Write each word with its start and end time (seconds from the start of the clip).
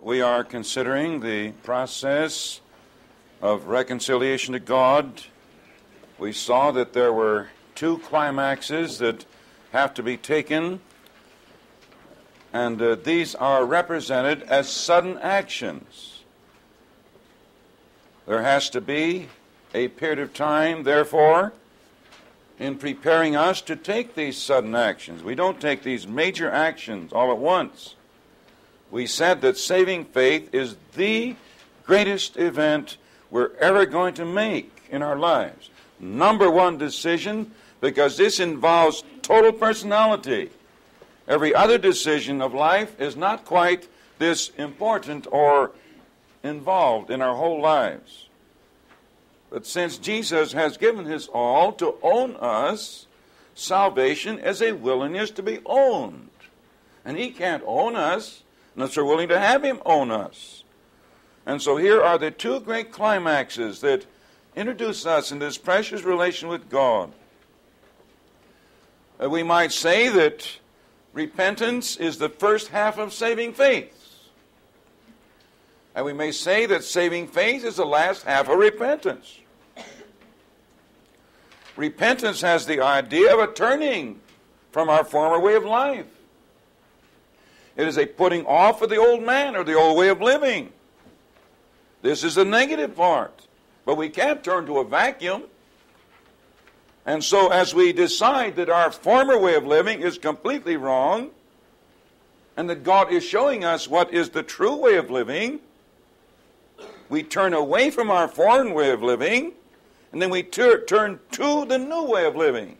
We 0.00 0.20
are 0.20 0.44
considering 0.44 1.18
the 1.18 1.50
process 1.64 2.60
of 3.42 3.66
reconciliation 3.66 4.52
to 4.52 4.60
God. 4.60 5.22
We 6.18 6.32
saw 6.32 6.70
that 6.70 6.92
there 6.92 7.12
were 7.12 7.48
two 7.74 7.98
climaxes 7.98 8.98
that 8.98 9.24
have 9.72 9.94
to 9.94 10.04
be 10.04 10.16
taken, 10.16 10.78
and 12.52 12.80
uh, 12.80 12.94
these 12.94 13.34
are 13.34 13.64
represented 13.64 14.44
as 14.44 14.68
sudden 14.68 15.18
actions. 15.18 16.22
There 18.24 18.42
has 18.42 18.70
to 18.70 18.80
be 18.80 19.26
a 19.74 19.88
period 19.88 20.20
of 20.20 20.32
time, 20.32 20.84
therefore, 20.84 21.54
in 22.60 22.78
preparing 22.78 23.34
us 23.34 23.60
to 23.62 23.74
take 23.74 24.14
these 24.14 24.36
sudden 24.36 24.76
actions. 24.76 25.24
We 25.24 25.34
don't 25.34 25.60
take 25.60 25.82
these 25.82 26.06
major 26.06 26.48
actions 26.48 27.12
all 27.12 27.32
at 27.32 27.38
once. 27.38 27.96
We 28.90 29.06
said 29.06 29.40
that 29.42 29.58
saving 29.58 30.06
faith 30.06 30.54
is 30.54 30.76
the 30.94 31.36
greatest 31.84 32.36
event 32.36 32.96
we're 33.30 33.54
ever 33.56 33.86
going 33.86 34.14
to 34.14 34.24
make 34.24 34.84
in 34.90 35.02
our 35.02 35.18
lives. 35.18 35.70
Number 36.00 36.50
one 36.50 36.78
decision, 36.78 37.52
because 37.80 38.16
this 38.16 38.40
involves 38.40 39.04
total 39.22 39.52
personality. 39.52 40.50
Every 41.26 41.54
other 41.54 41.76
decision 41.76 42.40
of 42.40 42.54
life 42.54 42.98
is 43.00 43.16
not 43.16 43.44
quite 43.44 43.88
this 44.18 44.50
important 44.56 45.26
or 45.30 45.72
involved 46.42 47.10
in 47.10 47.20
our 47.20 47.36
whole 47.36 47.60
lives. 47.60 48.28
But 49.50 49.66
since 49.66 49.98
Jesus 49.98 50.52
has 50.52 50.76
given 50.76 51.04
his 51.04 51.28
all 51.28 51.72
to 51.74 51.96
own 52.02 52.36
us, 52.36 53.06
salvation 53.54 54.38
is 54.38 54.62
a 54.62 54.72
willingness 54.72 55.30
to 55.32 55.42
be 55.42 55.60
owned. 55.66 56.30
And 57.04 57.16
he 57.16 57.30
can't 57.30 57.62
own 57.66 57.96
us 57.96 58.42
unless 58.78 58.96
we're 58.96 59.02
willing 59.02 59.28
to 59.28 59.40
have 59.40 59.64
him 59.64 59.82
own 59.84 60.12
us. 60.12 60.62
And 61.44 61.60
so 61.60 61.78
here 61.78 62.00
are 62.00 62.16
the 62.16 62.30
two 62.30 62.60
great 62.60 62.92
climaxes 62.92 63.80
that 63.80 64.06
introduce 64.54 65.04
us 65.04 65.32
in 65.32 65.40
this 65.40 65.58
precious 65.58 66.04
relation 66.04 66.48
with 66.48 66.70
God. 66.70 67.10
Uh, 69.20 69.28
we 69.28 69.42
might 69.42 69.72
say 69.72 70.08
that 70.10 70.58
repentance 71.12 71.96
is 71.96 72.18
the 72.18 72.28
first 72.28 72.68
half 72.68 72.98
of 72.98 73.12
saving 73.12 73.52
faith. 73.52 73.92
And 75.96 76.04
we 76.04 76.12
may 76.12 76.30
say 76.30 76.64
that 76.66 76.84
saving 76.84 77.26
faith 77.26 77.64
is 77.64 77.74
the 77.74 77.84
last 77.84 78.22
half 78.22 78.48
of 78.48 78.56
repentance. 78.58 79.40
Repentance 81.74 82.42
has 82.42 82.64
the 82.64 82.80
idea 82.80 83.34
of 83.34 83.40
a 83.40 83.52
turning 83.52 84.20
from 84.70 84.88
our 84.88 85.02
former 85.02 85.40
way 85.40 85.54
of 85.54 85.64
life. 85.64 86.06
It 87.78 87.86
is 87.86 87.96
a 87.96 88.06
putting 88.06 88.44
off 88.44 88.82
of 88.82 88.90
the 88.90 88.96
old 88.96 89.22
man 89.22 89.54
or 89.54 89.62
the 89.62 89.74
old 89.74 89.96
way 89.96 90.08
of 90.08 90.20
living. 90.20 90.72
This 92.02 92.24
is 92.24 92.34
the 92.34 92.44
negative 92.44 92.96
part. 92.96 93.46
But 93.86 93.96
we 93.96 94.08
can't 94.08 94.42
turn 94.42 94.66
to 94.66 94.78
a 94.78 94.84
vacuum. 94.84 95.44
And 97.06 97.22
so, 97.22 97.48
as 97.48 97.74
we 97.74 97.92
decide 97.92 98.56
that 98.56 98.68
our 98.68 98.90
former 98.90 99.38
way 99.38 99.54
of 99.54 99.64
living 99.64 100.02
is 100.02 100.18
completely 100.18 100.76
wrong, 100.76 101.30
and 102.56 102.68
that 102.68 102.82
God 102.82 103.12
is 103.12 103.24
showing 103.24 103.64
us 103.64 103.86
what 103.86 104.12
is 104.12 104.30
the 104.30 104.42
true 104.42 104.74
way 104.74 104.96
of 104.96 105.08
living, 105.08 105.60
we 107.08 107.22
turn 107.22 107.54
away 107.54 107.90
from 107.90 108.10
our 108.10 108.26
foreign 108.26 108.74
way 108.74 108.90
of 108.90 109.02
living, 109.04 109.52
and 110.12 110.20
then 110.20 110.30
we 110.30 110.42
tur- 110.42 110.84
turn 110.84 111.20
to 111.30 111.64
the 111.64 111.78
new 111.78 112.02
way 112.02 112.26
of 112.26 112.34
living. 112.34 112.76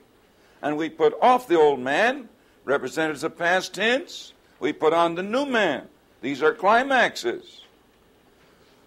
And 0.61 0.77
we 0.77 0.91
put 0.91 1.15
off 1.23 1.47
the 1.47 1.59
old 1.59 1.79
man, 1.79 2.29
represented 2.65 3.15
as 3.15 3.25
a 3.25 3.31
past 3.31 3.73
tense. 3.73 4.33
We 4.61 4.73
put 4.73 4.93
on 4.93 5.15
the 5.15 5.23
new 5.23 5.47
man. 5.47 5.89
These 6.21 6.43
are 6.43 6.53
climaxes. 6.53 7.63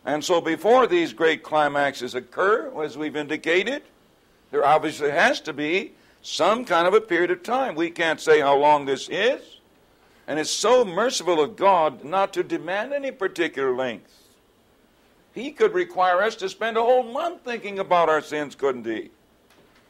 And 0.06 0.24
so 0.24 0.42
before 0.42 0.88
these 0.88 1.14
great 1.14 1.44
climaxes 1.44 2.16
occur, 2.16 2.72
as 2.84 2.98
we've 2.98 3.16
indicated, 3.16 3.84
there 4.50 4.66
obviously 4.66 5.12
has 5.12 5.40
to 5.42 5.54
be 5.54 5.94
some 6.22 6.66
kind 6.66 6.88
of 6.88 6.94
a 6.94 7.02
period 7.02 7.32
of 7.32 7.44
time. 7.44 7.76
We 7.76 7.90
can't 7.90 8.20
say 8.20 8.42
how 8.42 8.58
long 8.58 8.86
this 8.86 9.08
is. 9.10 9.42
And 10.28 10.40
it's 10.40 10.50
so 10.50 10.86
merciful 10.86 11.42
of 11.42 11.56
God 11.56 12.04
not 12.04 12.34
to 12.34 12.44
demand 12.44 12.94
any 12.94 13.12
particular 13.12 13.76
length. 13.76 14.12
He 15.34 15.52
could 15.52 15.74
require 15.74 16.22
us 16.22 16.36
to 16.38 16.50
spend 16.50 16.78
a 16.78 16.82
whole 16.82 17.04
month 17.04 17.44
thinking 17.44 17.80
about 17.80 18.10
our 18.10 18.22
sins, 18.22 18.56
couldn't 18.56 18.86
he? 18.86 19.12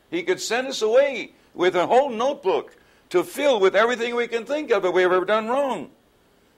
He 0.09 0.23
could 0.23 0.39
send 0.39 0.67
us 0.67 0.81
away 0.81 1.31
with 1.53 1.75
a 1.75 1.87
whole 1.87 2.09
notebook 2.09 2.75
to 3.11 3.23
fill 3.23 3.59
with 3.59 3.75
everything 3.75 4.15
we 4.15 4.27
can 4.27 4.45
think 4.45 4.71
of 4.71 4.81
that 4.83 4.91
we've 4.91 5.05
ever 5.05 5.25
done 5.25 5.47
wrong. 5.47 5.91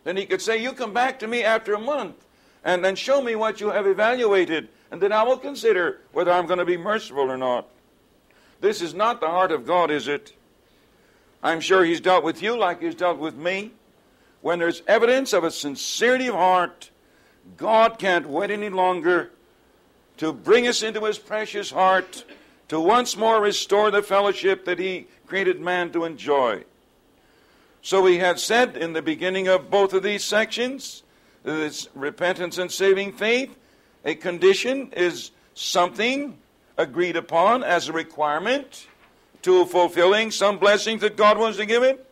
Then 0.04 0.18
he 0.18 0.26
could 0.26 0.42
say, 0.42 0.62
You 0.62 0.74
come 0.74 0.94
back 0.94 1.20
to 1.20 1.28
me 1.28 1.44
after 1.44 1.74
a 1.74 1.80
month 1.80 2.16
and 2.64 2.84
then 2.84 2.96
show 2.96 3.22
me 3.22 3.36
what 3.36 3.60
you 3.60 3.72
have 3.72 3.86
evaluated, 3.86 4.70
and 4.90 5.02
then 5.02 5.12
I 5.12 5.24
will 5.24 5.38
consider 5.38 6.00
whether 6.14 6.32
I'm 6.32 6.46
going 6.46 6.60
to 6.60 6.66
be 6.66 6.78
merciful 6.78 7.30
or 7.30 7.38
not. 7.38 7.68
This 8.62 8.82
is 8.82 8.94
not 8.94 9.20
the 9.20 9.28
heart 9.28 9.52
of 9.52 9.66
God, 9.66 9.92
is 9.92 10.08
it? 10.08 10.34
I'm 11.42 11.60
sure 11.60 11.84
He's 11.84 12.00
dealt 12.00 12.24
with 12.24 12.42
you 12.42 12.58
like 12.58 12.82
He's 12.82 12.96
dealt 12.96 13.18
with 13.18 13.36
me. 13.36 13.72
When 14.42 14.60
there's 14.60 14.82
evidence 14.88 15.34
of 15.34 15.44
a 15.44 15.52
sincerity 15.52 16.28
of 16.28 16.36
heart, 16.36 16.90
God 17.58 18.00
can't 18.00 18.30
wait 18.30 18.52
any 18.52 18.70
longer 18.70 19.32
to 20.18 20.32
bring 20.32 20.68
us 20.68 20.84
into 20.84 21.04
His 21.04 21.18
precious 21.18 21.72
heart, 21.72 22.24
to 22.70 22.80
once 22.80 23.18
more 23.18 23.42
restore 23.42 23.92
the 23.92 24.02
fellowship 24.02 24.64
that 24.66 24.80
He 24.80 25.08
created 25.26 25.60
man 25.60 25.92
to 25.92 26.06
enjoy. 26.06 26.64
So 27.82 28.02
we 28.02 28.18
had 28.18 28.40
said 28.40 28.78
in 28.78 28.94
the 28.94 29.02
beginning 29.02 29.48
of 29.48 29.70
both 29.70 29.94
of 29.94 30.04
these 30.04 30.24
sections, 30.24 31.04
this 31.44 31.90
repentance 31.94 32.58
and 32.58 32.72
saving 32.72 33.12
faith, 33.14 33.56
a 34.06 34.16
condition 34.16 34.92
is 34.94 35.32
something 35.54 36.38
agreed 36.78 37.16
upon 37.16 37.64
as 37.64 37.90
a 37.90 37.94
requirement 37.94 38.88
to 39.42 39.66
fulfilling 39.66 40.32
some 40.32 40.58
blessings 40.58 41.02
that 41.02 41.18
God 41.18 41.38
wants 41.38 41.58
to 41.58 41.66
give 41.66 41.84
it. 41.84 42.10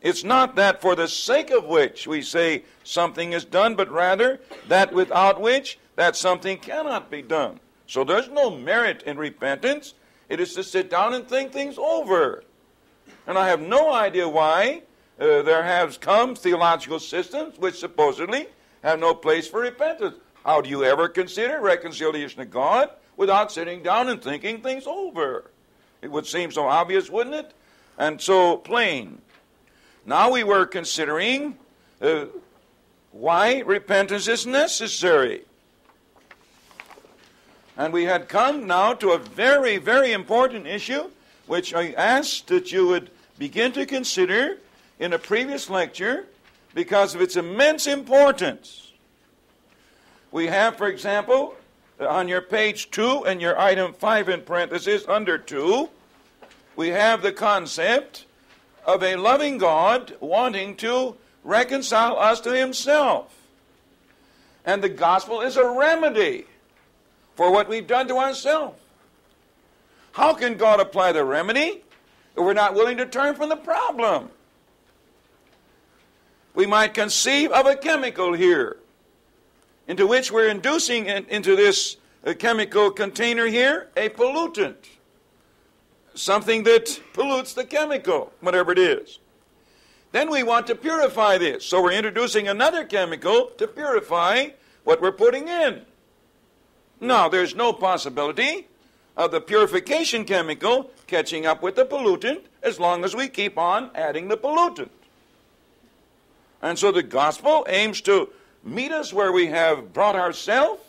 It's 0.00 0.24
not 0.24 0.56
that 0.56 0.80
for 0.80 0.96
the 0.96 1.08
sake 1.08 1.50
of 1.50 1.64
which 1.64 2.06
we 2.06 2.22
say 2.22 2.64
something 2.82 3.32
is 3.32 3.44
done, 3.44 3.76
but 3.76 3.90
rather 3.90 4.40
that 4.68 4.92
without 4.92 5.40
which 5.40 5.78
that 5.96 6.16
something 6.16 6.58
cannot 6.58 7.10
be 7.10 7.22
done. 7.22 7.60
So 7.86 8.04
there's 8.04 8.28
no 8.28 8.50
merit 8.50 9.02
in 9.02 9.16
repentance. 9.18 9.94
It 10.32 10.40
is 10.40 10.54
to 10.54 10.64
sit 10.64 10.88
down 10.88 11.12
and 11.12 11.28
think 11.28 11.52
things 11.52 11.76
over. 11.76 12.42
And 13.26 13.36
I 13.36 13.48
have 13.48 13.60
no 13.60 13.92
idea 13.92 14.26
why 14.26 14.80
uh, 15.20 15.42
there 15.42 15.62
has 15.62 15.98
come 15.98 16.34
theological 16.34 17.00
systems 17.00 17.58
which 17.58 17.78
supposedly 17.78 18.46
have 18.82 18.98
no 18.98 19.12
place 19.12 19.46
for 19.46 19.60
repentance. 19.60 20.14
How 20.42 20.62
do 20.62 20.70
you 20.70 20.84
ever 20.84 21.10
consider 21.10 21.60
reconciliation 21.60 22.38
to 22.38 22.46
God 22.46 22.88
without 23.18 23.52
sitting 23.52 23.82
down 23.82 24.08
and 24.08 24.22
thinking 24.22 24.62
things 24.62 24.86
over? 24.86 25.50
It 26.00 26.10
would 26.10 26.26
seem 26.26 26.50
so 26.50 26.66
obvious, 26.66 27.10
wouldn't 27.10 27.36
it? 27.36 27.52
And 27.98 28.18
so 28.18 28.56
plain. 28.56 29.20
Now 30.06 30.30
we 30.30 30.44
were 30.44 30.64
considering 30.64 31.58
uh, 32.00 32.24
why 33.10 33.58
repentance 33.58 34.28
is 34.28 34.46
necessary. 34.46 35.44
And 37.76 37.92
we 37.92 38.04
had 38.04 38.28
come 38.28 38.66
now 38.66 38.92
to 38.94 39.10
a 39.10 39.18
very, 39.18 39.78
very 39.78 40.12
important 40.12 40.66
issue, 40.66 41.10
which 41.46 41.74
I 41.74 41.92
asked 41.92 42.48
that 42.48 42.70
you 42.70 42.86
would 42.88 43.10
begin 43.38 43.72
to 43.72 43.86
consider 43.86 44.58
in 44.98 45.12
a 45.12 45.18
previous 45.18 45.70
lecture 45.70 46.26
because 46.74 47.14
of 47.14 47.20
its 47.20 47.36
immense 47.36 47.86
importance. 47.86 48.92
We 50.30 50.46
have, 50.46 50.76
for 50.76 50.86
example, 50.86 51.54
on 52.00 52.28
your 52.28 52.40
page 52.40 52.90
2 52.90 53.26
and 53.26 53.40
your 53.40 53.58
item 53.58 53.92
5 53.92 54.28
in 54.28 54.40
parenthesis 54.42 55.04
under 55.08 55.38
2, 55.38 55.88
we 56.76 56.88
have 56.88 57.22
the 57.22 57.32
concept 57.32 58.26
of 58.86 59.02
a 59.02 59.16
loving 59.16 59.58
God 59.58 60.16
wanting 60.20 60.76
to 60.76 61.16
reconcile 61.44 62.18
us 62.18 62.40
to 62.40 62.50
Himself. 62.50 63.34
And 64.64 64.82
the 64.82 64.88
gospel 64.88 65.40
is 65.40 65.56
a 65.56 65.68
remedy 65.68 66.46
for 67.34 67.50
what 67.50 67.68
we've 67.68 67.86
done 67.86 68.08
to 68.08 68.16
ourselves. 68.16 68.80
How 70.12 70.34
can 70.34 70.56
God 70.56 70.80
apply 70.80 71.12
the 71.12 71.24
remedy 71.24 71.82
if 72.36 72.44
we're 72.44 72.52
not 72.52 72.74
willing 72.74 72.98
to 72.98 73.06
turn 73.06 73.34
from 73.34 73.48
the 73.48 73.56
problem? 73.56 74.30
We 76.54 76.66
might 76.66 76.92
conceive 76.92 77.50
of 77.50 77.66
a 77.66 77.76
chemical 77.76 78.34
here 78.34 78.76
into 79.88 80.06
which 80.06 80.30
we're 80.30 80.48
inducing 80.48 81.06
into 81.06 81.56
this 81.56 81.96
uh, 82.26 82.34
chemical 82.34 82.90
container 82.90 83.46
here 83.46 83.88
a 83.96 84.10
pollutant 84.10 84.76
something 86.14 86.62
that 86.64 87.00
pollutes 87.12 87.54
the 87.54 87.64
chemical, 87.64 88.32
whatever 88.40 88.72
it 88.72 88.78
is. 88.78 89.18
Then 90.12 90.30
we 90.30 90.42
want 90.42 90.66
to 90.66 90.74
purify 90.74 91.38
this. 91.38 91.64
So 91.64 91.82
we're 91.82 91.92
introducing 91.92 92.48
another 92.48 92.84
chemical 92.84 93.46
to 93.56 93.66
purify 93.66 94.48
what 94.84 95.00
we're 95.00 95.12
putting 95.12 95.48
in. 95.48 95.82
Now, 97.02 97.28
there's 97.28 97.56
no 97.56 97.72
possibility 97.72 98.68
of 99.16 99.32
the 99.32 99.40
purification 99.40 100.24
chemical 100.24 100.92
catching 101.08 101.44
up 101.46 101.60
with 101.60 101.74
the 101.74 101.84
pollutant 101.84 102.42
as 102.62 102.78
long 102.78 103.04
as 103.04 103.16
we 103.16 103.26
keep 103.26 103.58
on 103.58 103.90
adding 103.92 104.28
the 104.28 104.36
pollutant. 104.36 104.88
And 106.62 106.78
so 106.78 106.92
the 106.92 107.02
gospel 107.02 107.66
aims 107.68 108.00
to 108.02 108.28
meet 108.62 108.92
us 108.92 109.12
where 109.12 109.32
we 109.32 109.46
have 109.46 109.92
brought 109.92 110.14
ourselves 110.14 110.80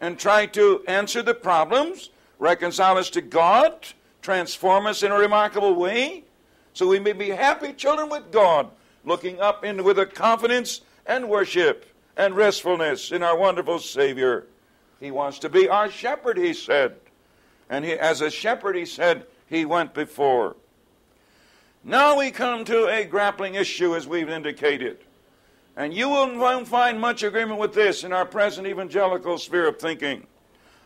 and 0.00 0.16
try 0.16 0.46
to 0.46 0.84
answer 0.86 1.22
the 1.22 1.34
problems, 1.34 2.10
reconcile 2.38 2.96
us 2.96 3.10
to 3.10 3.20
God, 3.20 3.74
transform 4.22 4.86
us 4.86 5.02
in 5.02 5.10
a 5.10 5.18
remarkable 5.18 5.74
way, 5.74 6.22
so 6.72 6.86
we 6.86 7.00
may 7.00 7.14
be 7.14 7.30
happy 7.30 7.72
children 7.72 8.08
with 8.08 8.30
God, 8.30 8.70
looking 9.04 9.40
up 9.40 9.64
in 9.64 9.82
with 9.82 9.98
a 9.98 10.06
confidence 10.06 10.82
and 11.04 11.28
worship 11.28 11.84
and 12.16 12.36
restfulness 12.36 13.10
in 13.10 13.24
our 13.24 13.36
wonderful 13.36 13.80
Savior. 13.80 14.46
He 15.02 15.10
wants 15.10 15.40
to 15.40 15.48
be 15.48 15.68
our 15.68 15.90
shepherd, 15.90 16.38
he 16.38 16.54
said. 16.54 16.94
And 17.68 17.84
he, 17.84 17.92
as 17.92 18.20
a 18.20 18.30
shepherd, 18.30 18.76
he 18.76 18.86
said, 18.86 19.26
he 19.48 19.64
went 19.64 19.94
before. 19.94 20.54
Now 21.82 22.16
we 22.16 22.30
come 22.30 22.64
to 22.66 22.86
a 22.86 23.04
grappling 23.04 23.56
issue, 23.56 23.96
as 23.96 24.06
we've 24.06 24.28
indicated. 24.28 24.98
And 25.76 25.92
you 25.92 26.08
won't 26.08 26.68
find 26.68 27.00
much 27.00 27.24
agreement 27.24 27.58
with 27.58 27.74
this 27.74 28.04
in 28.04 28.12
our 28.12 28.24
present 28.24 28.68
evangelical 28.68 29.38
sphere 29.38 29.66
of 29.66 29.80
thinking. 29.80 30.28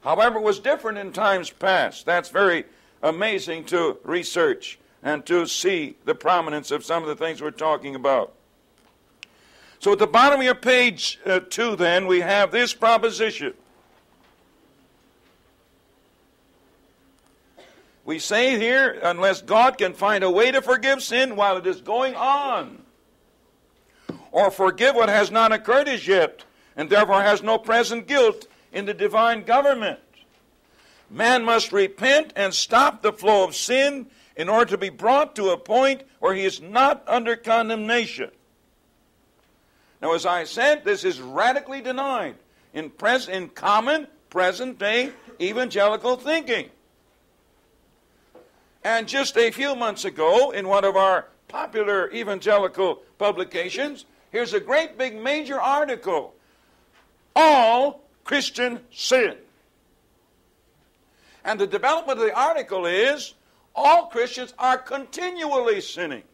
However, 0.02 0.38
it 0.38 0.44
was 0.44 0.60
different 0.60 0.96
in 0.96 1.12
times 1.12 1.50
past. 1.50 2.06
That's 2.06 2.30
very 2.30 2.64
amazing 3.02 3.64
to 3.66 3.98
research 4.02 4.78
and 5.02 5.26
to 5.26 5.46
see 5.46 5.98
the 6.06 6.14
prominence 6.14 6.70
of 6.70 6.86
some 6.86 7.02
of 7.02 7.08
the 7.10 7.16
things 7.16 7.42
we're 7.42 7.50
talking 7.50 7.94
about. 7.94 8.32
So 9.78 9.92
at 9.92 9.98
the 9.98 10.06
bottom 10.06 10.40
of 10.40 10.44
your 10.46 10.54
page 10.54 11.20
uh, 11.26 11.40
2, 11.40 11.76
then, 11.76 12.06
we 12.06 12.20
have 12.20 12.50
this 12.50 12.72
proposition. 12.72 13.52
We 18.06 18.20
say 18.20 18.56
here, 18.56 19.00
unless 19.02 19.42
God 19.42 19.78
can 19.78 19.92
find 19.92 20.22
a 20.22 20.30
way 20.30 20.52
to 20.52 20.62
forgive 20.62 21.02
sin 21.02 21.34
while 21.34 21.56
it 21.56 21.66
is 21.66 21.80
going 21.80 22.14
on, 22.14 22.84
or 24.30 24.52
forgive 24.52 24.94
what 24.94 25.08
has 25.08 25.32
not 25.32 25.50
occurred 25.50 25.88
as 25.88 26.06
yet, 26.06 26.44
and 26.76 26.88
therefore 26.88 27.20
has 27.20 27.42
no 27.42 27.58
present 27.58 28.06
guilt 28.06 28.46
in 28.72 28.84
the 28.84 28.94
divine 28.94 29.42
government. 29.42 29.98
Man 31.10 31.44
must 31.44 31.72
repent 31.72 32.32
and 32.36 32.54
stop 32.54 33.02
the 33.02 33.12
flow 33.12 33.42
of 33.42 33.56
sin 33.56 34.06
in 34.36 34.48
order 34.48 34.70
to 34.70 34.78
be 34.78 34.88
brought 34.88 35.34
to 35.34 35.50
a 35.50 35.56
point 35.56 36.02
where 36.20 36.34
he 36.34 36.44
is 36.44 36.60
not 36.60 37.02
under 37.08 37.34
condemnation. 37.34 38.30
Now, 40.00 40.12
as 40.12 40.26
I 40.26 40.44
said, 40.44 40.84
this 40.84 41.02
is 41.02 41.20
radically 41.20 41.80
denied 41.80 42.36
in, 42.72 42.90
pres- 42.90 43.26
in 43.28 43.48
common 43.48 44.06
present 44.30 44.78
day 44.78 45.10
evangelical 45.40 46.16
thinking. 46.16 46.70
And 48.86 49.08
just 49.08 49.36
a 49.36 49.50
few 49.50 49.74
months 49.74 50.04
ago, 50.04 50.52
in 50.52 50.68
one 50.68 50.84
of 50.84 50.94
our 50.94 51.26
popular 51.48 52.10
evangelical 52.12 53.02
publications, 53.18 54.04
Here's 54.36 54.52
a 54.52 54.60
great 54.60 54.98
big 54.98 55.18
major 55.18 55.58
article 55.58 56.34
All 57.34 58.02
Christian 58.24 58.80
Sin. 58.92 59.36
And 61.42 61.58
the 61.58 61.66
development 61.66 62.18
of 62.18 62.26
the 62.26 62.38
article 62.38 62.84
is 62.84 63.32
all 63.74 64.08
Christians 64.08 64.52
are 64.58 64.76
continually 64.76 65.80
sinning. 65.80 66.24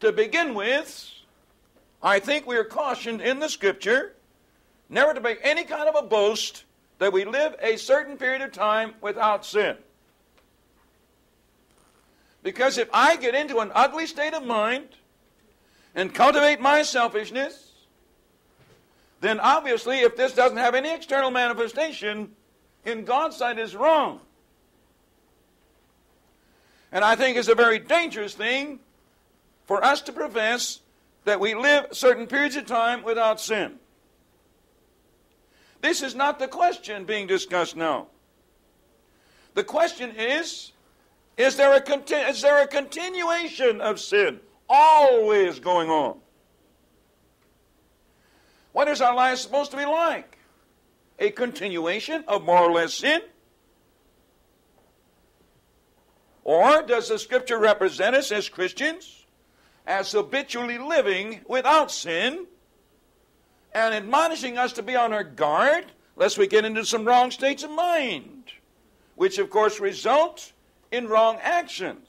To 0.00 0.12
begin 0.12 0.54
with, 0.54 1.10
I 2.02 2.18
think 2.18 2.46
we 2.46 2.56
are 2.56 2.64
cautioned 2.64 3.22
in 3.22 3.38
the 3.38 3.48
scripture 3.48 4.12
never 4.90 5.14
to 5.14 5.20
make 5.22 5.38
any 5.42 5.64
kind 5.64 5.88
of 5.88 5.94
a 5.94 6.06
boast 6.06 6.64
that 7.04 7.12
we 7.12 7.26
live 7.26 7.54
a 7.60 7.76
certain 7.76 8.16
period 8.16 8.40
of 8.40 8.50
time 8.50 8.94
without 9.02 9.44
sin. 9.44 9.76
Because 12.42 12.78
if 12.78 12.88
I 12.94 13.16
get 13.16 13.34
into 13.34 13.58
an 13.58 13.70
ugly 13.74 14.06
state 14.06 14.32
of 14.32 14.42
mind 14.42 14.88
and 15.94 16.14
cultivate 16.14 16.60
my 16.60 16.82
selfishness, 16.82 17.72
then 19.20 19.38
obviously, 19.38 19.98
if 19.98 20.16
this 20.16 20.32
doesn't 20.32 20.56
have 20.56 20.74
any 20.74 20.94
external 20.94 21.30
manifestation, 21.30 22.30
in 22.86 23.04
God's 23.04 23.36
sight 23.36 23.58
is 23.58 23.76
wrong. 23.76 24.20
And 26.90 27.04
I 27.04 27.16
think 27.16 27.36
it's 27.36 27.48
a 27.48 27.54
very 27.54 27.80
dangerous 27.80 28.32
thing 28.32 28.80
for 29.66 29.84
us 29.84 30.00
to 30.00 30.12
profess 30.14 30.80
that 31.24 31.38
we 31.38 31.54
live 31.54 31.88
certain 31.92 32.26
periods 32.26 32.56
of 32.56 32.64
time 32.64 33.02
without 33.02 33.42
sin. 33.42 33.78
This 35.84 36.02
is 36.02 36.14
not 36.14 36.38
the 36.38 36.48
question 36.48 37.04
being 37.04 37.26
discussed 37.26 37.76
now. 37.76 38.06
The 39.52 39.62
question 39.62 40.14
is 40.16 40.72
is 41.36 41.56
there 41.56 41.74
a, 41.74 41.80
conti- 41.82 42.14
is 42.14 42.40
there 42.40 42.62
a 42.62 42.66
continuation 42.66 43.82
of 43.82 44.00
sin 44.00 44.40
always 44.66 45.58
going 45.58 45.90
on? 45.90 46.16
What 48.72 48.88
is 48.88 49.02
our 49.02 49.14
life 49.14 49.36
supposed 49.36 49.72
to 49.72 49.76
be 49.76 49.84
like? 49.84 50.38
A 51.18 51.28
continuation 51.28 52.24
of 52.28 52.46
more 52.46 52.60
or 52.60 52.72
less 52.72 52.94
sin? 52.94 53.20
Or 56.44 56.80
does 56.80 57.10
the 57.10 57.18
Scripture 57.18 57.58
represent 57.58 58.16
us 58.16 58.32
as 58.32 58.48
Christians 58.48 59.26
as 59.86 60.12
habitually 60.12 60.78
living 60.78 61.42
without 61.46 61.90
sin 61.90 62.46
and 63.74 63.92
admonishing 63.92 64.56
us 64.56 64.72
to 64.74 64.82
be 64.82 64.96
on 64.96 65.12
our 65.12 65.24
guard 65.24 65.86
lest 66.16 66.38
we 66.38 66.46
get 66.46 66.64
into 66.64 66.86
some 66.86 67.04
wrong 67.04 67.30
states 67.30 67.64
of 67.64 67.70
mind, 67.70 68.44
which 69.16 69.38
of 69.38 69.50
course 69.50 69.80
result 69.80 70.52
in 70.92 71.08
wrong 71.08 71.38
actions. 71.42 72.08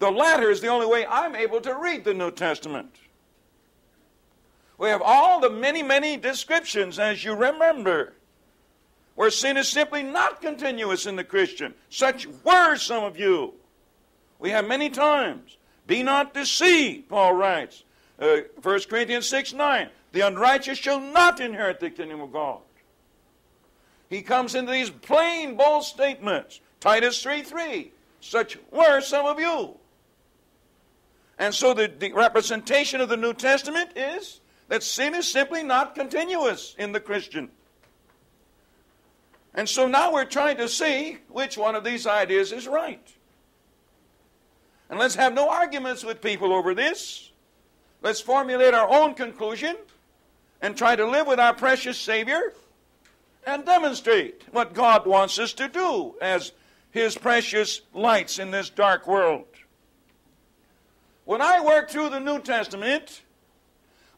The 0.00 0.10
latter 0.10 0.50
is 0.50 0.60
the 0.60 0.66
only 0.66 0.86
way 0.86 1.06
I'm 1.06 1.36
able 1.36 1.60
to 1.60 1.74
read 1.74 2.04
the 2.04 2.14
New 2.14 2.32
Testament. 2.32 2.96
We 4.76 4.88
have 4.88 5.02
all 5.02 5.38
the 5.38 5.50
many, 5.50 5.84
many 5.84 6.16
descriptions, 6.16 6.98
as 6.98 7.22
you 7.22 7.34
remember, 7.34 8.14
where 9.14 9.30
sin 9.30 9.56
is 9.56 9.68
simply 9.68 10.02
not 10.02 10.40
continuous 10.40 11.06
in 11.06 11.14
the 11.14 11.22
Christian. 11.22 11.74
Such 11.88 12.26
were 12.42 12.74
some 12.74 13.04
of 13.04 13.16
you. 13.16 13.54
We 14.40 14.50
have 14.50 14.66
many 14.66 14.90
times. 14.90 15.56
Be 15.86 16.02
not 16.02 16.34
deceived, 16.34 17.08
Paul 17.08 17.34
writes. 17.34 17.84
Uh, 18.18 18.38
1 18.62 18.80
Corinthians 18.88 19.28
6 19.28 19.52
9. 19.52 19.88
The 20.12 20.20
unrighteous 20.20 20.78
shall 20.78 21.00
not 21.00 21.40
inherit 21.40 21.80
the 21.80 21.90
kingdom 21.90 22.20
of 22.20 22.32
God 22.32 22.60
he 24.12 24.20
comes 24.20 24.54
into 24.54 24.70
these 24.70 24.90
plain, 24.90 25.56
bold 25.56 25.84
statements. 25.84 26.60
Titus 26.80 27.22
3 27.22 27.42
3. 27.42 27.92
Such 28.20 28.58
were 28.70 29.00
some 29.00 29.24
of 29.24 29.40
you. 29.40 29.76
And 31.38 31.54
so 31.54 31.72
the, 31.72 31.88
the 31.88 32.12
representation 32.12 33.00
of 33.00 33.08
the 33.08 33.16
New 33.16 33.32
Testament 33.32 33.96
is 33.96 34.40
that 34.68 34.82
sin 34.82 35.14
is 35.14 35.26
simply 35.26 35.62
not 35.62 35.94
continuous 35.94 36.76
in 36.78 36.92
the 36.92 37.00
Christian. 37.00 37.48
And 39.54 39.68
so 39.68 39.88
now 39.88 40.12
we're 40.12 40.24
trying 40.24 40.58
to 40.58 40.68
see 40.68 41.18
which 41.28 41.56
one 41.56 41.74
of 41.74 41.82
these 41.82 42.06
ideas 42.06 42.52
is 42.52 42.68
right. 42.68 43.14
And 44.90 44.98
let's 44.98 45.14
have 45.14 45.32
no 45.32 45.48
arguments 45.48 46.04
with 46.04 46.20
people 46.20 46.52
over 46.52 46.74
this. 46.74 47.31
Let's 48.02 48.20
formulate 48.20 48.74
our 48.74 48.88
own 48.88 49.14
conclusion 49.14 49.76
and 50.60 50.76
try 50.76 50.96
to 50.96 51.06
live 51.06 51.28
with 51.28 51.38
our 51.38 51.54
precious 51.54 51.96
Savior 51.96 52.52
and 53.46 53.64
demonstrate 53.64 54.42
what 54.50 54.74
God 54.74 55.06
wants 55.06 55.38
us 55.38 55.52
to 55.54 55.68
do 55.68 56.16
as 56.20 56.52
His 56.90 57.16
precious 57.16 57.82
lights 57.94 58.40
in 58.40 58.50
this 58.50 58.70
dark 58.70 59.06
world. 59.06 59.46
When 61.24 61.40
I 61.40 61.64
work 61.64 61.90
through 61.90 62.10
the 62.10 62.18
New 62.18 62.40
Testament, 62.40 63.22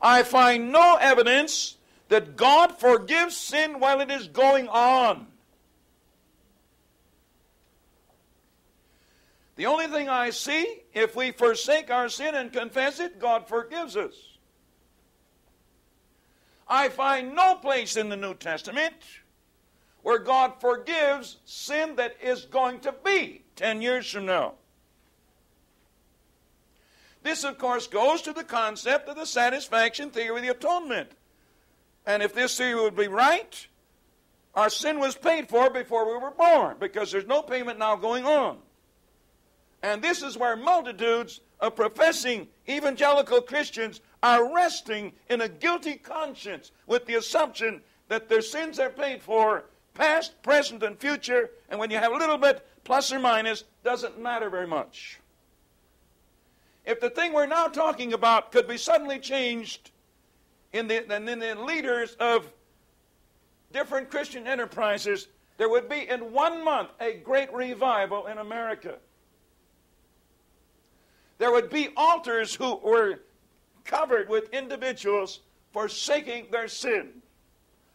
I 0.00 0.22
find 0.22 0.72
no 0.72 0.96
evidence 1.00 1.76
that 2.08 2.36
God 2.36 2.78
forgives 2.78 3.36
sin 3.36 3.80
while 3.80 4.00
it 4.00 4.10
is 4.10 4.28
going 4.28 4.68
on. 4.68 5.26
The 9.56 9.66
only 9.66 9.86
thing 9.86 10.08
I 10.08 10.30
see, 10.30 10.82
if 10.92 11.14
we 11.14 11.30
forsake 11.30 11.90
our 11.90 12.08
sin 12.08 12.34
and 12.34 12.52
confess 12.52 12.98
it, 12.98 13.20
God 13.20 13.46
forgives 13.46 13.96
us. 13.96 14.14
I 16.66 16.88
find 16.88 17.34
no 17.34 17.56
place 17.56 17.96
in 17.96 18.08
the 18.08 18.16
New 18.16 18.34
Testament 18.34 18.94
where 20.02 20.18
God 20.18 20.60
forgives 20.60 21.38
sin 21.44 21.96
that 21.96 22.16
is 22.22 22.46
going 22.46 22.80
to 22.80 22.94
be 23.04 23.42
10 23.56 23.80
years 23.80 24.10
from 24.10 24.26
now. 24.26 24.54
This, 27.22 27.42
of 27.44 27.56
course, 27.56 27.86
goes 27.86 28.20
to 28.22 28.32
the 28.32 28.44
concept 28.44 29.08
of 29.08 29.16
the 29.16 29.24
satisfaction 29.24 30.10
theory 30.10 30.36
of 30.36 30.42
the 30.42 30.50
atonement. 30.50 31.10
And 32.06 32.22
if 32.22 32.34
this 32.34 32.56
theory 32.58 32.80
would 32.82 32.96
be 32.96 33.08
right, 33.08 33.66
our 34.54 34.68
sin 34.68 34.98
was 34.98 35.14
paid 35.14 35.48
for 35.48 35.70
before 35.70 36.06
we 36.06 36.18
were 36.18 36.30
born 36.30 36.76
because 36.78 37.10
there's 37.10 37.26
no 37.26 37.40
payment 37.40 37.78
now 37.78 37.96
going 37.96 38.26
on. 38.26 38.58
And 39.84 40.00
this 40.00 40.22
is 40.22 40.38
where 40.38 40.56
multitudes 40.56 41.42
of 41.60 41.76
professing 41.76 42.48
evangelical 42.66 43.42
Christians 43.42 44.00
are 44.22 44.50
resting 44.54 45.12
in 45.28 45.42
a 45.42 45.48
guilty 45.48 45.96
conscience 45.96 46.72
with 46.86 47.04
the 47.04 47.16
assumption 47.16 47.82
that 48.08 48.30
their 48.30 48.40
sins 48.40 48.78
are 48.78 48.88
paid 48.88 49.20
for, 49.20 49.66
past, 49.92 50.42
present, 50.42 50.82
and 50.82 50.98
future, 50.98 51.50
and 51.68 51.78
when 51.78 51.90
you 51.90 51.98
have 51.98 52.12
a 52.12 52.16
little 52.16 52.38
bit 52.38 52.66
plus 52.84 53.12
or 53.12 53.18
minus, 53.18 53.64
doesn't 53.82 54.18
matter 54.18 54.48
very 54.48 54.66
much. 54.66 55.20
if 56.86 56.98
the 56.98 57.10
thing 57.10 57.34
we're 57.34 57.44
now 57.44 57.66
talking 57.66 58.14
about 58.14 58.52
could 58.52 58.66
be 58.66 58.78
suddenly 58.78 59.18
changed 59.18 59.90
in 60.72 60.88
the, 60.88 61.04
in 61.14 61.38
the 61.40 61.54
leaders 61.56 62.16
of 62.18 62.50
different 63.70 64.08
Christian 64.08 64.46
enterprises, 64.46 65.28
there 65.58 65.68
would 65.68 65.90
be 65.90 66.08
in 66.08 66.32
one 66.32 66.64
month 66.64 66.88
a 67.00 67.12
great 67.12 67.52
revival 67.52 68.28
in 68.28 68.38
America. 68.38 68.96
There 71.44 71.52
would 71.52 71.68
be 71.68 71.90
altars 71.94 72.54
who 72.54 72.76
were 72.76 73.20
covered 73.84 74.30
with 74.30 74.48
individuals 74.54 75.40
forsaking 75.74 76.46
their 76.50 76.68
sin 76.68 77.20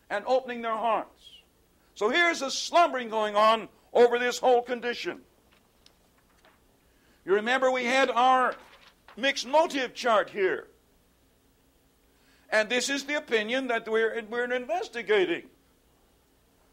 and 0.08 0.24
opening 0.28 0.62
their 0.62 0.78
hearts. 0.78 1.24
So 1.96 2.10
here's 2.10 2.44
a 2.44 2.52
slumbering 2.52 3.10
going 3.10 3.36
on 3.36 3.68
over 3.92 4.20
this 4.20 4.38
whole 4.38 4.62
condition. 4.62 5.22
You 7.26 7.34
remember 7.34 7.72
we 7.72 7.86
had 7.86 8.12
our 8.12 8.54
mixed 9.18 9.48
motive 9.48 9.96
chart 9.96 10.30
here. 10.30 10.68
And 12.52 12.70
this 12.70 12.88
is 12.88 13.06
the 13.06 13.16
opinion 13.16 13.66
that 13.70 13.90
we're, 13.90 14.24
we're 14.30 14.54
investigating. 14.54 15.46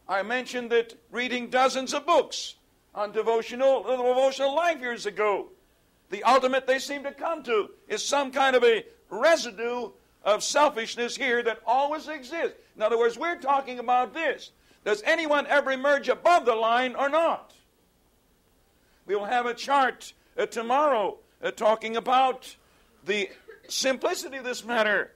I 0.07 0.21
mentioned 0.21 0.69
that 0.69 0.93
reading 1.09 1.49
dozens 1.49 1.95
of 1.95 2.05
books 2.05 2.53
on 2.93 3.13
devotional, 3.13 3.81
devotional 3.81 4.53
life 4.55 4.79
years 4.79 5.07
ago, 5.07 5.49
the 6.09 6.23
ultimate 6.23 6.67
they 6.67 6.79
seem 6.79 7.03
to 7.03 7.11
come 7.11 7.43
to 7.43 7.69
is 7.87 8.03
some 8.03 8.31
kind 8.31 8.55
of 8.55 8.63
a 8.63 8.85
residue 9.09 9.89
of 10.23 10.43
selfishness 10.43 11.15
here 11.15 11.41
that 11.43 11.59
always 11.65 12.07
exists. 12.07 12.57
In 12.75 12.81
other 12.81 12.97
words, 12.97 13.17
we're 13.17 13.39
talking 13.39 13.79
about 13.79 14.13
this. 14.13 14.51
Does 14.85 15.01
anyone 15.05 15.47
ever 15.47 15.71
emerge 15.71 16.09
above 16.09 16.45
the 16.45 16.55
line 16.55 16.95
or 16.95 17.09
not? 17.09 17.53
We 19.05 19.15
will 19.15 19.25
have 19.25 19.45
a 19.45 19.53
chart 19.53 20.13
uh, 20.37 20.45
tomorrow 20.45 21.17
uh, 21.41 21.51
talking 21.51 21.95
about 21.97 22.55
the 23.05 23.29
simplicity 23.67 24.37
of 24.37 24.43
this 24.43 24.63
matter, 24.63 25.11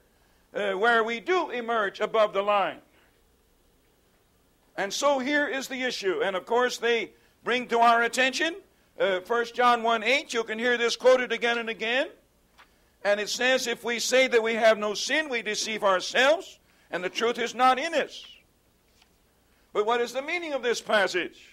uh, 0.54 0.74
where 0.74 1.04
we 1.04 1.20
do 1.20 1.50
emerge 1.50 2.00
above 2.00 2.34
the 2.34 2.42
line. 2.42 2.78
And 4.78 4.94
so 4.94 5.20
here 5.20 5.48
is 5.48 5.68
the 5.68 5.84
issue. 5.84 6.22
And 6.24 6.36
of 6.36 6.46
course, 6.46 6.78
they 6.78 7.12
bring 7.44 7.68
to 7.68 7.80
our 7.80 8.04
attention 8.04 8.56
uh, 9.02 9.20
1 9.26 9.46
John 9.54 9.84
1 9.84 10.04
8. 10.04 10.34
You 10.34 10.44
can 10.44 10.60
hear 10.60 10.78
this 10.78 10.96
quoted 10.96 11.32
again 11.32 11.58
and 11.58 11.70
again. 11.70 12.08
And 13.04 13.20
it 13.20 13.30
says, 13.30 13.66
If 13.66 13.84
we 13.84 14.00
say 14.00 14.28
that 14.28 14.44
we 14.44 14.54
have 14.54 14.78
no 14.78 14.94
sin, 14.94 15.28
we 15.28 15.42
deceive 15.42 15.84
ourselves, 15.84 16.60
and 16.92 17.04
the 17.04 17.10
truth 17.10 17.40
is 17.40 17.56
not 17.56 17.80
in 17.80 17.96
us. 17.96 18.26
But 19.74 19.86
what 19.86 20.02
is 20.02 20.14
the 20.14 20.22
meaning 20.22 20.54
of 20.54 20.62
this 20.62 20.82
passage? 20.82 21.50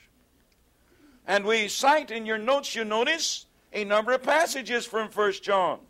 And 1.27 1.45
we 1.45 1.69
cite 1.69 2.11
in 2.11 2.27
your 2.27 2.39
notes, 2.39 2.75
you 2.75 2.85
notice, 2.85 3.47
a 3.73 3.85
number 3.85 4.13
of 4.13 4.23
passages 4.23 4.85
from 4.85 5.09
1 5.09 5.33
John. 5.43 5.81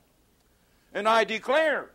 And 0.94 1.08
I 1.08 1.24
declare, 1.24 1.90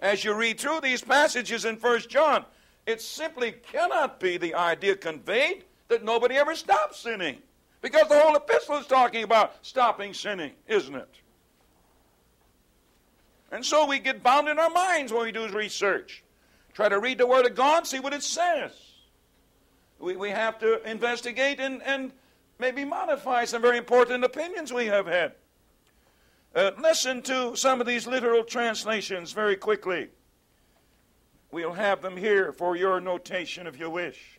as 0.00 0.24
you 0.24 0.34
read 0.34 0.60
through 0.60 0.80
these 0.80 1.02
passages 1.02 1.64
in 1.64 1.76
1 1.76 2.00
John, 2.08 2.44
it 2.86 3.00
simply 3.02 3.52
cannot 3.52 4.20
be 4.20 4.36
the 4.36 4.54
idea 4.54 4.96
conveyed 4.96 5.64
that 5.88 6.04
nobody 6.04 6.36
ever 6.36 6.54
stops 6.54 7.00
sinning. 7.00 7.38
Because 7.80 8.08
the 8.08 8.18
whole 8.18 8.34
epistle 8.34 8.76
is 8.76 8.86
talking 8.86 9.22
about 9.22 9.54
stopping 9.62 10.12
sinning, 10.12 10.52
isn't 10.66 10.94
it? 10.94 11.14
And 13.50 13.64
so 13.64 13.86
we 13.86 13.98
get 13.98 14.22
bound 14.22 14.48
in 14.48 14.58
our 14.58 14.70
minds 14.70 15.12
when 15.12 15.22
we 15.22 15.32
do 15.32 15.48
research. 15.48 16.22
Try 16.74 16.88
to 16.88 16.98
read 16.98 17.18
the 17.18 17.26
Word 17.26 17.46
of 17.46 17.54
God, 17.54 17.86
see 17.86 18.00
what 18.00 18.12
it 18.12 18.22
says. 18.22 18.72
We, 19.98 20.16
we 20.16 20.30
have 20.30 20.58
to 20.60 20.88
investigate 20.88 21.60
and, 21.60 21.82
and 21.82 22.12
maybe 22.58 22.84
modify 22.84 23.44
some 23.44 23.62
very 23.62 23.78
important 23.78 24.22
opinions 24.24 24.72
we 24.72 24.86
have 24.86 25.06
had. 25.06 25.32
Uh, 26.54 26.72
listen 26.80 27.22
to 27.22 27.56
some 27.56 27.80
of 27.80 27.86
these 27.86 28.06
literal 28.06 28.44
translations 28.44 29.32
very 29.32 29.56
quickly. 29.56 30.08
We'll 31.50 31.72
have 31.72 32.02
them 32.02 32.16
here 32.16 32.52
for 32.52 32.76
your 32.76 33.00
notation 33.00 33.66
if 33.66 33.78
you 33.78 33.88
wish. 33.88 34.37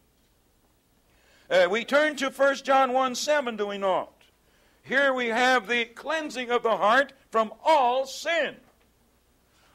Uh, 1.49 1.67
we 1.69 1.83
turn 1.83 2.15
to 2.15 2.29
1 2.29 2.55
John 2.57 2.93
1 2.93 3.15
7, 3.15 3.57
do 3.57 3.67
we 3.67 3.77
not? 3.77 4.13
Here 4.83 5.13
we 5.13 5.27
have 5.27 5.67
the 5.67 5.85
cleansing 5.85 6.51
of 6.51 6.61
the 6.61 6.77
heart 6.77 7.13
from 7.31 7.51
all 7.63 8.05
sin. 8.05 8.55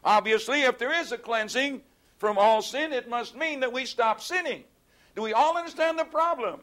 Obviously, 0.05 0.63
if 0.63 0.79
there 0.79 0.93
is 0.93 1.11
a 1.11 1.19
cleansing 1.19 1.83
from 2.19 2.39
all 2.39 2.63
sin, 2.63 2.93
it 2.93 3.09
must 3.09 3.37
mean 3.37 3.61
that 3.61 3.73
we 3.73 3.87
stop 3.87 4.21
sinning. 4.21 4.65
Do 5.17 5.23
we 5.23 5.33
all 5.33 5.57
understand 5.57 5.99
the 5.99 6.05
problem? 6.05 6.61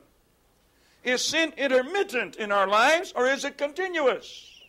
Is 1.03 1.23
sin 1.23 1.53
intermittent 1.57 2.35
in 2.35 2.51
our 2.51 2.67
lives 2.67 3.11
or 3.15 3.27
is 3.27 3.43
it 3.43 3.57
continuous? 3.57 4.61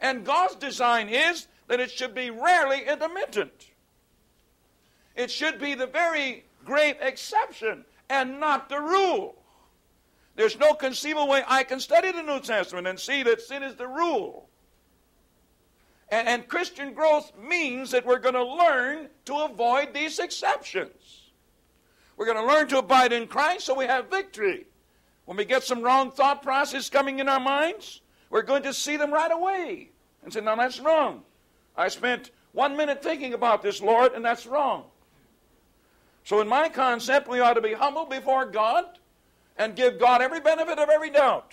And 0.00 0.24
God's 0.24 0.56
design 0.56 1.08
is 1.08 1.46
that 1.68 1.80
it 1.80 1.90
should 1.90 2.14
be 2.14 2.30
rarely 2.30 2.84
intermittent. 2.86 3.70
It 5.14 5.30
should 5.30 5.60
be 5.60 5.74
the 5.74 5.86
very 5.86 6.44
great 6.64 6.96
exception 7.00 7.84
and 8.08 8.40
not 8.40 8.68
the 8.68 8.80
rule. 8.80 9.42
There's 10.36 10.58
no 10.58 10.74
conceivable 10.74 11.28
way 11.28 11.42
I 11.46 11.64
can 11.64 11.80
study 11.80 12.12
the 12.12 12.22
New 12.22 12.40
Testament 12.40 12.86
and 12.86 13.00
see 13.00 13.22
that 13.22 13.40
sin 13.40 13.62
is 13.62 13.74
the 13.74 13.88
rule. 13.88 14.48
And, 16.10 16.28
and 16.28 16.48
Christian 16.48 16.92
growth 16.92 17.32
means 17.36 17.90
that 17.90 18.06
we're 18.06 18.18
going 18.18 18.34
to 18.34 18.44
learn 18.44 19.08
to 19.24 19.34
avoid 19.38 19.94
these 19.94 20.18
exceptions. 20.18 21.30
We're 22.16 22.26
going 22.26 22.38
to 22.38 22.44
learn 22.44 22.68
to 22.68 22.78
abide 22.78 23.12
in 23.12 23.26
Christ 23.26 23.66
so 23.66 23.74
we 23.74 23.86
have 23.86 24.10
victory. 24.10 24.66
When 25.24 25.36
we 25.36 25.44
get 25.44 25.64
some 25.64 25.82
wrong 25.82 26.10
thought 26.10 26.42
process 26.42 26.88
coming 26.88 27.18
in 27.18 27.28
our 27.28 27.40
minds, 27.40 28.02
we're 28.30 28.42
going 28.42 28.62
to 28.62 28.72
see 28.72 28.96
them 28.96 29.12
right 29.12 29.32
away 29.32 29.90
and 30.22 30.32
say, 30.32 30.40
No, 30.40 30.54
that's 30.56 30.80
wrong. 30.80 31.22
I 31.76 31.88
spent 31.88 32.30
one 32.52 32.76
minute 32.76 33.02
thinking 33.02 33.34
about 33.34 33.62
this, 33.62 33.82
Lord, 33.82 34.12
and 34.12 34.24
that's 34.24 34.46
wrong. 34.46 34.84
So, 36.26 36.40
in 36.40 36.48
my 36.48 36.68
concept, 36.68 37.28
we 37.28 37.38
ought 37.38 37.54
to 37.54 37.60
be 37.60 37.72
humble 37.72 38.04
before 38.04 38.46
God 38.46 38.84
and 39.56 39.76
give 39.76 40.00
God 40.00 40.20
every 40.20 40.40
benefit 40.40 40.76
of 40.76 40.88
every 40.88 41.08
doubt. 41.08 41.52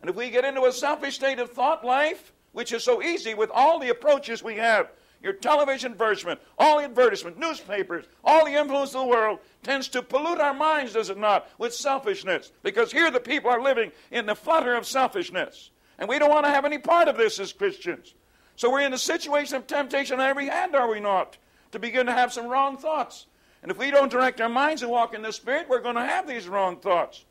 And 0.00 0.10
if 0.10 0.16
we 0.16 0.30
get 0.30 0.44
into 0.44 0.64
a 0.64 0.72
selfish 0.72 1.14
state 1.14 1.38
of 1.38 1.52
thought 1.52 1.84
life, 1.84 2.32
which 2.50 2.72
is 2.72 2.82
so 2.82 3.00
easy 3.00 3.34
with 3.34 3.50
all 3.54 3.78
the 3.78 3.90
approaches 3.90 4.42
we 4.42 4.56
have, 4.56 4.90
your 5.22 5.32
television 5.32 5.92
advertisement, 5.92 6.40
all 6.58 6.78
the 6.78 6.86
advertisement, 6.86 7.38
newspapers, 7.38 8.04
all 8.24 8.44
the 8.44 8.58
influence 8.58 8.96
of 8.96 9.02
the 9.02 9.06
world 9.06 9.38
tends 9.62 9.86
to 9.86 10.02
pollute 10.02 10.40
our 10.40 10.54
minds, 10.54 10.94
does 10.94 11.08
it 11.08 11.16
not, 11.16 11.48
with 11.58 11.72
selfishness? 11.72 12.50
Because 12.64 12.90
here 12.90 13.12
the 13.12 13.20
people 13.20 13.48
are 13.48 13.62
living 13.62 13.92
in 14.10 14.26
the 14.26 14.34
flutter 14.34 14.74
of 14.74 14.88
selfishness. 14.88 15.70
And 16.00 16.08
we 16.08 16.18
don't 16.18 16.30
want 16.30 16.46
to 16.46 16.52
have 16.52 16.64
any 16.64 16.78
part 16.78 17.06
of 17.06 17.16
this 17.16 17.38
as 17.38 17.52
Christians. 17.52 18.14
So 18.56 18.72
we're 18.72 18.80
in 18.80 18.92
a 18.92 18.98
situation 18.98 19.54
of 19.54 19.68
temptation 19.68 20.18
on 20.18 20.26
every 20.26 20.46
hand, 20.46 20.74
are 20.74 20.90
we 20.90 20.98
not? 20.98 21.38
To 21.70 21.78
begin 21.78 22.06
to 22.06 22.12
have 22.12 22.32
some 22.32 22.48
wrong 22.48 22.76
thoughts. 22.76 23.26
And 23.64 23.70
if 23.70 23.78
we 23.78 23.90
don't 23.90 24.10
direct 24.10 24.42
our 24.42 24.48
minds 24.50 24.82
and 24.82 24.90
walk 24.90 25.14
in 25.14 25.22
the 25.22 25.32
Spirit, 25.32 25.70
we're 25.70 25.80
going 25.80 25.94
to 25.94 26.04
have 26.04 26.28
these 26.28 26.46
wrong 26.46 26.76
thoughts. 26.76 27.24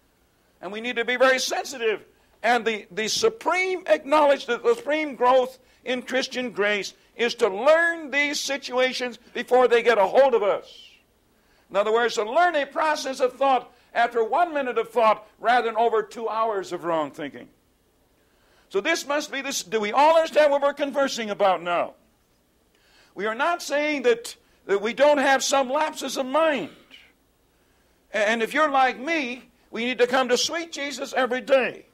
And 0.64 0.72
we 0.72 0.82
need 0.82 0.96
to 0.96 1.06
be 1.06 1.16
very 1.16 1.38
sensitive. 1.38 2.04
And 2.42 2.66
the, 2.66 2.88
the 2.90 3.08
supreme 3.08 3.84
acknowledge 3.86 4.48
that 4.48 4.64
the 4.64 4.74
supreme 4.74 5.14
growth 5.14 5.60
in 5.86 6.02
Christian 6.02 6.50
grace 6.50 6.96
is 7.16 7.36
to 7.36 7.50
learn 7.50 8.10
these 8.10 8.40
situations 8.40 9.20
before 9.36 9.68
they 9.68 9.84
get 9.84 10.00
a 10.00 10.08
hold 10.08 10.34
of 10.34 10.42
us. 10.42 10.90
In 11.70 11.76
other 11.76 11.94
words, 11.94 12.16
to 12.16 12.24
learn 12.24 12.56
a 12.56 12.66
process 12.66 13.20
of 13.20 13.34
thought 13.34 13.72
after 13.94 14.24
one 14.24 14.56
minute 14.56 14.80
of 14.80 14.90
thought 14.90 15.28
rather 15.40 15.68
than 15.68 15.78
over 15.78 16.02
two 16.02 16.28
hours 16.28 16.74
of 16.74 16.84
wrong 16.84 17.12
thinking. 17.12 17.48
So 18.70 18.82
this 18.82 19.06
must 19.06 19.32
be 19.32 19.42
this. 19.42 19.62
Do 19.62 19.80
we 19.80 19.92
all 19.92 20.16
understand 20.16 20.50
what 20.50 20.64
we're 20.64 20.74
conversing 20.74 21.30
about 21.30 21.62
now? 21.62 21.94
We 23.14 23.28
are 23.28 23.36
not 23.36 23.62
saying 23.62 24.02
that, 24.02 24.36
that 24.66 24.82
we 24.82 24.94
don't 24.94 25.18
have 25.18 25.44
some 25.44 25.70
lapses 25.70 26.18
of 26.18 26.26
mind. 26.26 26.70
And 28.12 28.42
if 28.42 28.54
you're 28.54 28.70
like 28.70 29.00
me, 29.00 29.44
we 29.72 29.86
need 29.86 29.98
to 29.98 30.08
come 30.08 30.30
to 30.30 30.38
sweet 30.38 30.72
Jesus 30.72 31.14
every 31.14 31.42
day 31.42 31.86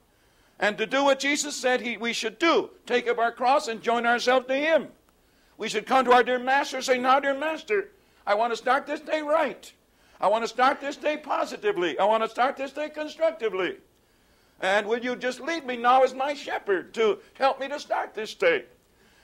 and 0.60 0.78
to 0.78 0.86
do 0.86 1.04
what 1.04 1.20
Jesus 1.20 1.56
said 1.56 1.82
he, 1.82 1.98
we 1.98 2.14
should 2.14 2.38
do 2.38 2.70
take 2.86 3.08
up 3.08 3.18
our 3.18 3.32
cross 3.32 3.68
and 3.68 3.82
join 3.82 4.06
ourselves 4.06 4.48
to 4.48 4.56
Him. 4.56 4.88
We 5.58 5.70
should 5.70 5.86
come 5.86 6.06
to 6.06 6.12
our 6.12 6.24
dear 6.24 6.40
Master 6.40 6.78
and 6.78 6.86
say, 6.86 6.98
Now, 6.98 7.20
dear 7.20 7.38
Master, 7.38 7.90
I 8.28 8.36
want 8.36 8.52
to 8.54 8.58
start 8.58 8.86
this 8.86 9.00
day 9.00 9.22
right. 9.22 9.72
I 10.22 10.28
want 10.28 10.44
to 10.44 10.48
start 10.50 10.82
this 10.82 10.98
day 10.98 11.18
positively. 11.18 11.98
I 11.98 12.06
want 12.06 12.24
to 12.24 12.30
start 12.30 12.58
this 12.58 12.72
day 12.72 12.90
constructively. 12.90 13.78
And 14.62 14.88
will 14.88 15.00
you 15.00 15.16
just 15.16 15.40
lead 15.40 15.66
me 15.66 15.78
now 15.78 16.04
as 16.04 16.14
my 16.14 16.34
shepherd 16.34 16.94
to 16.96 17.20
help 17.36 17.62
me 17.62 17.70
to 17.70 17.80
start 17.80 18.14
this 18.14 18.34
day? 18.34 18.66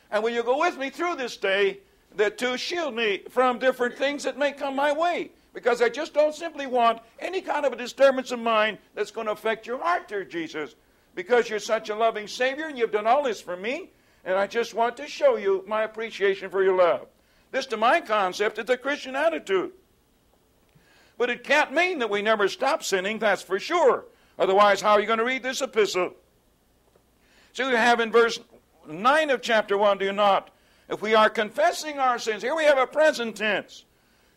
And 0.09 0.23
will 0.23 0.31
you 0.31 0.43
go 0.43 0.57
with 0.57 0.77
me 0.77 0.89
through 0.89 1.15
this 1.15 1.35
day 1.35 1.79
that 2.15 2.37
to 2.39 2.57
shield 2.57 2.95
me 2.95 3.23
from 3.29 3.59
different 3.59 3.97
things 3.97 4.23
that 4.23 4.37
may 4.37 4.51
come 4.51 4.75
my 4.75 4.91
way? 4.91 5.31
Because 5.53 5.81
I 5.81 5.89
just 5.89 6.13
don't 6.13 6.35
simply 6.35 6.67
want 6.67 6.99
any 7.19 7.41
kind 7.41 7.65
of 7.65 7.73
a 7.73 7.77
disturbance 7.77 8.31
of 8.31 8.39
mind 8.39 8.77
that's 8.93 9.11
going 9.11 9.27
to 9.27 9.33
affect 9.33 9.65
your 9.65 9.81
heart, 9.81 10.07
dear 10.07 10.25
Jesus. 10.25 10.75
Because 11.15 11.49
you're 11.49 11.59
such 11.59 11.89
a 11.89 11.95
loving 11.95 12.27
Savior 12.27 12.65
and 12.67 12.77
you've 12.77 12.91
done 12.91 13.07
all 13.07 13.23
this 13.23 13.39
for 13.39 13.55
me. 13.55 13.91
And 14.25 14.35
I 14.35 14.47
just 14.47 14.73
want 14.73 14.97
to 14.97 15.07
show 15.07 15.37
you 15.37 15.63
my 15.65 15.83
appreciation 15.83 16.49
for 16.49 16.63
your 16.63 16.75
love. 16.75 17.07
This, 17.51 17.65
to 17.67 17.77
my 17.77 18.01
concept, 18.01 18.59
is 18.59 18.65
the 18.65 18.75
Christian 18.75 19.15
attitude. 19.15 19.71
But 21.17 21.29
it 21.29 21.43
can't 21.43 21.71
mean 21.71 21.99
that 21.99 22.09
we 22.09 22.21
never 22.21 22.49
stop 22.49 22.83
sinning, 22.83 23.19
that's 23.19 23.41
for 23.41 23.59
sure. 23.59 24.05
Otherwise, 24.37 24.81
how 24.81 24.91
are 24.91 24.99
you 24.99 25.07
going 25.07 25.19
to 25.19 25.25
read 25.25 25.43
this 25.43 25.61
epistle? 25.61 26.13
So 27.53 27.69
you 27.69 27.77
have 27.77 28.01
in 28.01 28.11
verse 28.11 28.39
9 28.87 29.29
of 29.29 29.41
chapter 29.41 29.77
1, 29.77 29.99
do 29.99 30.05
you 30.05 30.11
not? 30.11 30.49
If 30.89 31.01
we 31.01 31.15
are 31.15 31.29
confessing 31.29 31.99
our 31.99 32.19
sins, 32.19 32.43
here 32.43 32.55
we 32.55 32.65
have 32.65 32.77
a 32.77 32.87
present 32.87 33.35
tense. 33.35 33.85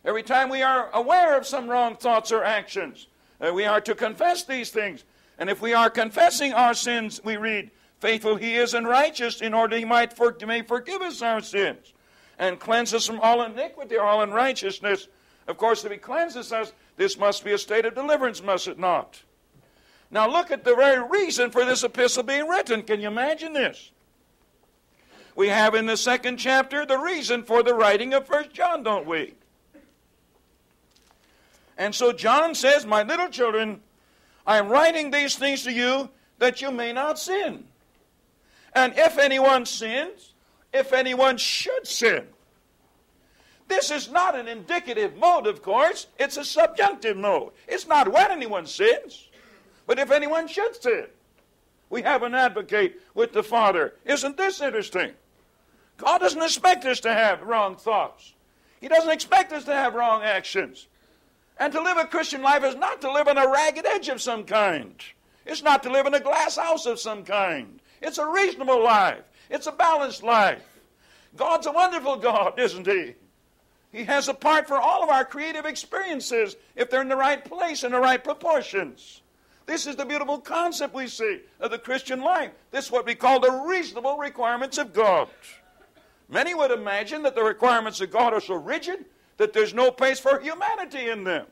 Every 0.03 0.23
time 0.23 0.49
we 0.49 0.61
are 0.61 0.89
aware 0.93 1.37
of 1.37 1.45
some 1.45 1.69
wrong 1.69 1.95
thoughts 1.95 2.31
or 2.31 2.43
actions, 2.43 3.07
uh, 3.39 3.53
we 3.53 3.65
are 3.65 3.81
to 3.81 3.93
confess 3.93 4.43
these 4.43 4.71
things. 4.71 5.03
And 5.37 5.49
if 5.49 5.61
we 5.61 5.73
are 5.73 5.89
confessing 5.89 6.53
our 6.53 6.73
sins, 6.73 7.21
we 7.23 7.37
read, 7.37 7.71
Faithful 7.99 8.37
he 8.37 8.55
is 8.55 8.73
and 8.73 8.87
righteous 8.87 9.41
in 9.41 9.53
order 9.53 9.77
he 9.77 9.83
might 9.83 10.13
for, 10.13 10.35
may 10.47 10.61
forgive 10.61 11.01
us 11.01 11.21
our 11.21 11.41
sins 11.41 11.93
and 12.37 12.59
cleanse 12.59 12.93
us 12.93 13.05
from 13.05 13.19
all 13.19 13.43
iniquity 13.43 13.97
or 13.97 14.05
all 14.05 14.21
unrighteousness. 14.21 15.09
Of 15.47 15.57
course, 15.57 15.83
if 15.83 15.91
he 15.91 15.97
cleanses 15.97 16.53
us, 16.53 16.71
this 16.95 17.17
must 17.17 17.43
be 17.43 17.51
a 17.51 17.57
state 17.57 17.85
of 17.85 17.95
deliverance, 17.95 18.41
must 18.41 18.69
it 18.69 18.79
not? 18.79 19.21
Now 20.09 20.29
look 20.29 20.49
at 20.49 20.63
the 20.63 20.75
very 20.75 21.05
reason 21.07 21.51
for 21.51 21.65
this 21.65 21.83
epistle 21.83 22.23
being 22.23 22.47
written. 22.47 22.83
Can 22.83 23.01
you 23.01 23.09
imagine 23.09 23.53
this? 23.53 23.91
We 25.39 25.47
have 25.47 25.73
in 25.73 25.85
the 25.85 25.95
second 25.95 26.35
chapter 26.35 26.85
the 26.85 26.97
reason 26.97 27.43
for 27.43 27.63
the 27.63 27.73
writing 27.73 28.13
of 28.13 28.27
First 28.27 28.51
John, 28.51 28.83
don't 28.83 29.05
we? 29.05 29.35
And 31.77 31.95
so 31.95 32.11
John 32.11 32.53
says, 32.53 32.85
My 32.85 33.03
little 33.03 33.29
children, 33.29 33.79
I 34.45 34.57
am 34.57 34.67
writing 34.67 35.11
these 35.11 35.37
things 35.37 35.63
to 35.63 35.71
you 35.71 36.09
that 36.39 36.61
you 36.61 36.71
may 36.71 36.91
not 36.91 37.19
sin. 37.19 37.63
And 38.73 38.93
if 38.97 39.17
anyone 39.17 39.65
sins, 39.65 40.33
if 40.73 40.91
anyone 40.91 41.37
should 41.37 41.87
sin, 41.87 42.25
this 43.69 43.91
is 43.91 44.11
not 44.11 44.37
an 44.37 44.49
indicative 44.49 45.15
mode, 45.15 45.47
of 45.47 45.61
course. 45.61 46.07
It's 46.19 46.35
a 46.35 46.43
subjunctive 46.43 47.15
mode. 47.15 47.53
It's 47.65 47.87
not 47.87 48.11
when 48.11 48.29
anyone 48.29 48.65
sins, 48.65 49.29
but 49.87 49.99
if 49.99 50.11
anyone 50.11 50.49
should 50.49 50.75
sin. 50.75 51.05
We 51.89 52.01
have 52.01 52.23
an 52.23 52.35
advocate 52.35 52.99
with 53.13 53.31
the 53.31 53.41
Father. 53.41 53.93
Isn't 54.03 54.35
this 54.35 54.59
interesting? 54.59 55.13
God 55.99 56.19
doesn't 56.19 56.41
expect 56.41 56.85
us 56.85 57.01
to 57.01 57.13
have 57.13 57.41
wrong 57.41 57.75
thoughts. 57.75 58.33
He 58.79 58.87
doesn't 58.87 59.11
expect 59.11 59.51
us 59.51 59.65
to 59.65 59.73
have 59.73 59.93
wrong 59.93 60.23
actions. 60.23 60.87
And 61.59 61.73
to 61.73 61.81
live 61.81 61.97
a 61.97 62.05
Christian 62.05 62.41
life 62.41 62.63
is 62.63 62.75
not 62.75 63.01
to 63.01 63.11
live 63.11 63.27
on 63.27 63.37
a 63.37 63.51
ragged 63.51 63.85
edge 63.85 64.07
of 64.07 64.21
some 64.21 64.45
kind. 64.45 64.95
It's 65.45 65.61
not 65.61 65.83
to 65.83 65.91
live 65.91 66.05
in 66.05 66.13
a 66.13 66.19
glass 66.19 66.55
house 66.55 66.85
of 66.85 66.99
some 66.99 67.25
kind. 67.25 67.81
It's 68.01 68.17
a 68.17 68.25
reasonable 68.25 68.81
life. 68.81 69.23
It's 69.49 69.67
a 69.67 69.73
balanced 69.73 70.23
life. 70.23 70.63
God's 71.35 71.67
a 71.67 71.71
wonderful 71.71 72.15
God, 72.15 72.57
isn't 72.57 72.87
He? 72.87 73.15
He 73.91 74.05
has 74.05 74.29
a 74.29 74.33
part 74.33 74.67
for 74.67 74.77
all 74.77 75.03
of 75.03 75.09
our 75.09 75.25
creative 75.25 75.65
experiences 75.65 76.55
if 76.75 76.89
they're 76.89 77.01
in 77.01 77.09
the 77.09 77.15
right 77.15 77.43
place, 77.43 77.83
in 77.83 77.91
the 77.91 77.99
right 77.99 78.23
proportions. 78.23 79.21
This 79.65 79.85
is 79.85 79.95
the 79.95 80.05
beautiful 80.05 80.39
concept 80.39 80.93
we 80.93 81.07
see 81.07 81.41
of 81.59 81.71
the 81.71 81.77
Christian 81.77 82.21
life. 82.21 82.51
This 82.71 82.85
is 82.85 82.91
what 82.91 83.05
we 83.05 83.15
call 83.15 83.39
the 83.39 83.51
reasonable 83.67 84.17
requirements 84.17 84.77
of 84.77 84.93
God. 84.93 85.27
Many 86.29 86.53
would 86.53 86.71
imagine 86.71 87.23
that 87.23 87.35
the 87.35 87.43
requirements 87.43 88.01
of 88.01 88.11
God 88.11 88.33
are 88.33 88.41
so 88.41 88.53
rigid 88.53 89.05
that 89.37 89.51
there's 89.51 89.73
no 89.73 89.89
place 89.89 90.19
for 90.19 90.39
humanity 90.39 91.09
in 91.09 91.23
them. 91.23 91.47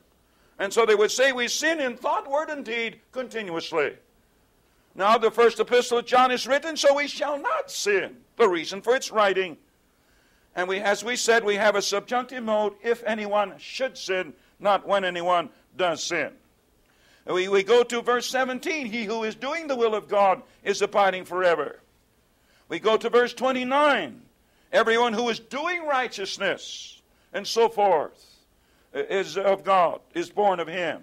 And 0.60 0.72
so 0.72 0.86
they 0.86 0.96
would 0.96 1.12
say 1.12 1.31
we 1.31 1.48
sin 1.48 1.79
in 1.79 1.98
thought, 1.98 2.29
word, 2.29 2.50
and 2.50 2.63
deed 2.63 3.00
continuously. 3.12 3.96
Now, 4.93 5.17
the 5.17 5.31
first 5.31 5.60
epistle 5.60 6.00
of 6.00 6.05
John 6.05 6.31
is 6.31 6.48
written, 6.48 6.75
so 6.75 6.96
we 6.96 7.07
shall 7.07 7.39
not 7.39 7.72
sin. 7.72 8.17
The 8.36 8.50
reason 8.50 8.81
for 8.81 8.96
its 8.96 9.12
writing. 9.12 9.57
And 10.55 10.67
we, 10.67 10.79
as 10.79 11.03
we 11.03 11.15
said, 11.15 11.43
we 11.43 11.55
have 11.55 11.75
a 11.75 11.81
subjunctive 11.81 12.43
mode 12.43 12.74
if 12.84 13.03
anyone 13.05 13.53
should 13.57 13.98
sin, 13.98 14.34
not 14.60 14.88
when 14.88 15.05
anyone 15.05 15.50
does 15.75 16.03
sin. 16.03 16.31
We, 17.27 17.48
we 17.48 17.62
go 17.62 17.84
to 17.84 18.01
verse 18.01 18.27
17 18.29 18.88
He 18.88 19.03
who 19.03 19.24
is 19.24 19.36
doing 19.36 19.67
the 19.67 19.75
will 19.75 19.93
of 19.93 20.07
God 20.07 20.42
is 20.63 20.81
abiding 20.81 21.25
forever. 21.25 21.79
We 22.70 22.79
go 22.79 22.98
to 22.98 23.09
verse 23.09 23.33
29 23.33 24.22
Everyone 24.77 25.13
who 25.13 25.27
is 25.29 25.40
doing 25.40 25.87
righteousness 25.87 27.01
and 27.33 27.48
so 27.48 27.68
forth 27.68 28.44
is 28.94 29.35
of 29.35 29.63
God, 29.63 30.01
is 30.13 30.29
born 30.29 30.59
of 30.59 30.68
Him. 30.68 31.01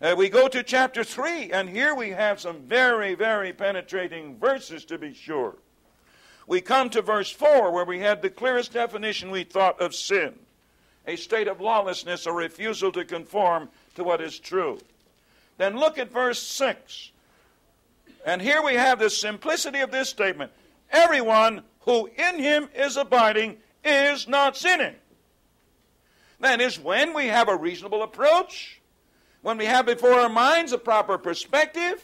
Uh, 0.00 0.14
we 0.16 0.30
go 0.30 0.48
to 0.48 0.62
chapter 0.62 1.04
3, 1.04 1.52
and 1.52 1.68
here 1.68 1.94
we 1.94 2.08
have 2.08 2.40
some 2.40 2.62
very, 2.62 3.14
very 3.14 3.52
penetrating 3.52 4.38
verses 4.38 4.86
to 4.86 4.96
be 4.96 5.12
sure. 5.12 5.56
We 6.46 6.62
come 6.62 6.88
to 6.88 7.02
verse 7.02 7.30
4, 7.30 7.70
where 7.70 7.84
we 7.84 7.98
had 7.98 8.22
the 8.22 8.30
clearest 8.30 8.72
definition 8.72 9.30
we 9.30 9.44
thought 9.44 9.78
of 9.78 9.94
sin 9.94 10.32
a 11.06 11.16
state 11.16 11.48
of 11.48 11.60
lawlessness, 11.60 12.24
a 12.24 12.32
refusal 12.32 12.90
to 12.92 13.04
conform 13.04 13.68
to 13.96 14.04
what 14.04 14.22
is 14.22 14.38
true. 14.38 14.78
Then 15.58 15.76
look 15.76 15.98
at 15.98 16.10
verse 16.10 16.42
6. 16.42 17.10
And 18.24 18.40
here 18.40 18.62
we 18.62 18.72
have 18.72 18.98
the 18.98 19.10
simplicity 19.10 19.80
of 19.80 19.90
this 19.90 20.08
statement 20.08 20.50
Everyone 20.90 21.62
who 21.86 22.10
in 22.16 22.38
him 22.38 22.68
is 22.74 22.96
abiding 22.96 23.56
is 23.82 24.28
not 24.28 24.56
sinning. 24.56 24.96
That 26.40 26.60
is, 26.60 26.78
when 26.78 27.14
we 27.14 27.28
have 27.28 27.48
a 27.48 27.56
reasonable 27.56 28.02
approach, 28.02 28.82
when 29.40 29.56
we 29.56 29.64
have 29.64 29.86
before 29.86 30.12
our 30.12 30.28
minds 30.28 30.72
a 30.72 30.78
proper 30.78 31.16
perspective, 31.16 32.02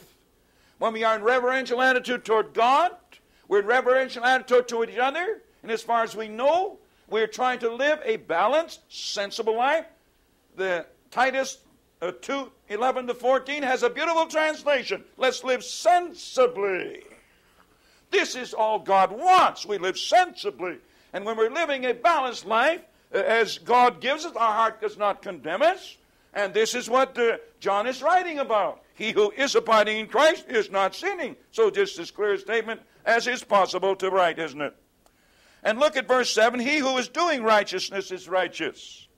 when 0.78 0.94
we 0.94 1.04
are 1.04 1.16
in 1.16 1.22
reverential 1.22 1.82
attitude 1.82 2.24
toward 2.24 2.54
God, 2.54 2.92
we're 3.48 3.60
in 3.60 3.66
reverential 3.66 4.24
attitude 4.24 4.68
toward 4.68 4.88
each 4.88 4.98
other, 4.98 5.42
and 5.62 5.70
as 5.70 5.82
far 5.82 6.02
as 6.02 6.16
we 6.16 6.28
know, 6.28 6.78
we're 7.10 7.26
trying 7.26 7.58
to 7.58 7.70
live 7.70 8.00
a 8.04 8.16
balanced, 8.16 8.80
sensible 8.88 9.56
life. 9.56 9.84
The 10.56 10.86
Titus 11.10 11.58
uh, 12.00 12.12
2 12.22 12.50
11 12.68 13.08
to 13.08 13.14
14 13.14 13.62
has 13.62 13.82
a 13.82 13.90
beautiful 13.90 14.26
translation. 14.26 15.04
Let's 15.18 15.44
live 15.44 15.62
sensibly. 15.62 17.04
This 18.12 18.36
is 18.36 18.54
all 18.54 18.78
God 18.78 19.10
wants. 19.10 19.66
We 19.66 19.78
live 19.78 19.98
sensibly. 19.98 20.76
And 21.12 21.24
when 21.24 21.36
we're 21.36 21.50
living 21.50 21.86
a 21.86 21.94
balanced 21.94 22.44
life, 22.44 22.82
as 23.10 23.58
God 23.58 24.00
gives 24.00 24.24
us, 24.24 24.36
our 24.36 24.52
heart 24.52 24.80
does 24.80 24.96
not 24.96 25.22
condemn 25.22 25.62
us. 25.62 25.96
And 26.34 26.54
this 26.54 26.74
is 26.74 26.88
what 26.88 27.18
uh, 27.18 27.38
John 27.58 27.86
is 27.86 28.02
writing 28.02 28.38
about. 28.38 28.82
He 28.94 29.12
who 29.12 29.30
is 29.32 29.54
abiding 29.54 29.98
in 29.98 30.06
Christ 30.06 30.46
is 30.48 30.70
not 30.70 30.94
sinning. 30.94 31.36
So, 31.50 31.70
just 31.70 31.98
as 31.98 32.10
clear 32.10 32.34
a 32.34 32.38
statement 32.38 32.80
as 33.04 33.26
is 33.26 33.42
possible 33.42 33.96
to 33.96 34.10
write, 34.10 34.38
isn't 34.38 34.60
it? 34.60 34.74
And 35.62 35.78
look 35.78 35.96
at 35.96 36.08
verse 36.08 36.32
7 36.32 36.60
He 36.60 36.78
who 36.78 36.96
is 36.98 37.08
doing 37.08 37.42
righteousness 37.42 38.10
is 38.10 38.28
righteous. 38.28 39.08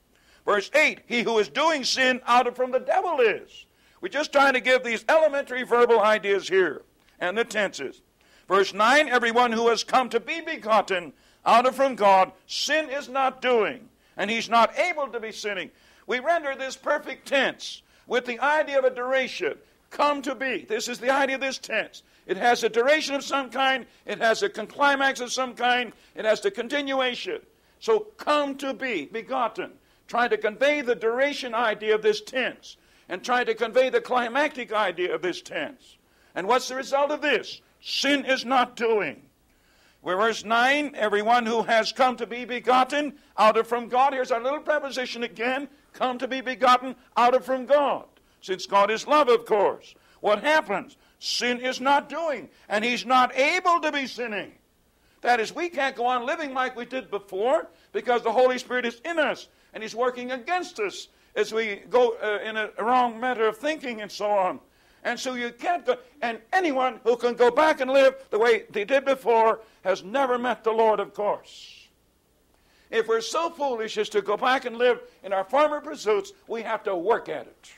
Verse 0.45 0.69
8 0.73 1.01
He 1.05 1.23
who 1.23 1.37
is 1.39 1.49
doing 1.49 1.83
sin 1.83 2.21
out 2.25 2.47
of 2.47 2.55
from 2.55 2.71
the 2.71 2.79
devil 2.79 3.19
is. 3.19 3.65
We're 4.01 4.09
just 4.09 4.33
trying 4.33 4.53
to 4.53 4.61
give 4.61 4.83
these 4.83 5.05
elementary 5.07 5.63
verbal 5.63 5.99
ideas 5.99 6.47
here 6.47 6.83
and 7.19 7.37
the 7.37 7.45
tenses. 7.45 8.01
Verse 8.47 8.73
9 8.73 9.09
Everyone 9.09 9.51
who 9.51 9.69
has 9.69 9.83
come 9.83 10.09
to 10.09 10.19
be 10.19 10.41
begotten 10.41 11.13
out 11.45 11.65
of 11.65 11.75
from 11.75 11.95
God, 11.95 12.31
sin 12.47 12.89
is 12.89 13.07
not 13.07 13.41
doing, 13.41 13.89
and 14.17 14.29
he's 14.29 14.49
not 14.49 14.77
able 14.77 15.07
to 15.07 15.19
be 15.19 15.31
sinning. 15.31 15.71
We 16.07 16.19
render 16.19 16.55
this 16.55 16.75
perfect 16.75 17.27
tense 17.27 17.81
with 18.07 18.25
the 18.25 18.39
idea 18.39 18.79
of 18.79 18.85
a 18.85 18.89
duration, 18.89 19.57
come 19.89 20.21
to 20.23 20.35
be. 20.35 20.65
This 20.67 20.87
is 20.87 20.99
the 20.99 21.11
idea 21.11 21.35
of 21.35 21.41
this 21.41 21.57
tense. 21.57 22.03
It 22.27 22.37
has 22.37 22.63
a 22.63 22.69
duration 22.69 23.15
of 23.15 23.23
some 23.23 23.49
kind, 23.49 23.85
it 24.05 24.19
has 24.19 24.41
a 24.41 24.49
climax 24.49 25.19
of 25.19 25.31
some 25.31 25.53
kind, 25.53 25.93
it 26.15 26.25
has 26.25 26.41
the 26.41 26.51
continuation. 26.51 27.41
So, 27.79 27.99
come 28.17 28.55
to 28.57 28.73
be, 28.73 29.05
begotten. 29.05 29.71
Trying 30.07 30.29
to 30.29 30.37
convey 30.37 30.81
the 30.81 30.95
duration 30.95 31.53
idea 31.53 31.95
of 31.95 32.01
this 32.01 32.21
tense 32.21 32.77
and 33.09 33.23
trying 33.23 33.45
to 33.47 33.53
convey 33.53 33.89
the 33.89 34.01
climactic 34.01 34.71
idea 34.71 35.13
of 35.13 35.21
this 35.21 35.41
tense. 35.41 35.97
And 36.35 36.47
what's 36.47 36.67
the 36.67 36.75
result 36.75 37.11
of 37.11 37.21
this? 37.21 37.61
Sin 37.87 38.25
is 38.25 38.43
not 38.43 38.75
doing. 38.75 39.21
Where 40.01 40.17
verse 40.17 40.43
9, 40.43 40.93
everyone 40.95 41.45
who 41.45 41.61
has 41.61 41.91
come 41.91 42.15
to 42.17 42.25
be 42.25 42.43
begotten 42.43 43.13
out 43.37 43.57
of 43.57 43.67
from 43.67 43.89
God. 43.89 44.11
Here's 44.11 44.31
our 44.31 44.41
little 44.41 44.59
preposition 44.59 45.21
again 45.21 45.67
come 45.93 46.17
to 46.17 46.27
be 46.27 46.41
begotten 46.41 46.95
out 47.15 47.35
of 47.35 47.45
from 47.45 47.67
God. 47.67 48.05
Since 48.41 48.65
God 48.65 48.89
is 48.89 49.05
love, 49.05 49.29
of 49.29 49.45
course. 49.45 49.93
What 50.21 50.41
happens? 50.41 50.97
Sin 51.19 51.59
is 51.59 51.79
not 51.79 52.09
doing, 52.09 52.49
and 52.69 52.83
He's 52.83 53.05
not 53.05 53.35
able 53.35 53.79
to 53.81 53.91
be 53.91 54.07
sinning. 54.07 54.53
That 55.21 55.39
is, 55.39 55.53
we 55.53 55.69
can't 55.69 55.95
go 55.95 56.07
on 56.07 56.25
living 56.25 56.55
like 56.55 56.75
we 56.75 56.85
did 56.85 57.11
before 57.11 57.69
because 57.91 58.23
the 58.23 58.31
Holy 58.31 58.57
Spirit 58.57 58.87
is 58.87 58.99
in 59.05 59.19
us 59.19 59.47
and 59.75 59.83
He's 59.83 59.95
working 59.95 60.31
against 60.31 60.79
us 60.79 61.09
as 61.35 61.53
we 61.53 61.83
go 61.91 62.17
uh, 62.19 62.39
in 62.43 62.57
a 62.57 62.71
wrong 62.79 63.19
matter 63.19 63.47
of 63.47 63.57
thinking 63.57 64.01
and 64.01 64.11
so 64.11 64.25
on. 64.25 64.59
And 65.05 65.19
so 65.19 65.35
you 65.35 65.51
can't 65.51 65.85
go, 65.85 65.97
and 66.23 66.39
anyone 66.51 66.99
who 67.03 67.15
can 67.15 67.35
go 67.35 67.51
back 67.51 67.79
and 67.79 67.91
live 67.91 68.15
the 68.31 68.39
way 68.39 68.63
they 68.71 68.83
did 68.83 69.05
before 69.05 69.61
has 69.83 70.03
never 70.03 70.39
met 70.39 70.63
the 70.63 70.71
Lord, 70.71 70.99
of 70.99 71.13
course. 71.13 71.87
If 72.89 73.07
we're 73.07 73.21
so 73.21 73.51
foolish 73.51 73.99
as 73.99 74.09
to 74.09 74.23
go 74.23 74.35
back 74.35 74.65
and 74.65 74.77
live 74.77 74.99
in 75.23 75.31
our 75.31 75.43
former 75.43 75.79
pursuits, 75.79 76.33
we 76.47 76.63
have 76.63 76.83
to 76.83 76.95
work 76.95 77.29
at 77.29 77.45
it. 77.45 77.71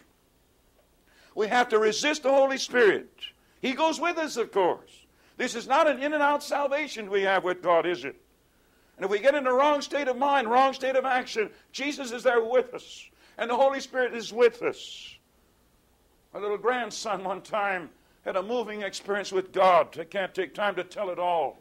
We 1.35 1.47
have 1.49 1.67
to 1.69 1.79
resist 1.79 2.23
the 2.23 2.31
Holy 2.31 2.57
Spirit. 2.57 3.11
He 3.61 3.73
goes 3.73 3.99
with 3.99 4.17
us, 4.17 4.37
of 4.37 4.53
course. 4.53 5.05
This 5.35 5.53
is 5.53 5.67
not 5.67 5.87
an 5.87 6.01
in 6.01 6.13
and 6.13 6.23
out 6.23 6.43
salvation 6.43 7.09
we 7.09 7.23
have 7.23 7.43
with 7.43 7.61
God, 7.61 7.85
is 7.85 8.05
it? 8.05 8.15
And 8.95 9.03
if 9.03 9.11
we 9.11 9.19
get 9.19 9.35
in 9.35 9.43
the 9.43 9.51
wrong 9.51 9.81
state 9.81 10.07
of 10.07 10.17
mind, 10.17 10.49
wrong 10.49 10.73
state 10.73 10.95
of 10.95 11.03
action, 11.03 11.49
Jesus 11.73 12.13
is 12.13 12.23
there 12.23 12.41
with 12.41 12.73
us, 12.73 13.03
and 13.37 13.49
the 13.49 13.55
Holy 13.55 13.81
Spirit 13.81 14.15
is 14.15 14.31
with 14.31 14.61
us. 14.63 15.16
My 16.37 16.43
little 16.43 16.59
grandson 16.59 17.23
one 17.23 17.41
time 17.41 17.89
had 18.23 18.35
a 18.35 18.43
moving 18.43 18.83
experience 18.83 19.31
with 19.31 19.51
God. 19.51 19.97
I 19.99 20.03
can't 20.03 20.35
take 20.35 20.53
time 20.53 20.75
to 20.75 20.83
tell 20.83 21.09
it 21.09 21.17
all. 21.17 21.57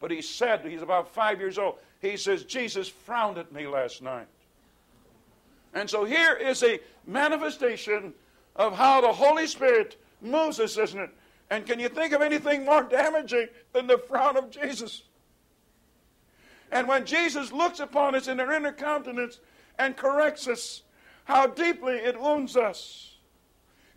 But 0.00 0.10
he 0.10 0.22
said, 0.22 0.66
he's 0.66 0.82
about 0.82 1.14
five 1.14 1.38
years 1.38 1.56
old, 1.56 1.76
he 2.00 2.16
says, 2.16 2.42
Jesus 2.42 2.88
frowned 2.88 3.38
at 3.38 3.52
me 3.52 3.68
last 3.68 4.02
night. 4.02 4.26
And 5.72 5.88
so 5.88 6.04
here 6.04 6.34
is 6.34 6.64
a 6.64 6.80
manifestation 7.06 8.12
of 8.56 8.74
how 8.74 9.00
the 9.02 9.12
Holy 9.12 9.46
Spirit 9.46 9.96
moves 10.20 10.58
us, 10.58 10.76
isn't 10.76 10.98
it? 10.98 11.10
And 11.48 11.64
can 11.64 11.78
you 11.78 11.88
think 11.88 12.12
of 12.12 12.20
anything 12.20 12.64
more 12.64 12.82
damaging 12.82 13.46
than 13.72 13.86
the 13.86 13.98
frown 13.98 14.36
of 14.36 14.50
Jesus? 14.50 15.02
And 16.72 16.88
when 16.88 17.06
Jesus 17.06 17.52
looks 17.52 17.78
upon 17.78 18.16
us 18.16 18.26
in 18.26 18.40
our 18.40 18.52
inner 18.52 18.72
countenance 18.72 19.38
and 19.78 19.96
corrects 19.96 20.48
us, 20.48 20.82
how 21.22 21.46
deeply 21.46 21.94
it 21.94 22.20
wounds 22.20 22.56
us. 22.56 23.17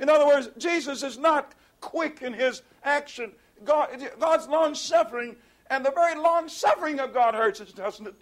In 0.02 0.10
other 0.10 0.26
words, 0.26 0.50
Jesus 0.58 1.04
is 1.04 1.20
not 1.20 1.54
quick 1.80 2.24
in 2.24 2.34
his 2.34 2.64
action. 2.84 3.32
God, 3.64 3.90
God's 4.20 4.48
long 4.48 4.74
suffering, 4.74 5.36
and 5.70 5.86
the 5.86 5.92
very 5.92 6.20
long 6.20 6.50
suffering 6.50 7.00
of 7.00 7.14
God 7.14 7.36
hurts 7.36 7.62
us, 7.62 7.72
doesn't 7.72 8.08
it? 8.08 8.16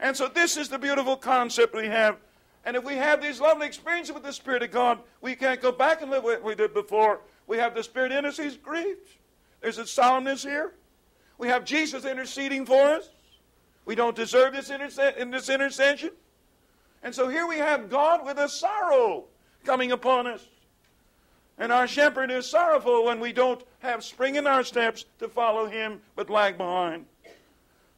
And 0.00 0.16
so, 0.16 0.26
this 0.26 0.56
is 0.56 0.68
the 0.68 0.78
beautiful 0.78 1.16
concept 1.16 1.72
we 1.72 1.86
have. 1.86 2.16
And 2.64 2.76
if 2.76 2.82
we 2.82 2.96
have 2.96 3.22
these 3.22 3.40
lovely 3.40 3.66
experiences 3.66 4.12
with 4.12 4.24
the 4.24 4.32
Spirit 4.32 4.64
of 4.64 4.72
God, 4.72 4.98
we 5.20 5.36
can't 5.36 5.62
go 5.62 5.70
back 5.70 6.02
and 6.02 6.10
live 6.10 6.24
what 6.24 6.42
we 6.42 6.56
did 6.56 6.74
before. 6.74 7.20
We 7.46 7.58
have 7.58 7.76
the 7.76 7.84
Spirit 7.84 8.10
in 8.10 8.26
us, 8.26 8.36
He's 8.36 8.56
grieved. 8.56 9.06
There's 9.60 9.78
a 9.78 9.84
solemnness 9.84 10.42
here. 10.42 10.74
We 11.38 11.46
have 11.46 11.64
Jesus 11.64 12.04
interceding 12.04 12.66
for 12.66 12.82
us. 12.82 13.08
We 13.84 13.94
don't 13.94 14.16
deserve 14.16 14.54
this, 14.54 14.68
interse- 14.68 15.16
in 15.16 15.30
this 15.30 15.48
intercession. 15.48 16.10
And 17.04 17.14
so 17.14 17.28
here 17.28 17.46
we 17.46 17.58
have 17.58 17.88
God 17.88 18.26
with 18.26 18.38
a 18.38 18.48
sorrow 18.48 19.26
coming 19.64 19.92
upon 19.92 20.26
us. 20.26 20.46
And 21.58 21.72
our 21.72 21.86
shepherd 21.86 22.30
is 22.30 22.46
sorrowful 22.46 23.04
when 23.04 23.20
we 23.20 23.32
don't 23.32 23.62
have 23.80 24.02
spring 24.02 24.36
in 24.36 24.46
our 24.46 24.64
steps 24.64 25.04
to 25.20 25.28
follow 25.28 25.66
him, 25.66 26.00
but 26.16 26.30
lag 26.30 26.58
behind. 26.58 27.06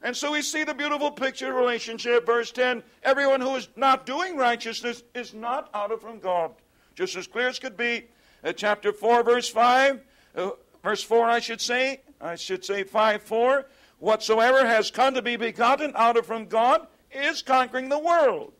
And 0.02 0.16
so 0.16 0.32
we 0.32 0.42
see 0.42 0.62
the 0.62 0.74
beautiful 0.74 1.10
picture 1.10 1.52
relationship. 1.52 2.26
Verse 2.26 2.52
10 2.52 2.82
Everyone 3.02 3.40
who 3.40 3.56
is 3.56 3.68
not 3.76 4.04
doing 4.04 4.36
righteousness 4.36 5.02
is 5.14 5.32
not 5.32 5.70
out 5.74 5.90
of 5.90 6.00
from 6.00 6.18
God. 6.18 6.52
Just 6.94 7.16
as 7.16 7.26
clear 7.26 7.48
as 7.48 7.58
could 7.58 7.76
be. 7.76 8.04
Uh, 8.44 8.52
chapter 8.52 8.92
4, 8.92 9.24
verse 9.24 9.48
5, 9.48 10.00
uh, 10.36 10.50
verse 10.82 11.02
4, 11.02 11.28
I 11.28 11.40
should 11.40 11.60
say, 11.60 12.02
I 12.20 12.36
should 12.36 12.64
say 12.64 12.84
5 12.84 13.22
4. 13.22 13.66
Whatsoever 13.98 14.66
has 14.66 14.90
come 14.90 15.14
to 15.14 15.22
be 15.22 15.36
begotten 15.36 15.92
out 15.96 16.18
of 16.18 16.26
from 16.26 16.46
God 16.46 16.86
is 17.10 17.40
conquering 17.42 17.88
the 17.88 17.98
world. 17.98 18.52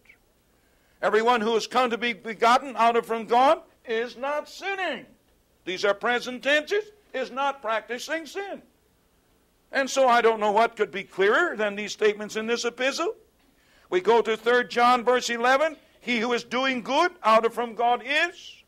Everyone 1.03 1.41
who 1.41 1.55
has 1.55 1.67
come 1.67 1.91
to 1.91 1.99
be 1.99 2.13
begotten 2.13 2.75
out 2.77 2.97
of 2.97 3.07
from 3.07 3.27
God 3.27 3.61
is 3.85 4.17
not 4.17 4.49
sinning. 4.49 5.07
These 5.65 5.85
are 5.85 5.95
present 5.95 6.43
tenses, 6.43 6.85
is 7.13 7.31
not 7.31 7.61
practicing 7.61 8.27
sin. 8.27 8.63
And 9.73 9.91
so 9.91 10.09
I 10.09 10.23
don't 10.23 10.41
know 10.41 10.53
what 10.53 10.77
could 10.77 10.91
be 10.91 11.03
clearer 11.03 11.57
than 11.57 11.77
these 11.77 11.93
statements 11.93 12.37
in 12.37 12.47
this 12.47 12.65
epistle. 12.65 13.15
We 13.91 14.01
go 14.01 14.23
to 14.23 14.37
3 14.37 14.69
John 14.69 15.05
verse 15.05 15.29
11. 15.29 15.77
He 16.01 16.19
who 16.19 16.33
is 16.33 16.45
doing 16.45 16.83
good 16.83 17.13
out 17.23 17.45
of 17.45 17.53
from 17.53 17.75
God 17.75 18.03
is, 18.05 18.63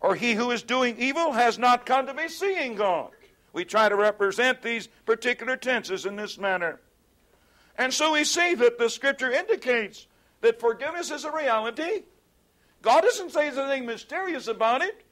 or 0.00 0.14
he 0.14 0.34
who 0.34 0.50
is 0.50 0.62
doing 0.62 0.96
evil 0.98 1.32
has 1.32 1.58
not 1.58 1.84
come 1.84 2.06
to 2.06 2.14
be 2.14 2.28
seeing 2.28 2.76
God. 2.76 3.10
We 3.52 3.64
try 3.64 3.88
to 3.88 3.96
represent 3.96 4.62
these 4.62 4.88
particular 5.04 5.56
tenses 5.56 6.06
in 6.06 6.16
this 6.16 6.38
manner. 6.38 6.80
And 7.76 7.92
so 7.92 8.12
we 8.12 8.24
see 8.24 8.54
that 8.54 8.78
the 8.78 8.88
scripture 8.90 9.30
indicates 9.30 10.06
that 10.40 10.60
forgiveness 10.60 11.10
is 11.10 11.24
a 11.24 11.32
reality. 11.32 12.02
God 12.82 13.02
doesn't 13.02 13.30
say 13.30 13.48
anything 13.48 13.86
mysterious 13.86 14.46
about 14.46 14.82
it. 14.82 15.04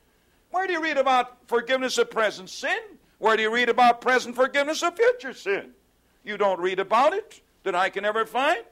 Where 0.50 0.66
do 0.66 0.72
you 0.72 0.82
read 0.82 0.96
about 0.96 1.36
forgiveness 1.48 1.98
of 1.98 2.10
present 2.10 2.48
sin? 2.48 2.78
Where 3.18 3.36
do 3.36 3.42
you 3.42 3.52
read 3.52 3.68
about 3.68 4.00
present 4.00 4.36
forgiveness 4.36 4.82
of 4.82 4.96
future 4.96 5.32
sin? 5.32 5.70
You 6.24 6.36
don't 6.36 6.60
read 6.60 6.78
about 6.78 7.12
it 7.12 7.40
that 7.64 7.74
I 7.74 7.90
can 7.90 8.04
ever 8.04 8.26
find. 8.26 8.62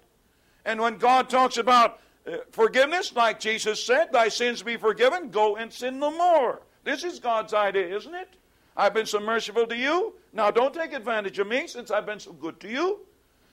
And 0.65 0.81
when 0.81 0.97
God 0.97 1.29
talks 1.29 1.57
about 1.57 2.01
uh, 2.27 2.39
forgiveness, 2.53 3.15
like 3.15 3.41
Jesus 3.41 3.85
said, 3.85 4.13
thy 4.13 4.29
sins 4.29 4.63
be 4.63 4.77
forgiven, 4.77 5.31
go 5.31 5.57
and 5.57 5.73
sin 5.73 5.99
no 5.99 6.11
more. 6.11 6.63
This 6.85 7.05
is 7.05 7.19
God's 7.19 7.55
idea, 7.55 7.97
isn't 7.97 8.15
it? 8.15 8.29
I've 8.77 8.95
been 8.95 9.07
so 9.07 9.21
merciful 9.21 9.67
to 9.67 9.77
you. 9.77 10.15
Now 10.33 10.51
don't 10.51 10.75
take 10.75 10.93
advantage 10.93 11.39
of 11.39 11.47
me 11.47 11.67
since 11.67 11.91
I've 11.91 12.07
been 12.07 12.21
so 12.21 12.33
good 12.33 12.61
to 12.61 12.69
you, 12.69 13.01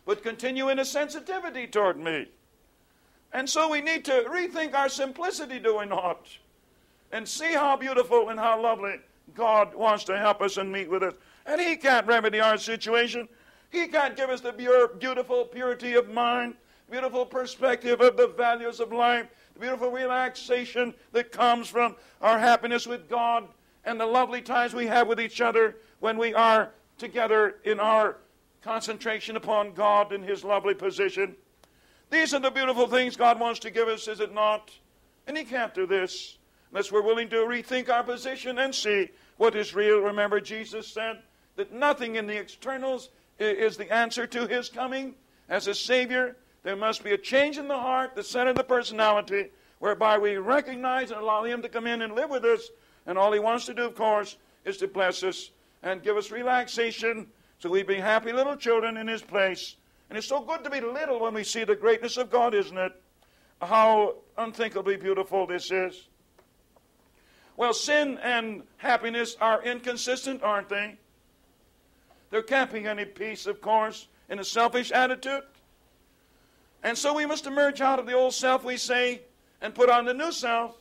but 0.05 0.23
continue 0.23 0.69
in 0.69 0.79
a 0.79 0.85
sensitivity 0.85 1.67
toward 1.67 1.97
me. 1.97 2.27
And 3.33 3.49
so 3.49 3.69
we 3.69 3.81
need 3.81 4.05
to 4.05 4.25
rethink 4.29 4.73
our 4.73 4.89
simplicity, 4.89 5.59
do 5.59 5.79
we 5.79 5.85
not? 5.85 6.27
And 7.11 7.27
see 7.27 7.53
how 7.53 7.77
beautiful 7.77 8.29
and 8.29 8.39
how 8.39 8.61
lovely 8.61 8.95
God 9.35 9.73
wants 9.75 10.03
to 10.05 10.17
help 10.17 10.41
us 10.41 10.57
and 10.57 10.71
meet 10.71 10.89
with 10.89 11.03
us. 11.03 11.13
And 11.45 11.59
He 11.61 11.75
can't 11.75 12.07
remedy 12.07 12.39
our 12.39 12.57
situation. 12.57 13.27
He 13.69 13.87
can't 13.87 14.17
give 14.17 14.29
us 14.29 14.41
the 14.41 14.51
pure, 14.51 14.89
beautiful 14.89 15.45
purity 15.45 15.93
of 15.93 16.09
mind, 16.09 16.55
beautiful 16.89 17.25
perspective 17.25 18.01
of 18.01 18.17
the 18.17 18.27
values 18.27 18.79
of 18.81 18.91
life, 18.91 19.27
the 19.53 19.61
beautiful 19.61 19.91
relaxation 19.91 20.93
that 21.13 21.31
comes 21.31 21.69
from 21.69 21.95
our 22.21 22.37
happiness 22.37 22.85
with 22.85 23.09
God 23.09 23.47
and 23.85 23.99
the 23.99 24.05
lovely 24.05 24.41
times 24.41 24.73
we 24.73 24.87
have 24.87 25.07
with 25.07 25.19
each 25.19 25.41
other 25.41 25.77
when 25.99 26.17
we 26.17 26.33
are 26.33 26.71
together 26.97 27.55
in 27.63 27.79
our 27.79 28.17
concentration 28.61 29.35
upon 29.35 29.73
God 29.73 30.11
and 30.11 30.23
His 30.23 30.43
lovely 30.43 30.73
position. 30.73 31.35
These 32.11 32.33
are 32.33 32.39
the 32.39 32.51
beautiful 32.51 32.87
things 32.87 33.15
God 33.15 33.39
wants 33.39 33.61
to 33.61 33.71
give 33.71 33.87
us, 33.87 34.09
is 34.09 34.19
it 34.19 34.33
not? 34.33 34.69
And 35.27 35.37
He 35.37 35.45
can't 35.45 35.73
do 35.73 35.87
this 35.87 36.37
unless 36.69 36.91
we're 36.91 37.01
willing 37.01 37.29
to 37.29 37.37
rethink 37.37 37.89
our 37.89 38.03
position 38.03 38.59
and 38.59 38.75
see 38.75 39.09
what 39.37 39.55
is 39.55 39.73
real. 39.73 39.99
Remember, 39.99 40.41
Jesus 40.41 40.87
said 40.87 41.19
that 41.55 41.71
nothing 41.71 42.17
in 42.17 42.27
the 42.27 42.37
externals 42.37 43.09
is 43.39 43.77
the 43.77 43.91
answer 43.91 44.27
to 44.27 44.45
His 44.45 44.67
coming 44.67 45.15
as 45.47 45.67
a 45.67 45.73
Savior. 45.73 46.35
There 46.63 46.75
must 46.75 47.01
be 47.01 47.13
a 47.13 47.17
change 47.17 47.57
in 47.57 47.69
the 47.69 47.79
heart, 47.79 48.13
the 48.13 48.23
center 48.23 48.51
of 48.51 48.57
the 48.57 48.63
personality, 48.65 49.45
whereby 49.79 50.17
we 50.17 50.35
recognize 50.35 51.11
and 51.11 51.21
allow 51.21 51.45
Him 51.45 51.61
to 51.61 51.69
come 51.69 51.87
in 51.87 52.01
and 52.01 52.13
live 52.13 52.29
with 52.29 52.43
us. 52.43 52.71
And 53.05 53.17
all 53.17 53.31
He 53.31 53.39
wants 53.39 53.65
to 53.67 53.73
do, 53.73 53.85
of 53.85 53.95
course, 53.95 54.35
is 54.65 54.75
to 54.77 54.87
bless 54.89 55.23
us 55.23 55.51
and 55.81 56.03
give 56.03 56.17
us 56.17 56.29
relaxation 56.29 57.27
so 57.59 57.69
we 57.69 57.83
be 57.83 57.95
happy 57.95 58.33
little 58.33 58.57
children 58.57 58.97
in 58.97 59.07
His 59.07 59.21
place 59.21 59.77
and 60.11 60.17
it's 60.17 60.27
so 60.27 60.41
good 60.41 60.61
to 60.65 60.69
be 60.69 60.81
little 60.81 61.21
when 61.21 61.33
we 61.33 61.45
see 61.45 61.63
the 61.63 61.73
greatness 61.73 62.17
of 62.17 62.29
God, 62.29 62.53
isn't 62.53 62.77
it? 62.77 62.91
How 63.61 64.15
unthinkably 64.37 64.97
beautiful 64.97 65.47
this 65.47 65.71
is. 65.71 66.09
Well, 67.55 67.73
sin 67.73 68.19
and 68.21 68.63
happiness 68.75 69.37
are 69.39 69.63
inconsistent, 69.63 70.43
aren't 70.43 70.67
they? 70.67 70.97
There 72.29 72.41
can't 72.41 72.69
be 72.73 72.85
any 72.85 73.05
peace, 73.05 73.45
of 73.45 73.61
course, 73.61 74.09
in 74.27 74.39
a 74.39 74.43
selfish 74.43 74.91
attitude. 74.91 75.43
And 76.83 76.97
so 76.97 77.13
we 77.13 77.25
must 77.25 77.47
emerge 77.47 77.79
out 77.79 77.97
of 77.97 78.05
the 78.05 78.11
old 78.11 78.33
self, 78.33 78.65
we 78.65 78.75
say, 78.75 79.21
and 79.61 79.73
put 79.73 79.89
on 79.89 80.03
the 80.03 80.13
new 80.13 80.33
self 80.33 80.75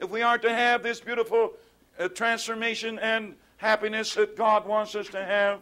if 0.00 0.10
we 0.10 0.22
are 0.22 0.38
to 0.38 0.52
have 0.52 0.82
this 0.82 0.98
beautiful 0.98 1.52
uh, 2.00 2.08
transformation 2.08 2.98
and 2.98 3.36
happiness 3.58 4.12
that 4.14 4.36
God 4.36 4.66
wants 4.66 4.96
us 4.96 5.06
to 5.10 5.24
have. 5.24 5.60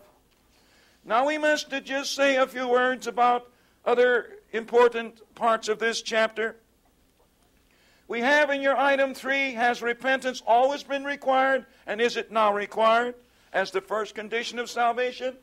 Now 1.05 1.27
we 1.27 1.37
must 1.37 1.71
just 1.85 2.15
say 2.15 2.37
a 2.37 2.47
few 2.47 2.69
words 2.69 3.07
about 3.07 3.51
other 3.85 4.31
important 4.53 5.21
parts 5.35 5.69
of 5.69 5.79
this 5.79 6.01
chapter. 6.01 6.57
We 8.07 8.21
have 8.21 8.51
in 8.51 8.61
your 8.61 8.77
item 8.77 9.15
three, 9.15 9.53
has 9.55 9.83
repentance 9.83 10.43
always 10.47 10.83
been 10.83 11.05
required, 11.05 11.67
and 11.87 12.01
is 12.01 12.17
it 12.17 12.31
now 12.31 12.55
required 12.55 13.15
as 13.53 13.71
the 13.71 13.81
first 13.81 14.15
condition 14.15 14.59
of 14.59 14.71
salvation? 14.71 15.37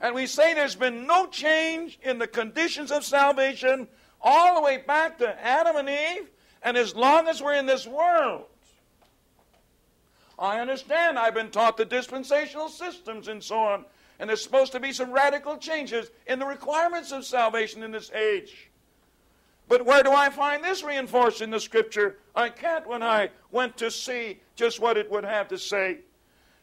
And 0.00 0.14
we 0.14 0.26
say 0.26 0.52
there's 0.52 0.74
been 0.74 1.06
no 1.06 1.26
change 1.26 1.98
in 2.02 2.18
the 2.18 2.26
conditions 2.26 2.90
of 2.90 3.04
salvation 3.04 3.88
all 4.20 4.56
the 4.56 4.60
way 4.60 4.78
back 4.78 5.18
to 5.18 5.42
Adam 5.42 5.76
and 5.76 5.88
Eve, 5.88 6.28
and 6.62 6.76
as 6.76 6.94
long 6.94 7.28
as 7.28 7.42
we're 7.42 7.54
in 7.54 7.66
this 7.66 7.86
world. 7.86 8.44
I 10.38 10.60
understand. 10.60 11.18
I've 11.18 11.34
been 11.34 11.50
taught 11.50 11.76
the 11.76 11.84
dispensational 11.84 12.68
systems 12.68 13.28
and 13.28 13.42
so 13.42 13.58
on. 13.58 13.84
And 14.18 14.28
there's 14.28 14.42
supposed 14.42 14.72
to 14.72 14.80
be 14.80 14.92
some 14.92 15.12
radical 15.12 15.56
changes 15.56 16.10
in 16.26 16.38
the 16.38 16.46
requirements 16.46 17.12
of 17.12 17.24
salvation 17.24 17.82
in 17.82 17.90
this 17.90 18.10
age. 18.12 18.70
But 19.68 19.84
where 19.84 20.02
do 20.02 20.12
I 20.12 20.30
find 20.30 20.62
this 20.62 20.82
reinforced 20.82 21.42
in 21.42 21.50
the 21.50 21.60
scripture? 21.60 22.16
I 22.34 22.48
can't 22.48 22.86
when 22.86 23.02
I 23.02 23.30
went 23.50 23.76
to 23.78 23.90
see 23.90 24.40
just 24.54 24.80
what 24.80 24.96
it 24.96 25.10
would 25.10 25.24
have 25.24 25.48
to 25.48 25.58
say. 25.58 25.98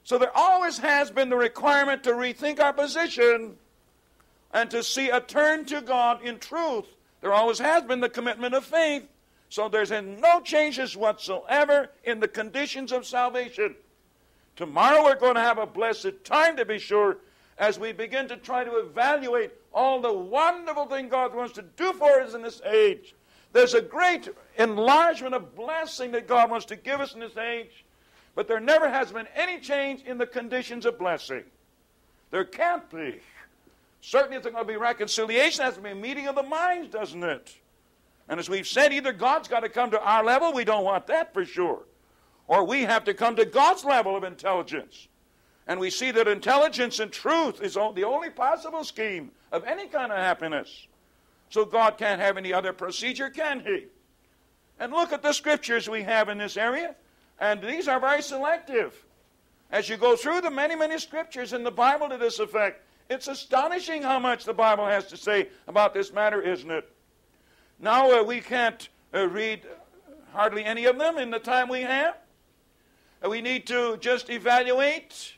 So 0.03 0.17
there 0.17 0.35
always 0.35 0.77
has 0.79 1.11
been 1.11 1.29
the 1.29 1.35
requirement 1.35 2.03
to 2.03 2.11
rethink 2.11 2.59
our 2.59 2.73
position 2.73 3.55
and 4.51 4.69
to 4.71 4.83
see 4.83 5.09
a 5.09 5.19
turn 5.19 5.65
to 5.65 5.81
God 5.81 6.23
in 6.23 6.39
truth. 6.39 6.85
There 7.21 7.33
always 7.33 7.59
has 7.59 7.83
been 7.83 7.99
the 7.99 8.09
commitment 8.09 8.53
of 8.53 8.65
faith 8.65 9.07
so 9.53 9.69
there's 9.69 9.91
no 9.91 10.41
changes 10.41 10.97
whatsoever 10.97 11.91
in 12.05 12.19
the 12.19 12.27
conditions 12.27 12.91
of 12.91 13.05
salvation. 13.05 13.75
Tomorrow 14.55 15.03
we're 15.03 15.19
going 15.19 15.35
to 15.35 15.41
have 15.41 15.59
a 15.59 15.67
blessed 15.67 16.23
time 16.23 16.57
to 16.57 16.65
be 16.65 16.79
sure 16.79 17.17
as 17.59 17.77
we 17.77 17.91
begin 17.91 18.27
to 18.29 18.37
try 18.37 18.63
to 18.63 18.77
evaluate 18.79 19.51
all 19.71 20.01
the 20.01 20.11
wonderful 20.11 20.87
thing 20.87 21.07
God 21.07 21.35
wants 21.35 21.53
to 21.53 21.61
do 21.61 21.93
for 21.93 22.19
us 22.19 22.33
in 22.33 22.41
this 22.41 22.63
age. 22.63 23.13
There's 23.51 23.75
a 23.75 23.81
great 23.81 24.27
enlargement 24.57 25.35
of 25.35 25.55
blessing 25.55 26.13
that 26.13 26.27
God 26.27 26.49
wants 26.49 26.65
to 26.65 26.75
give 26.75 26.99
us 26.99 27.13
in 27.13 27.19
this 27.19 27.37
age. 27.37 27.85
But 28.33 28.47
there 28.47 28.59
never 28.59 28.89
has 28.89 29.11
been 29.11 29.27
any 29.35 29.59
change 29.59 30.01
in 30.01 30.17
the 30.17 30.25
conditions 30.25 30.83
of 30.87 30.97
blessing. 30.97 31.43
There 32.31 32.43
can't 32.43 32.89
be. 32.89 33.19
Certainly, 34.01 34.39
there's 34.39 34.51
going 34.51 34.65
to 34.65 34.73
be 34.73 34.77
reconciliation, 34.77 35.63
has 35.63 35.75
to 35.75 35.81
be 35.81 35.91
a 35.91 35.95
meeting 35.95 36.25
of 36.25 36.33
the 36.33 36.41
minds, 36.41 36.89
doesn't 36.89 37.23
it? 37.23 37.55
And 38.29 38.39
as 38.39 38.49
we've 38.49 38.67
said, 38.67 38.93
either 38.93 39.11
God's 39.11 39.47
got 39.47 39.61
to 39.61 39.69
come 39.69 39.91
to 39.91 40.01
our 40.01 40.23
level, 40.23 40.53
we 40.53 40.63
don't 40.63 40.85
want 40.85 41.07
that 41.07 41.33
for 41.33 41.45
sure, 41.45 41.83
or 42.47 42.65
we 42.65 42.83
have 42.83 43.03
to 43.05 43.13
come 43.13 43.35
to 43.35 43.45
God's 43.45 43.83
level 43.83 44.15
of 44.15 44.23
intelligence. 44.23 45.07
And 45.67 45.79
we 45.79 45.89
see 45.89 46.11
that 46.11 46.27
intelligence 46.27 46.99
and 46.99 47.11
truth 47.11 47.61
is 47.61 47.73
the 47.73 48.03
only 48.05 48.29
possible 48.29 48.83
scheme 48.83 49.31
of 49.51 49.63
any 49.63 49.87
kind 49.87 50.11
of 50.11 50.17
happiness. 50.17 50.87
So 51.49 51.65
God 51.65 51.97
can't 51.97 52.19
have 52.19 52.37
any 52.37 52.51
other 52.51 52.73
procedure, 52.73 53.29
can 53.29 53.61
He? 53.61 53.85
And 54.79 54.91
look 54.91 55.13
at 55.13 55.21
the 55.21 55.33
scriptures 55.33 55.89
we 55.89 56.01
have 56.03 56.29
in 56.29 56.37
this 56.37 56.57
area, 56.57 56.95
and 57.39 57.61
these 57.61 57.87
are 57.87 57.99
very 57.99 58.21
selective. 58.21 59.05
As 59.71 59.89
you 59.89 59.97
go 59.97 60.15
through 60.15 60.41
the 60.41 60.51
many, 60.51 60.75
many 60.75 60.97
scriptures 60.97 61.53
in 61.53 61.63
the 61.63 61.71
Bible 61.71 62.09
to 62.09 62.17
this 62.17 62.39
effect, 62.39 62.81
it's 63.09 63.27
astonishing 63.27 64.01
how 64.01 64.19
much 64.19 64.45
the 64.45 64.53
Bible 64.53 64.85
has 64.85 65.07
to 65.07 65.17
say 65.17 65.49
about 65.67 65.93
this 65.93 66.13
matter, 66.13 66.41
isn't 66.41 66.71
it? 66.71 66.92
Now, 67.83 68.21
uh, 68.21 68.23
we 68.23 68.39
can't 68.39 68.87
uh, 69.13 69.27
read 69.27 69.63
hardly 70.31 70.63
any 70.63 70.85
of 70.85 70.97
them 70.97 71.17
in 71.17 71.31
the 71.31 71.39
time 71.39 71.67
we 71.67 71.81
have. 71.81 72.15
Uh, 73.21 73.29
we 73.29 73.41
need 73.41 73.67
to 73.67 73.97
just 73.97 74.29
evaluate 74.29 75.33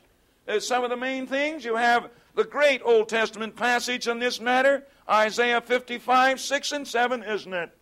uh, 0.47 0.60
some 0.60 0.84
of 0.84 0.91
the 0.91 0.95
main 0.95 1.25
things. 1.25 1.65
You 1.65 1.75
have 1.75 2.12
the 2.36 2.43
great 2.43 2.84
Old 2.86 3.10
Testament 3.10 3.55
passage 3.55 4.08
on 4.08 4.19
this 4.19 4.39
matter, 4.39 4.86
Isaiah 5.10 5.60
55, 5.60 6.39
6 6.39 6.71
and 6.71 6.88
7, 6.88 7.23
isn't 7.23 7.51
it? 7.51 7.75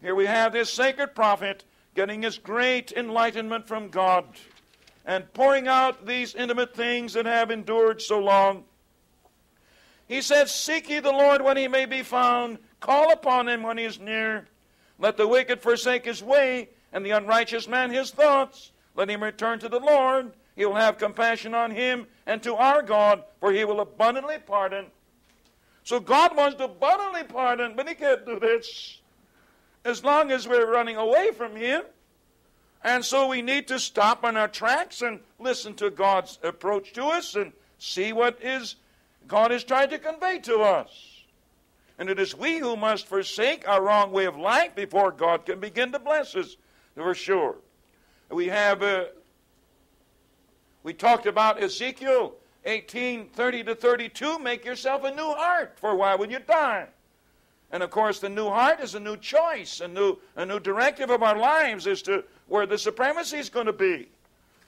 Here 0.00 0.14
we 0.14 0.26
have 0.26 0.52
this 0.52 0.72
sacred 0.72 1.16
prophet 1.16 1.64
getting 1.96 2.22
his 2.22 2.38
great 2.38 2.92
enlightenment 2.92 3.66
from 3.66 3.88
God 3.88 4.26
and 5.04 5.32
pouring 5.32 5.66
out 5.66 6.06
these 6.06 6.36
intimate 6.36 6.76
things 6.76 7.14
that 7.14 7.26
have 7.26 7.50
endured 7.50 8.00
so 8.00 8.20
long. 8.20 8.62
He 10.06 10.20
says, 10.20 10.54
Seek 10.54 10.88
ye 10.88 11.00
the 11.00 11.10
Lord 11.10 11.42
when 11.42 11.56
he 11.56 11.66
may 11.66 11.86
be 11.86 12.02
found, 12.02 12.58
call 12.84 13.10
upon 13.12 13.48
him 13.48 13.62
when 13.62 13.78
he 13.78 13.84
is 13.84 13.98
near. 13.98 14.46
Let 14.98 15.16
the 15.16 15.26
wicked 15.26 15.62
forsake 15.62 16.04
his 16.04 16.22
way, 16.22 16.68
and 16.92 17.04
the 17.04 17.12
unrighteous 17.12 17.66
man 17.66 17.90
his 17.90 18.10
thoughts. 18.10 18.72
Let 18.94 19.08
him 19.08 19.22
return 19.22 19.58
to 19.60 19.68
the 19.70 19.80
Lord. 19.80 20.32
He 20.54 20.66
will 20.66 20.74
have 20.74 20.98
compassion 20.98 21.54
on 21.54 21.70
him 21.70 22.06
and 22.26 22.42
to 22.42 22.54
our 22.54 22.82
God, 22.82 23.24
for 23.40 23.52
he 23.52 23.64
will 23.64 23.80
abundantly 23.80 24.36
pardon. 24.38 24.86
So 25.82 25.98
God 25.98 26.36
wants 26.36 26.58
to 26.58 26.64
abundantly 26.64 27.24
pardon, 27.24 27.74
but 27.74 27.88
he 27.88 27.94
can't 27.94 28.24
do 28.24 28.38
this 28.38 29.00
as 29.84 30.04
long 30.04 30.30
as 30.30 30.46
we're 30.46 30.70
running 30.70 30.96
away 30.96 31.30
from 31.32 31.56
him. 31.56 31.82
And 32.84 33.02
so 33.02 33.28
we 33.28 33.40
need 33.40 33.66
to 33.68 33.78
stop 33.78 34.24
on 34.24 34.36
our 34.36 34.48
tracks 34.48 35.00
and 35.00 35.20
listen 35.38 35.74
to 35.76 35.90
God's 35.90 36.38
approach 36.42 36.92
to 36.92 37.06
us 37.06 37.34
and 37.34 37.52
see 37.78 38.12
what 38.12 38.38
is 38.42 38.76
God 39.26 39.52
is 39.52 39.64
trying 39.64 39.88
to 39.88 39.98
convey 39.98 40.38
to 40.40 40.58
us. 40.58 41.13
And 41.98 42.08
it 42.08 42.18
is 42.18 42.36
we 42.36 42.58
who 42.58 42.76
must 42.76 43.06
forsake 43.06 43.68
our 43.68 43.82
wrong 43.82 44.10
way 44.10 44.24
of 44.24 44.36
life 44.36 44.74
before 44.74 45.12
God 45.12 45.46
can 45.46 45.60
begin 45.60 45.92
to 45.92 45.98
bless 45.98 46.34
us, 46.34 46.56
for 46.94 47.14
sure. 47.14 47.56
We 48.30 48.46
have 48.48 48.82
uh, 48.82 49.04
we 50.82 50.92
talked 50.92 51.26
about 51.26 51.62
Ezekiel 51.62 52.34
18, 52.64 53.28
30 53.30 53.64
to 53.64 53.74
32. 53.74 54.38
Make 54.38 54.64
yourself 54.64 55.04
a 55.04 55.10
new 55.10 55.32
heart 55.32 55.78
for 55.78 55.96
why 55.96 56.14
would 56.14 56.30
you 56.30 56.40
die. 56.40 56.88
And 57.72 57.82
of 57.82 57.90
course, 57.90 58.20
the 58.20 58.28
new 58.28 58.48
heart 58.48 58.80
is 58.80 58.94
a 58.94 59.00
new 59.00 59.16
choice, 59.16 59.80
a 59.80 59.88
new, 59.88 60.18
a 60.36 60.44
new 60.44 60.60
directive 60.60 61.10
of 61.10 61.22
our 61.22 61.36
lives 61.36 61.86
as 61.86 62.02
to 62.02 62.24
where 62.46 62.66
the 62.66 62.78
supremacy 62.78 63.38
is 63.38 63.48
going 63.48 63.66
to 63.66 63.72
be. 63.72 64.08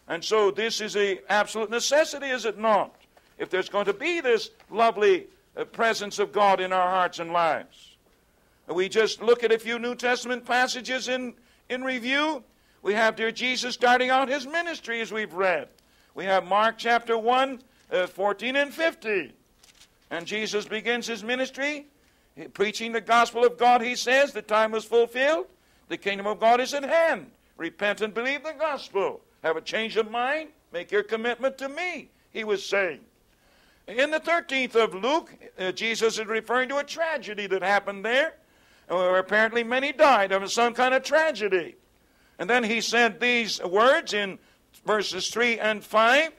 And 0.08 0.24
so 0.24 0.50
this 0.50 0.80
is 0.80 0.96
an 0.96 1.18
absolute 1.28 1.70
necessity, 1.70 2.28
is 2.28 2.46
it 2.46 2.58
not? 2.58 2.94
If 3.38 3.50
there's 3.50 3.68
going 3.68 3.84
to 3.86 3.92
be 3.92 4.20
this 4.20 4.50
lovely 4.70 5.26
presence 5.64 6.18
of 6.18 6.32
God 6.32 6.60
in 6.60 6.72
our 6.72 6.90
hearts 6.90 7.18
and 7.18 7.32
lives. 7.32 7.96
We 8.68 8.88
just 8.88 9.22
look 9.22 9.44
at 9.44 9.52
a 9.52 9.58
few 9.58 9.78
New 9.78 9.94
Testament 9.94 10.44
passages 10.44 11.08
in, 11.08 11.34
in 11.68 11.84
review. 11.84 12.42
We 12.82 12.94
have 12.94 13.16
dear 13.16 13.30
Jesus 13.30 13.74
starting 13.74 14.10
out 14.10 14.28
his 14.28 14.46
ministry 14.46 15.00
as 15.00 15.12
we've 15.12 15.32
read. 15.32 15.68
We 16.14 16.24
have 16.24 16.46
Mark 16.46 16.76
chapter 16.78 17.16
1, 17.16 17.60
uh, 17.92 18.06
14 18.06 18.56
and 18.56 18.74
15. 18.74 19.32
And 20.10 20.26
Jesus 20.26 20.66
begins 20.66 21.06
his 21.06 21.22
ministry 21.22 21.86
preaching 22.54 22.92
the 22.92 23.00
gospel 23.00 23.44
of 23.44 23.58
God. 23.58 23.82
He 23.82 23.96
says 23.96 24.32
the 24.32 24.42
time 24.42 24.74
is 24.74 24.84
fulfilled, 24.84 25.46
the 25.88 25.96
kingdom 25.96 26.26
of 26.26 26.40
God 26.40 26.60
is 26.60 26.74
at 26.74 26.84
hand. 26.84 27.30
Repent 27.56 28.00
and 28.00 28.12
believe 28.12 28.42
the 28.42 28.54
gospel. 28.58 29.20
Have 29.42 29.56
a 29.56 29.62
change 29.62 29.96
of 29.96 30.10
mind, 30.10 30.50
make 30.72 30.90
your 30.90 31.02
commitment 31.02 31.56
to 31.58 31.68
me, 31.68 32.10
he 32.32 32.44
was 32.44 32.64
saying. 32.64 33.00
In 33.88 34.10
the 34.10 34.18
13th 34.18 34.74
of 34.74 34.94
Luke, 34.94 35.32
uh, 35.58 35.70
Jesus 35.70 36.18
is 36.18 36.26
referring 36.26 36.68
to 36.70 36.78
a 36.78 36.84
tragedy 36.84 37.46
that 37.46 37.62
happened 37.62 38.04
there, 38.04 38.34
where 38.88 39.18
apparently 39.18 39.62
many 39.62 39.92
died 39.92 40.32
of 40.32 40.50
some 40.50 40.74
kind 40.74 40.92
of 40.92 41.04
tragedy. 41.04 41.76
And 42.38 42.50
then 42.50 42.64
he 42.64 42.80
said 42.80 43.20
these 43.20 43.62
words 43.62 44.12
in 44.12 44.40
verses 44.84 45.28
3 45.28 45.60
and 45.60 45.84
5. 45.84 46.32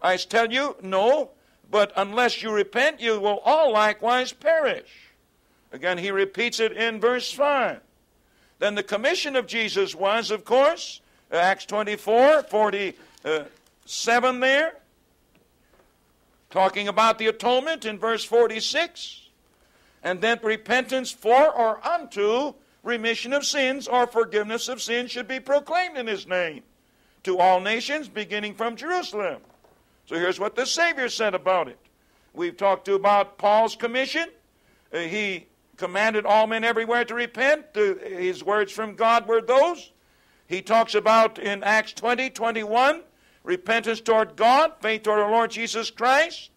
I 0.00 0.16
tell 0.16 0.50
you, 0.50 0.76
no, 0.82 1.32
but 1.70 1.92
unless 1.96 2.42
you 2.42 2.50
repent, 2.50 3.00
you 3.00 3.20
will 3.20 3.40
all 3.44 3.72
likewise 3.72 4.32
perish. 4.32 5.10
Again, 5.72 5.98
he 5.98 6.10
repeats 6.10 6.60
it 6.60 6.72
in 6.72 6.98
verse 6.98 7.30
5. 7.30 7.80
Then 8.58 8.74
the 8.74 8.82
commission 8.82 9.36
of 9.36 9.46
Jesus 9.46 9.94
was, 9.94 10.30
of 10.30 10.46
course, 10.46 11.02
Acts 11.30 11.66
24, 11.66 12.44
47 12.44 14.40
there, 14.40 14.76
talking 16.56 16.88
about 16.88 17.18
the 17.18 17.26
atonement 17.26 17.84
in 17.84 17.98
verse 17.98 18.24
46. 18.24 19.28
And 20.02 20.22
then 20.22 20.40
repentance 20.42 21.10
for 21.10 21.54
or 21.54 21.86
unto 21.86 22.54
remission 22.82 23.34
of 23.34 23.44
sins 23.44 23.86
or 23.86 24.06
forgiveness 24.06 24.68
of 24.68 24.80
sins 24.80 25.10
should 25.10 25.28
be 25.28 25.38
proclaimed 25.38 25.98
in 25.98 26.06
his 26.06 26.26
name 26.26 26.62
to 27.24 27.38
all 27.38 27.60
nations, 27.60 28.08
beginning 28.08 28.54
from 28.54 28.74
Jerusalem. 28.74 29.42
So 30.06 30.14
here's 30.14 30.40
what 30.40 30.56
the 30.56 30.64
Savior 30.64 31.10
said 31.10 31.34
about 31.34 31.68
it. 31.68 31.78
We've 32.32 32.56
talked 32.56 32.86
to 32.86 32.94
about 32.94 33.36
Paul's 33.36 33.76
commission. 33.76 34.30
Uh, 34.94 35.00
he 35.00 35.48
commanded 35.76 36.24
all 36.24 36.46
men 36.46 36.64
everywhere 36.64 37.04
to 37.04 37.14
repent. 37.14 37.66
His 37.74 38.42
words 38.42 38.72
from 38.72 38.94
God 38.94 39.28
were 39.28 39.42
those. 39.42 39.92
He 40.46 40.62
talks 40.62 40.94
about 40.94 41.38
in 41.38 41.62
Acts 41.62 41.92
20, 41.92 42.30
21, 42.30 43.02
repentance 43.46 44.00
toward 44.00 44.36
God, 44.36 44.72
faith 44.80 45.04
toward 45.04 45.20
our 45.20 45.30
Lord 45.30 45.52
Jesus 45.52 45.90
Christ. 45.90 46.50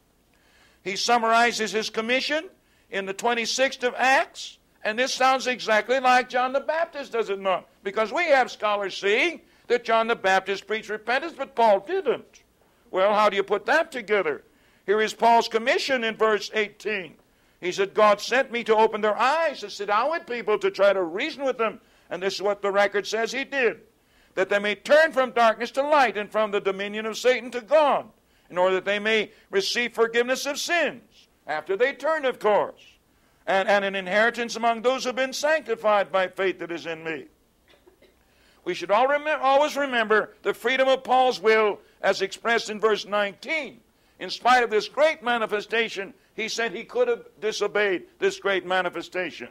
He 0.84 0.96
summarizes 0.96 1.72
his 1.72 1.90
commission 1.90 2.50
in 2.90 3.06
the 3.06 3.14
26th 3.14 3.88
of 3.88 3.94
Acts. 3.96 4.58
And 4.84 4.98
this 4.98 5.14
sounds 5.14 5.46
exactly 5.46 6.00
like 6.00 6.30
John 6.30 6.52
the 6.52 6.60
Baptist, 6.60 7.12
does 7.12 7.30
it 7.30 7.40
not? 7.40 7.68
Because 7.84 8.12
we 8.12 8.26
have 8.26 8.50
scholars 8.50 8.98
seeing 8.98 9.42
that 9.68 9.84
John 9.84 10.08
the 10.08 10.16
Baptist 10.16 10.66
preached 10.66 10.90
repentance, 10.90 11.34
but 11.38 11.56
Paul 11.56 11.82
didn't. 11.82 12.44
Well, 12.90 13.14
how 13.14 13.30
do 13.30 13.36
you 13.36 13.44
put 13.44 13.68
that 13.68 13.92
together? 13.92 14.44
Here 14.86 15.00
is 15.00 15.14
Paul's 15.14 15.48
commission 15.48 16.04
in 16.04 16.16
verse 16.18 16.50
18. 16.54 17.14
He 17.62 17.72
said, 17.72 17.94
God 17.94 18.20
sent 18.20 18.52
me 18.52 18.64
to 18.64 18.76
open 18.76 19.02
their 19.02 19.18
eyes, 19.18 19.60
to 19.60 19.70
sit 19.70 19.88
down 19.90 20.10
with 20.10 20.26
people, 20.26 20.58
to 20.58 20.72
try 20.72 20.92
to 20.92 21.04
reason 21.04 21.44
with 21.44 21.60
them. 21.60 21.82
And 22.10 22.24
this 22.24 22.36
is 22.36 22.42
what 22.42 22.64
the 22.64 22.72
record 22.72 23.06
says 23.06 23.32
he 23.32 23.44
did 23.44 23.82
that 24.40 24.48
they 24.48 24.58
may 24.58 24.74
turn 24.74 25.12
from 25.12 25.32
darkness 25.32 25.70
to 25.70 25.82
light 25.82 26.16
and 26.16 26.32
from 26.32 26.52
the 26.52 26.62
dominion 26.62 27.06
of 27.06 27.18
Satan 27.18 27.52
to 27.52 27.60
God, 27.60 28.06
in 28.50 28.58
order 28.58 28.76
that 28.76 28.86
they 28.86 28.98
may 28.98 29.32
receive 29.52 29.92
forgiveness 29.92 30.46
of 30.46 30.58
sins. 30.58 31.28
After 31.46 31.76
they 31.76 31.92
turn, 31.92 32.24
of 32.24 32.40
course, 32.40 32.82
and, 33.46 33.68
and 33.68 33.84
an 33.84 33.96
inheritance 33.96 34.56
among 34.56 34.82
those 34.82 35.04
who 35.04 35.10
have 35.10 35.18
been 35.18 35.34
sanctified 35.34 36.10
by 36.10 36.30
faith 36.30 36.60
that 36.60 36.72
is 36.72 36.86
in 36.86 37.04
me. 37.04 37.26
We 38.64 38.74
should 38.74 38.92
all 38.92 39.08
remember, 39.10 39.44
always 39.44 39.76
remember 39.76 40.30
the 40.44 40.54
freedom 40.54 40.88
of 40.88 41.04
Paul's 41.04 41.42
will 41.42 41.82
as 42.02 42.22
expressed 42.22 42.70
in 42.70 42.80
verse 42.80 43.06
19. 43.06 43.82
In 44.20 44.30
spite 44.30 44.64
of 44.64 44.70
this 44.70 44.88
great 44.88 45.22
manifestation, 45.22 46.14
he 46.34 46.48
said 46.48 46.72
he 46.72 46.86
could 46.86 47.10
have 47.10 47.26
disobeyed 47.42 48.04
this 48.20 48.40
great 48.40 48.66
manifestation. 48.66 49.50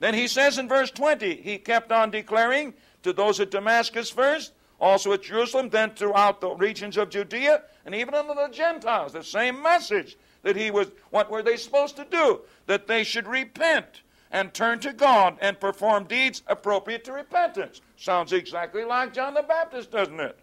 Then 0.00 0.12
he 0.12 0.28
says 0.28 0.58
in 0.58 0.68
verse 0.68 0.90
20, 0.90 1.36
he 1.36 1.56
kept 1.56 1.90
on 1.92 2.10
declaring 2.10 2.74
to 3.02 3.12
those 3.12 3.40
at 3.40 3.50
Damascus 3.50 4.10
first, 4.10 4.52
also 4.80 5.12
at 5.12 5.22
Jerusalem, 5.22 5.68
then 5.68 5.90
throughout 5.90 6.40
the 6.40 6.50
regions 6.50 6.96
of 6.96 7.10
Judea, 7.10 7.62
and 7.84 7.94
even 7.94 8.14
unto 8.14 8.34
the 8.34 8.48
Gentiles, 8.48 9.12
the 9.12 9.22
same 9.22 9.62
message 9.62 10.16
that 10.42 10.56
he 10.56 10.70
was, 10.70 10.90
what 11.10 11.30
were 11.30 11.42
they 11.42 11.56
supposed 11.56 11.96
to 11.96 12.06
do? 12.10 12.40
That 12.66 12.86
they 12.86 13.04
should 13.04 13.26
repent 13.26 14.02
and 14.30 14.54
turn 14.54 14.78
to 14.80 14.92
God 14.92 15.36
and 15.40 15.58
perform 15.58 16.04
deeds 16.04 16.42
appropriate 16.46 17.04
to 17.04 17.12
repentance. 17.12 17.80
Sounds 17.96 18.32
exactly 18.32 18.84
like 18.84 19.12
John 19.12 19.34
the 19.34 19.42
Baptist, 19.42 19.90
doesn't 19.90 20.20
it? 20.20 20.38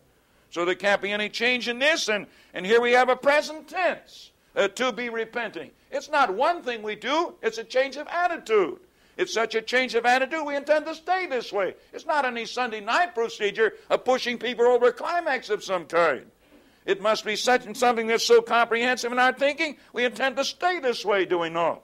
So 0.50 0.65
there 0.65 0.76
can't 0.76 1.02
be 1.02 1.12
any 1.12 1.30
change 1.30 1.67
in 1.67 1.80
this, 1.80 2.08
and, 2.08 2.28
and 2.54 2.65
here 2.65 2.82
we 2.82 2.91
have 2.93 3.10
a 3.10 3.15
present 3.15 3.67
tense 3.67 4.32
uh, 4.56 4.67
to 4.70 4.91
be 4.91 5.10
repenting. 5.10 5.72
It's 5.91 6.10
not 6.10 6.34
one 6.34 6.62
thing 6.62 6.84
we 6.84 6.96
do, 6.96 7.36
it's 7.41 7.58
a 7.58 7.63
change 7.63 7.98
of 7.98 8.08
attitude. 8.08 8.80
It's 9.17 9.34
such 9.34 9.56
a 9.56 9.62
change 9.62 9.95
of 9.95 10.06
attitude, 10.06 10.45
we 10.45 10.56
intend 10.56 10.86
to 10.86 10.93
stay 10.93 11.25
this 11.25 11.51
way. 11.51 11.73
It's 11.91 12.06
not 12.06 12.23
any 12.23 12.45
Sunday 12.45 12.82
night 12.82 13.15
procedure 13.15 13.73
of 13.89 14.06
pushing 14.06 14.38
people 14.38 14.65
over 14.65 14.88
a 14.88 14.93
climax 14.93 15.49
of 15.49 15.63
some 15.63 15.86
kind. 15.86 16.30
It 16.86 17.01
must 17.01 17.25
be 17.25 17.36
such 17.36 17.65
and 17.65 17.75
something 17.75 18.08
that's 18.08 18.23
so 18.23 18.41
comprehensive 18.41 19.12
in 19.12 19.19
our 19.19 19.34
thinking, 19.34 19.77
we 19.91 20.06
intend 20.06 20.38
to 20.38 20.45
stay 20.45 20.80
this 20.80 21.03
way, 21.03 21.25
do 21.25 21.39
we 21.39 21.49
not? 21.49 21.84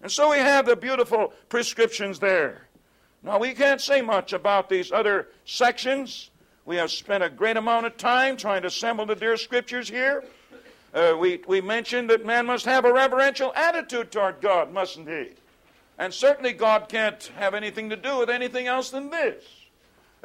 And 0.00 0.10
so 0.10 0.30
we 0.30 0.38
have 0.38 0.64
the 0.66 0.76
beautiful 0.76 1.32
prescriptions 1.48 2.20
there. 2.20 2.68
Now, 3.22 3.38
we 3.38 3.54
can't 3.54 3.80
say 3.80 4.00
much 4.00 4.32
about 4.32 4.68
these 4.68 4.90
other 4.90 5.28
sections. 5.44 6.30
We 6.64 6.76
have 6.76 6.90
spent 6.90 7.22
a 7.22 7.30
great 7.30 7.56
amount 7.56 7.86
of 7.86 7.96
time 7.96 8.36
trying 8.36 8.62
to 8.62 8.68
assemble 8.68 9.06
the 9.06 9.14
dear 9.14 9.36
scriptures 9.36 9.88
here. 9.88 10.24
Uh, 10.94 11.16
we, 11.18 11.42
we 11.46 11.60
mentioned 11.60 12.10
that 12.10 12.24
man 12.24 12.46
must 12.46 12.64
have 12.64 12.84
a 12.84 12.92
reverential 12.92 13.52
attitude 13.54 14.10
toward 14.10 14.40
God, 14.40 14.72
mustn't 14.72 15.08
he? 15.08 15.30
And 16.02 16.12
certainly 16.12 16.52
God 16.52 16.88
can't 16.88 17.30
have 17.36 17.54
anything 17.54 17.90
to 17.90 17.96
do 17.96 18.18
with 18.18 18.28
anything 18.28 18.66
else 18.66 18.90
than 18.90 19.08
this. 19.08 19.44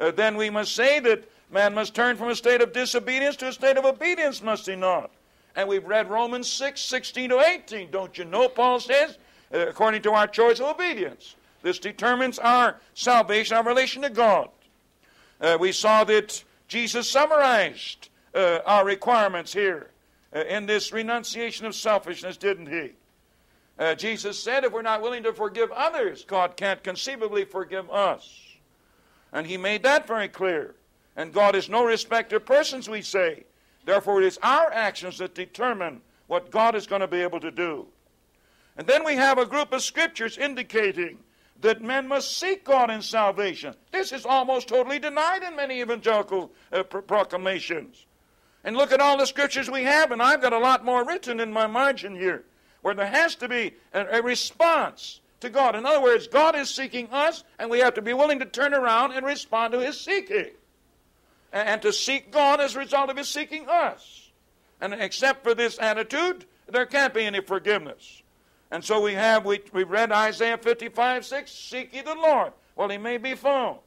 Uh, 0.00 0.10
then 0.10 0.36
we 0.36 0.50
must 0.50 0.74
say 0.74 0.98
that 0.98 1.30
man 1.52 1.72
must 1.72 1.94
turn 1.94 2.16
from 2.16 2.30
a 2.30 2.34
state 2.34 2.60
of 2.60 2.72
disobedience 2.72 3.36
to 3.36 3.46
a 3.46 3.52
state 3.52 3.76
of 3.76 3.84
obedience, 3.84 4.42
must 4.42 4.66
he 4.66 4.74
not? 4.74 5.12
And 5.54 5.68
we've 5.68 5.84
read 5.84 6.10
Romans 6.10 6.48
6, 6.48 6.80
16 6.80 7.30
to 7.30 7.38
18. 7.38 7.92
Don't 7.92 8.18
you 8.18 8.24
know, 8.24 8.48
Paul 8.48 8.80
says, 8.80 9.18
uh, 9.54 9.68
according 9.68 10.02
to 10.02 10.10
our 10.10 10.26
choice 10.26 10.58
of 10.58 10.66
obedience. 10.66 11.36
This 11.62 11.78
determines 11.78 12.40
our 12.40 12.80
salvation, 12.94 13.56
our 13.56 13.62
relation 13.62 14.02
to 14.02 14.10
God. 14.10 14.48
Uh, 15.40 15.58
we 15.60 15.70
saw 15.70 16.02
that 16.02 16.42
Jesus 16.66 17.08
summarized 17.08 18.08
uh, 18.34 18.58
our 18.66 18.84
requirements 18.84 19.52
here 19.52 19.90
uh, 20.34 20.40
in 20.40 20.66
this 20.66 20.92
renunciation 20.92 21.66
of 21.66 21.76
selfishness, 21.76 22.36
didn't 22.36 22.66
he? 22.66 22.94
Uh, 23.78 23.94
Jesus 23.94 24.38
said, 24.38 24.64
if 24.64 24.72
we're 24.72 24.82
not 24.82 25.02
willing 25.02 25.22
to 25.22 25.32
forgive 25.32 25.70
others, 25.70 26.24
God 26.24 26.56
can't 26.56 26.82
conceivably 26.82 27.44
forgive 27.44 27.88
us. 27.90 28.44
And 29.32 29.46
he 29.46 29.56
made 29.56 29.84
that 29.84 30.06
very 30.06 30.28
clear. 30.28 30.74
And 31.16 31.32
God 31.32 31.54
is 31.54 31.68
no 31.68 31.84
respecter 31.84 32.36
of 32.36 32.46
persons, 32.46 32.88
we 32.88 33.02
say. 33.02 33.44
Therefore, 33.84 34.22
it 34.22 34.26
is 34.26 34.38
our 34.42 34.72
actions 34.72 35.18
that 35.18 35.34
determine 35.34 36.00
what 36.26 36.50
God 36.50 36.74
is 36.74 36.86
going 36.86 37.00
to 37.00 37.08
be 37.08 37.20
able 37.22 37.40
to 37.40 37.50
do. 37.50 37.86
And 38.76 38.86
then 38.86 39.04
we 39.04 39.14
have 39.14 39.38
a 39.38 39.46
group 39.46 39.72
of 39.72 39.82
scriptures 39.82 40.38
indicating 40.38 41.18
that 41.60 41.82
men 41.82 42.06
must 42.06 42.38
seek 42.38 42.64
God 42.64 42.90
in 42.90 43.02
salvation. 43.02 43.74
This 43.90 44.12
is 44.12 44.24
almost 44.24 44.68
totally 44.68 44.98
denied 44.98 45.42
in 45.42 45.56
many 45.56 45.80
evangelical 45.80 46.52
uh, 46.72 46.82
proclamations. 46.84 48.06
And 48.62 48.76
look 48.76 48.92
at 48.92 49.00
all 49.00 49.16
the 49.16 49.26
scriptures 49.26 49.70
we 49.70 49.82
have, 49.84 50.12
and 50.12 50.22
I've 50.22 50.42
got 50.42 50.52
a 50.52 50.58
lot 50.58 50.84
more 50.84 51.04
written 51.04 51.40
in 51.40 51.52
my 51.52 51.66
margin 51.66 52.14
here, 52.14 52.44
where 52.82 52.94
there 52.94 53.06
has 53.06 53.34
to 53.36 53.48
be 53.48 53.74
a, 53.92 54.18
a 54.18 54.22
response 54.22 55.20
to 55.40 55.50
God. 55.50 55.74
In 55.74 55.86
other 55.86 56.02
words, 56.02 56.26
God 56.26 56.56
is 56.56 56.70
seeking 56.70 57.08
us, 57.10 57.44
and 57.58 57.70
we 57.70 57.78
have 57.80 57.94
to 57.94 58.02
be 58.02 58.12
willing 58.12 58.38
to 58.40 58.46
turn 58.46 58.74
around 58.74 59.12
and 59.12 59.24
respond 59.24 59.72
to 59.72 59.80
His 59.80 60.00
seeking. 60.00 60.50
And, 61.52 61.68
and 61.68 61.82
to 61.82 61.92
seek 61.92 62.30
God 62.30 62.60
as 62.60 62.76
a 62.76 62.78
result 62.78 63.10
of 63.10 63.16
His 63.16 63.28
seeking 63.28 63.68
us. 63.68 64.30
And 64.80 64.94
except 64.94 65.42
for 65.42 65.54
this 65.54 65.78
attitude, 65.78 66.44
there 66.68 66.86
can't 66.86 67.14
be 67.14 67.24
any 67.24 67.40
forgiveness. 67.40 68.22
And 68.70 68.84
so 68.84 69.00
we 69.00 69.14
have, 69.14 69.44
we, 69.44 69.60
we 69.72 69.84
read 69.84 70.12
Isaiah 70.12 70.58
55, 70.58 71.24
6, 71.24 71.50
Seek 71.50 71.94
ye 71.94 72.02
the 72.02 72.14
Lord 72.14 72.52
while 72.74 72.88
he 72.88 72.98
may 72.98 73.16
be 73.16 73.34
found. 73.34 73.78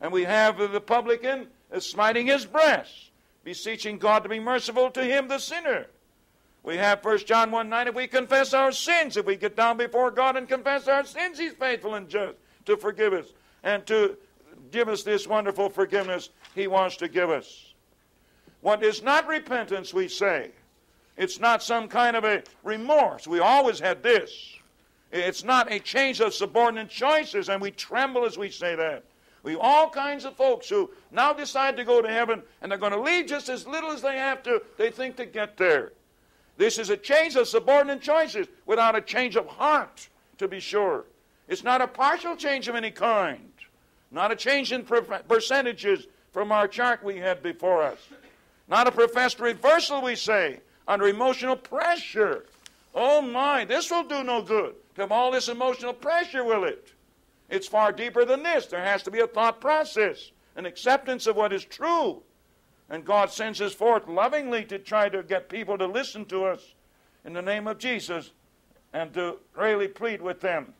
And 0.00 0.12
we 0.12 0.24
have 0.24 0.58
the 0.72 0.80
publican 0.80 1.48
smiting 1.78 2.26
his 2.26 2.46
breast, 2.46 3.10
beseeching 3.44 3.98
God 3.98 4.22
to 4.22 4.28
be 4.28 4.38
merciful 4.38 4.90
to 4.90 5.04
him, 5.04 5.28
the 5.28 5.38
sinner. 5.38 5.86
We 6.66 6.76
have 6.78 7.04
1 7.04 7.18
John 7.18 7.52
1 7.52 7.68
9, 7.68 7.86
if 7.86 7.94
we 7.94 8.08
confess 8.08 8.52
our 8.52 8.72
sins, 8.72 9.16
if 9.16 9.24
we 9.24 9.36
get 9.36 9.54
down 9.54 9.76
before 9.76 10.10
God 10.10 10.36
and 10.36 10.48
confess 10.48 10.88
our 10.88 11.04
sins, 11.04 11.38
he's 11.38 11.52
faithful 11.52 11.94
and 11.94 12.08
just 12.08 12.34
to 12.64 12.76
forgive 12.76 13.12
us 13.12 13.26
and 13.62 13.86
to 13.86 14.16
give 14.72 14.88
us 14.88 15.04
this 15.04 15.28
wonderful 15.28 15.70
forgiveness 15.70 16.30
he 16.56 16.66
wants 16.66 16.96
to 16.96 17.06
give 17.06 17.30
us. 17.30 17.72
What 18.62 18.82
is 18.82 19.00
not 19.00 19.28
repentance, 19.28 19.94
we 19.94 20.08
say, 20.08 20.50
it's 21.16 21.38
not 21.38 21.62
some 21.62 21.86
kind 21.86 22.16
of 22.16 22.24
a 22.24 22.42
remorse. 22.64 23.28
We 23.28 23.38
always 23.38 23.78
had 23.78 24.02
this. 24.02 24.58
It's 25.12 25.44
not 25.44 25.70
a 25.70 25.78
change 25.78 26.20
of 26.20 26.34
subordinate 26.34 26.90
choices, 26.90 27.48
and 27.48 27.62
we 27.62 27.70
tremble 27.70 28.24
as 28.24 28.36
we 28.36 28.50
say 28.50 28.74
that. 28.74 29.04
We 29.44 29.52
have 29.52 29.60
all 29.60 29.88
kinds 29.88 30.24
of 30.24 30.34
folks 30.34 30.68
who 30.68 30.90
now 31.12 31.32
decide 31.32 31.76
to 31.76 31.84
go 31.84 32.02
to 32.02 32.08
heaven, 32.08 32.42
and 32.60 32.72
they're 32.72 32.76
going 32.76 32.90
to 32.90 33.00
leave 33.00 33.26
just 33.26 33.48
as 33.48 33.68
little 33.68 33.92
as 33.92 34.02
they 34.02 34.16
have 34.16 34.42
to, 34.42 34.60
they 34.76 34.90
think, 34.90 35.14
to 35.18 35.26
get 35.26 35.56
there. 35.56 35.92
This 36.56 36.78
is 36.78 36.90
a 36.90 36.96
change 36.96 37.36
of 37.36 37.48
subordinate 37.48 38.00
choices 38.00 38.46
without 38.64 38.96
a 38.96 39.00
change 39.00 39.36
of 39.36 39.46
heart, 39.46 40.08
to 40.38 40.48
be 40.48 40.60
sure. 40.60 41.04
It's 41.48 41.62
not 41.62 41.80
a 41.80 41.86
partial 41.86 42.34
change 42.36 42.68
of 42.68 42.74
any 42.74 42.90
kind, 42.90 43.52
not 44.10 44.32
a 44.32 44.36
change 44.36 44.72
in 44.72 44.84
percentages 44.84 46.06
from 46.32 46.50
our 46.52 46.66
chart 46.66 47.04
we 47.04 47.18
had 47.18 47.42
before 47.42 47.82
us, 47.82 47.98
not 48.68 48.86
a 48.86 48.92
professed 48.92 49.38
reversal, 49.38 50.02
we 50.02 50.16
say, 50.16 50.60
under 50.88 51.06
emotional 51.06 51.56
pressure. 51.56 52.46
Oh 52.94 53.20
my, 53.20 53.64
this 53.64 53.90
will 53.90 54.04
do 54.04 54.24
no 54.24 54.42
good. 54.42 54.74
To 54.94 55.02
have 55.02 55.12
all 55.12 55.30
this 55.30 55.48
emotional 55.48 55.92
pressure, 55.92 56.42
will 56.42 56.64
it? 56.64 56.92
It's 57.50 57.68
far 57.68 57.92
deeper 57.92 58.24
than 58.24 58.42
this. 58.42 58.66
There 58.66 58.82
has 58.82 59.02
to 59.04 59.10
be 59.10 59.20
a 59.20 59.26
thought 59.26 59.60
process, 59.60 60.30
an 60.56 60.66
acceptance 60.66 61.26
of 61.26 61.36
what 61.36 61.52
is 61.52 61.64
true. 61.64 62.22
And 62.88 63.04
God 63.04 63.30
sends 63.30 63.60
us 63.60 63.72
forth 63.72 64.06
lovingly 64.06 64.64
to 64.66 64.78
try 64.78 65.08
to 65.08 65.22
get 65.22 65.48
people 65.48 65.76
to 65.78 65.86
listen 65.86 66.24
to 66.26 66.44
us 66.44 66.74
in 67.24 67.32
the 67.32 67.42
name 67.42 67.66
of 67.66 67.78
Jesus 67.78 68.30
and 68.92 69.12
to 69.14 69.38
really 69.56 69.88
plead 69.88 70.22
with 70.22 70.40
them. 70.40 70.72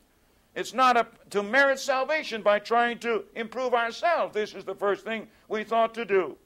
It's 0.55 0.73
not 0.73 0.97
a, 0.97 1.05
to 1.31 1.43
merit 1.43 1.79
salvation 1.79 2.41
by 2.41 2.59
trying 2.59 2.99
to 2.99 3.25
improve 3.35 3.73
ourselves. 3.73 4.33
This 4.33 4.55
is 4.55 4.63
the 4.63 4.73
first 4.73 5.03
thing 5.03 5.27
we 5.47 5.63
thought 5.63 5.93
to 5.95 6.05
do 6.05 6.37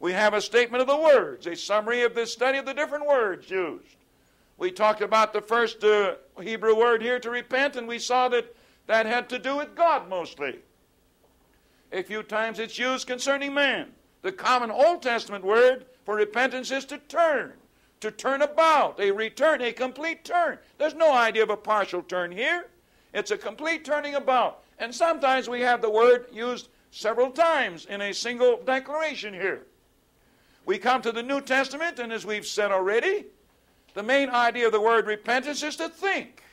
we 0.00 0.12
have 0.12 0.34
a 0.34 0.40
statement 0.42 0.82
of 0.82 0.86
the 0.86 0.96
words, 0.98 1.46
a 1.46 1.56
summary 1.56 2.02
of 2.02 2.14
the 2.14 2.26
study 2.26 2.58
of 2.58 2.66
the 2.66 2.74
different 2.74 3.06
words 3.06 3.48
used. 3.48 3.96
We 4.58 4.70
talked 4.70 5.00
about 5.00 5.32
the 5.32 5.40
first 5.40 5.82
uh, 5.82 6.16
Hebrew 6.42 6.76
word 6.76 7.00
here 7.00 7.18
to 7.20 7.30
repent, 7.30 7.76
and 7.76 7.88
we 7.88 7.98
saw 7.98 8.28
that 8.28 8.54
that 8.86 9.06
had 9.06 9.30
to 9.30 9.38
do 9.38 9.56
with 9.56 9.74
God 9.74 10.10
mostly. 10.10 10.58
A 11.90 12.02
few 12.02 12.22
times 12.22 12.58
it's 12.58 12.78
used 12.78 13.06
concerning 13.06 13.54
man. 13.54 13.92
The 14.24 14.32
common 14.32 14.70
Old 14.70 15.02
Testament 15.02 15.44
word 15.44 15.84
for 16.06 16.16
repentance 16.16 16.70
is 16.70 16.86
to 16.86 16.96
turn, 16.96 17.52
to 18.00 18.10
turn 18.10 18.40
about, 18.40 18.98
a 18.98 19.10
return, 19.10 19.60
a 19.60 19.70
complete 19.70 20.24
turn. 20.24 20.56
There's 20.78 20.94
no 20.94 21.12
idea 21.12 21.42
of 21.42 21.50
a 21.50 21.58
partial 21.58 22.00
turn 22.00 22.32
here. 22.32 22.68
It's 23.12 23.32
a 23.32 23.36
complete 23.36 23.84
turning 23.84 24.14
about. 24.14 24.62
And 24.78 24.94
sometimes 24.94 25.46
we 25.46 25.60
have 25.60 25.82
the 25.82 25.90
word 25.90 26.24
used 26.32 26.68
several 26.90 27.32
times 27.32 27.84
in 27.84 28.00
a 28.00 28.14
single 28.14 28.62
declaration 28.64 29.34
here. 29.34 29.66
We 30.64 30.78
come 30.78 31.02
to 31.02 31.12
the 31.12 31.22
New 31.22 31.42
Testament, 31.42 31.98
and 31.98 32.10
as 32.10 32.24
we've 32.24 32.46
said 32.46 32.72
already, 32.72 33.26
the 33.92 34.02
main 34.02 34.30
idea 34.30 34.64
of 34.64 34.72
the 34.72 34.80
word 34.80 35.06
repentance 35.06 35.62
is 35.62 35.76
to 35.76 35.90
think. 35.90 36.43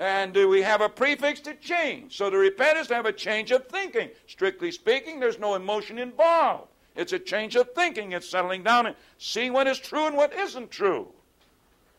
And 0.00 0.32
do 0.32 0.48
we 0.48 0.62
have 0.62 0.80
a 0.80 0.88
prefix 0.88 1.40
to 1.40 1.54
change. 1.54 2.16
So 2.16 2.30
to 2.30 2.38
repent 2.38 2.78
is 2.78 2.86
to 2.86 2.94
have 2.94 3.04
a 3.04 3.12
change 3.12 3.50
of 3.50 3.68
thinking. 3.68 4.08
Strictly 4.26 4.72
speaking, 4.72 5.20
there's 5.20 5.38
no 5.38 5.54
emotion 5.54 5.98
involved. 5.98 6.68
It's 6.96 7.12
a 7.12 7.18
change 7.18 7.54
of 7.54 7.74
thinking. 7.74 8.12
It's 8.12 8.28
settling 8.28 8.62
down 8.62 8.86
and 8.86 8.96
seeing 9.18 9.52
what 9.52 9.66
is 9.66 9.78
true 9.78 10.06
and 10.06 10.16
what 10.16 10.32
isn't 10.32 10.70
true. 10.70 11.08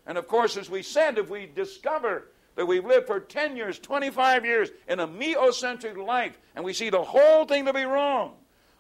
And 0.08 0.18
of 0.18 0.28
course, 0.28 0.58
as 0.58 0.68
we 0.68 0.82
said, 0.82 1.20
if 1.20 1.30
we 1.30 1.46
discover 1.46 2.30
that 2.56 2.66
we've 2.66 2.84
lived 2.84 3.06
for 3.06 3.20
10 3.20 3.56
years, 3.56 3.78
25 3.78 4.46
years 4.46 4.70
in 4.88 5.00
a 5.00 5.06
me-centric 5.06 5.96
life, 5.96 6.40
and 6.56 6.66
we 6.66 6.74
see 6.74 6.90
the 6.90 7.04
whole 7.04 7.46
thing 7.46 7.66
to 7.66 7.74
be 7.74 7.84
wrong, 7.84 8.34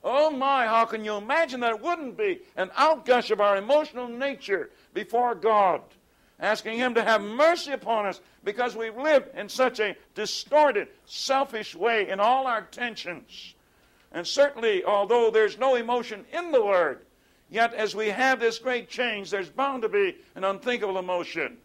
Oh 0.04 0.32
my, 0.32 0.66
how 0.66 0.86
can 0.86 1.06
you 1.06 1.16
imagine 1.16 1.60
that 1.60 1.76
it 1.76 1.82
wouldn't 1.82 2.18
be 2.18 2.40
an 2.56 2.70
outgush 2.70 3.30
of 3.30 3.40
our 3.40 3.58
emotional 3.58 4.08
nature 4.08 4.72
before 4.96 5.36
God, 5.36 5.82
asking 6.42 6.78
Him 6.78 6.96
to 6.96 7.04
have 7.04 7.22
mercy 7.22 7.72
upon 7.72 8.08
us 8.08 8.20
because 8.44 8.76
we've 8.76 8.98
lived 8.98 9.36
in 9.36 9.48
such 9.48 9.80
a 9.80 9.96
distorted, 10.16 10.88
selfish 11.06 11.76
way 11.76 12.10
in 12.10 12.20
all 12.20 12.48
our 12.48 12.64
tensions. 12.64 13.54
And 14.12 14.28
certainly, 14.28 14.84
although 14.84 15.32
there's 15.32 15.58
no 15.58 15.76
emotion 15.76 16.26
in 16.34 16.52
the 16.52 16.66
Word, 16.66 17.06
yet 17.50 17.74
as 17.74 17.96
we 17.96 18.08
have 18.08 18.40
this 18.40 18.58
great 18.58 18.90
change, 18.90 19.30
there's 19.30 19.50
bound 19.50 19.84
to 19.84 19.90
be 19.90 20.18
an 20.36 20.44
unthinkable 20.44 20.98
emotion. 20.98 21.58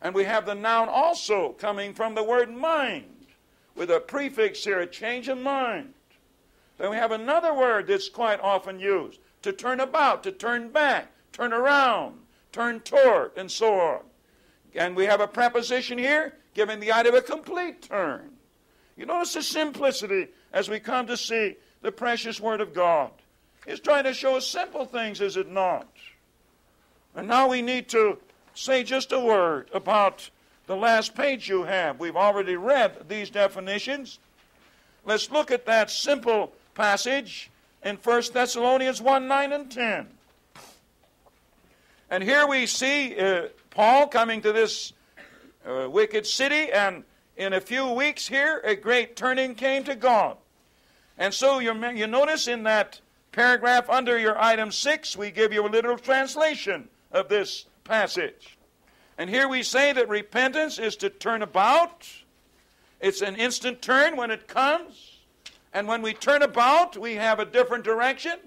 And 0.00 0.14
we 0.14 0.24
have 0.24 0.46
the 0.46 0.54
noun 0.54 0.88
also 0.88 1.52
coming 1.52 1.94
from 1.94 2.14
the 2.14 2.22
word 2.22 2.54
mind, 2.54 3.26
with 3.74 3.90
a 3.90 4.00
prefix 4.00 4.64
here, 4.64 4.80
a 4.80 4.86
change 4.86 5.28
of 5.28 5.38
mind. 5.38 5.94
Then 6.76 6.90
we 6.90 6.96
have 6.96 7.12
another 7.12 7.54
word 7.54 7.86
that's 7.86 8.08
quite 8.08 8.40
often 8.40 8.78
used 8.78 9.20
to 9.42 9.52
turn 9.52 9.80
about, 9.80 10.22
to 10.24 10.32
turn 10.32 10.68
back, 10.68 11.10
turn 11.32 11.52
around, 11.52 12.18
turn 12.54 12.80
toward, 12.80 13.32
and 13.36 13.50
so 13.50 13.74
on. 13.74 14.00
And 14.74 14.96
we 14.96 15.04
have 15.06 15.20
a 15.20 15.26
preposition 15.26 15.98
here 15.98 16.34
giving 16.54 16.80
the 16.80 16.92
idea 16.92 17.12
of 17.12 17.18
a 17.18 17.22
complete 17.22 17.82
turn. 17.82 18.30
You 18.96 19.06
notice 19.06 19.34
the 19.34 19.42
simplicity 19.42 20.28
as 20.52 20.68
we 20.68 20.78
come 20.78 21.06
to 21.08 21.16
see 21.16 21.56
the 21.82 21.90
precious 21.90 22.40
Word 22.40 22.60
of 22.60 22.72
God. 22.72 23.10
It's 23.66 23.80
trying 23.80 24.04
to 24.04 24.14
show 24.14 24.36
us 24.36 24.46
simple 24.46 24.84
things, 24.84 25.20
is 25.20 25.36
it 25.36 25.50
not? 25.50 25.88
And 27.16 27.26
now 27.26 27.48
we 27.48 27.60
need 27.60 27.88
to 27.88 28.18
say 28.54 28.84
just 28.84 29.12
a 29.12 29.18
word 29.18 29.68
about 29.72 30.30
the 30.66 30.76
last 30.76 31.14
page 31.14 31.48
you 31.48 31.64
have. 31.64 31.98
We've 31.98 32.16
already 32.16 32.56
read 32.56 33.08
these 33.08 33.30
definitions. 33.30 34.18
Let's 35.04 35.30
look 35.30 35.50
at 35.50 35.66
that 35.66 35.90
simple 35.90 36.52
passage 36.74 37.50
in 37.84 37.96
1 37.96 38.22
Thessalonians 38.32 39.00
1 39.00 39.28
9 39.28 39.52
and 39.52 39.70
10. 39.70 40.08
And 42.10 42.22
here 42.22 42.46
we 42.46 42.66
see 42.66 43.18
uh, 43.18 43.48
Paul 43.70 44.06
coming 44.08 44.42
to 44.42 44.52
this 44.52 44.92
uh, 45.66 45.88
wicked 45.90 46.26
city, 46.26 46.70
and 46.70 47.04
in 47.36 47.52
a 47.52 47.60
few 47.60 47.90
weeks 47.90 48.28
here, 48.28 48.60
a 48.64 48.76
great 48.76 49.16
turning 49.16 49.54
came 49.54 49.84
to 49.84 49.94
God. 49.94 50.36
And 51.16 51.32
so 51.32 51.58
you, 51.58 51.74
you 51.90 52.06
notice 52.06 52.46
in 52.46 52.64
that 52.64 53.00
paragraph 53.32 53.88
under 53.88 54.18
your 54.18 54.40
item 54.40 54.70
6, 54.70 55.16
we 55.16 55.30
give 55.30 55.52
you 55.52 55.66
a 55.66 55.68
literal 55.68 55.98
translation 55.98 56.88
of 57.10 57.28
this 57.28 57.66
passage. 57.84 58.58
And 59.16 59.30
here 59.30 59.48
we 59.48 59.62
say 59.62 59.92
that 59.92 60.08
repentance 60.08 60.78
is 60.78 60.96
to 60.96 61.10
turn 61.10 61.42
about. 61.42 62.08
It's 63.00 63.22
an 63.22 63.36
instant 63.36 63.80
turn 63.80 64.16
when 64.16 64.30
it 64.30 64.48
comes. 64.48 65.18
And 65.72 65.88
when 65.88 66.02
we 66.02 66.14
turn 66.14 66.42
about, 66.42 66.96
we 66.96 67.14
have 67.14 67.38
a 67.38 67.44
different 67.44 67.84
direction. 67.84 68.38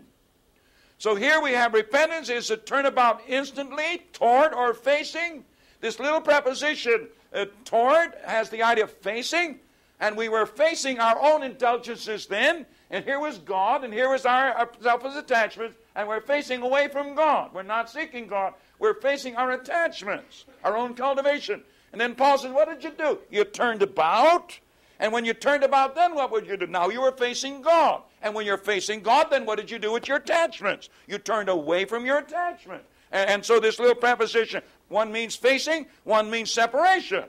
So 1.00 1.14
here 1.16 1.40
we 1.42 1.52
have 1.52 1.74
repentance 1.74 2.30
is 2.30 2.48
to 2.48 2.58
turn 2.58 2.86
about 2.86 3.22
instantly, 3.28 4.04
toward 4.14 4.54
or 4.54 4.74
facing. 4.74 5.46
This 5.80 6.00
little 6.00 6.22
preposition, 6.22 7.08
uh, 7.34 7.46
toward, 7.66 8.16
has 8.26 8.50
the 8.50 8.64
idea 8.64 8.86
of 8.86 8.92
facing. 8.92 9.60
And 10.00 10.18
we 10.18 10.28
were 10.30 10.46
facing 10.46 11.00
our 11.00 11.20
own 11.22 11.44
indulgences 11.44 12.26
then. 12.26 12.66
And 12.90 13.04
here 13.04 13.20
was 13.20 13.38
God, 13.38 13.84
and 13.84 13.94
here 13.94 14.10
was 14.10 14.26
our, 14.26 14.52
our 14.54 14.72
selfish 14.82 15.16
attachment, 15.16 15.76
and 15.96 16.08
we're 16.08 16.22
facing 16.22 16.62
away 16.62 16.88
from 16.88 17.16
God. 17.16 17.54
We're 17.54 17.64
not 17.64 17.90
seeking 17.90 18.28
God. 18.28 18.54
We're 18.80 19.00
facing 19.00 19.36
our 19.36 19.52
attachments, 19.52 20.46
our 20.64 20.78
own 20.78 20.94
cultivation. 20.94 21.64
And 21.92 22.00
then 22.00 22.16
Paul 22.16 22.38
says, 22.38 22.52
What 22.52 22.70
did 22.70 22.84
you 22.84 22.92
do? 22.98 23.20
You 23.30 23.44
turned 23.44 23.82
about. 23.82 24.58
And 25.00 25.12
when 25.12 25.26
you 25.26 25.34
turned 25.34 25.64
about, 25.64 25.96
then 25.96 26.16
what 26.16 26.32
would 26.32 26.48
you 26.48 26.58
do? 26.58 26.66
Now 26.66 26.90
you 26.90 27.02
were 27.02 27.12
facing 27.12 27.62
God. 27.62 28.02
And 28.22 28.34
when 28.34 28.46
you're 28.46 28.58
facing 28.58 29.02
God, 29.02 29.28
then 29.30 29.46
what 29.46 29.58
did 29.58 29.70
you 29.70 29.80
do 29.80 29.92
with 29.92 30.08
your 30.08 30.18
attachments? 30.18 30.90
You 31.08 31.18
turned 31.18 31.50
away 31.50 31.86
from 31.86 32.06
your 32.06 32.18
attachment. 32.18 32.84
And, 33.12 33.30
and 33.30 33.46
so 33.46 33.60
this 33.60 33.80
little 33.80 33.96
preposition, 33.96 34.64
one 34.90 35.12
means 35.12 35.36
facing, 35.36 35.86
one 36.04 36.30
means 36.30 36.52
separation. 36.52 37.26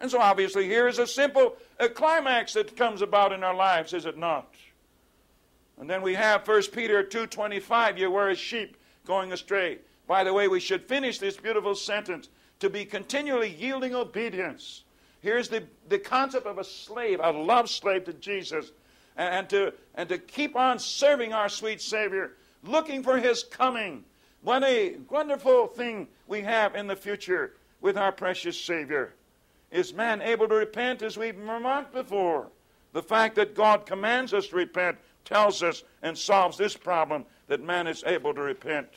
And 0.00 0.10
so 0.10 0.18
obviously 0.18 0.64
here 0.64 0.88
is 0.88 0.98
a 0.98 1.06
simple 1.06 1.56
a 1.78 1.88
climax 1.88 2.52
that 2.54 2.76
comes 2.76 3.02
about 3.02 3.32
in 3.32 3.42
our 3.42 3.54
lives, 3.54 3.92
is 3.92 4.06
it 4.06 4.16
not? 4.16 4.54
And 5.78 5.88
then 5.88 6.02
we 6.02 6.14
have 6.14 6.46
1 6.46 6.62
Peter 6.72 7.02
2.25, 7.02 7.98
you 7.98 8.10
were 8.10 8.28
a 8.28 8.34
sheep 8.34 8.76
going 9.04 9.32
astray. 9.32 9.78
By 10.06 10.24
the 10.24 10.32
way, 10.32 10.48
we 10.48 10.60
should 10.60 10.82
finish 10.82 11.18
this 11.18 11.36
beautiful 11.36 11.74
sentence 11.74 12.28
to 12.60 12.70
be 12.70 12.84
continually 12.84 13.50
yielding 13.50 13.94
obedience. 13.94 14.84
Here's 15.20 15.48
the, 15.48 15.64
the 15.88 15.98
concept 15.98 16.46
of 16.46 16.58
a 16.58 16.64
slave, 16.64 17.20
a 17.22 17.30
love 17.30 17.68
slave 17.68 18.04
to 18.04 18.12
Jesus, 18.12 18.72
and, 19.16 19.34
and, 19.34 19.48
to, 19.50 19.72
and 19.94 20.08
to 20.08 20.18
keep 20.18 20.56
on 20.56 20.78
serving 20.78 21.32
our 21.32 21.48
sweet 21.48 21.80
Savior, 21.80 22.32
looking 22.64 23.02
for 23.02 23.18
His 23.18 23.42
coming. 23.42 24.04
What 24.42 24.64
a 24.64 24.96
wonderful 25.08 25.68
thing 25.68 26.08
we 26.26 26.40
have 26.42 26.74
in 26.74 26.86
the 26.86 26.96
future 26.96 27.54
with 27.80 27.96
our 27.96 28.12
precious 28.12 28.60
Savior. 28.60 29.14
Is 29.70 29.94
man 29.94 30.20
able 30.20 30.48
to 30.48 30.54
repent 30.54 31.02
as 31.02 31.16
we've 31.16 31.38
remarked 31.38 31.94
before? 31.94 32.48
The 32.92 33.02
fact 33.02 33.36
that 33.36 33.54
God 33.54 33.86
commands 33.86 34.34
us 34.34 34.48
to 34.48 34.56
repent 34.56 34.98
tells 35.24 35.62
us 35.62 35.82
and 36.02 36.16
solves 36.16 36.58
this 36.58 36.76
problem 36.76 37.24
that 37.46 37.62
man 37.62 37.86
is 37.86 38.04
able 38.06 38.34
to 38.34 38.42
repent. 38.42 38.88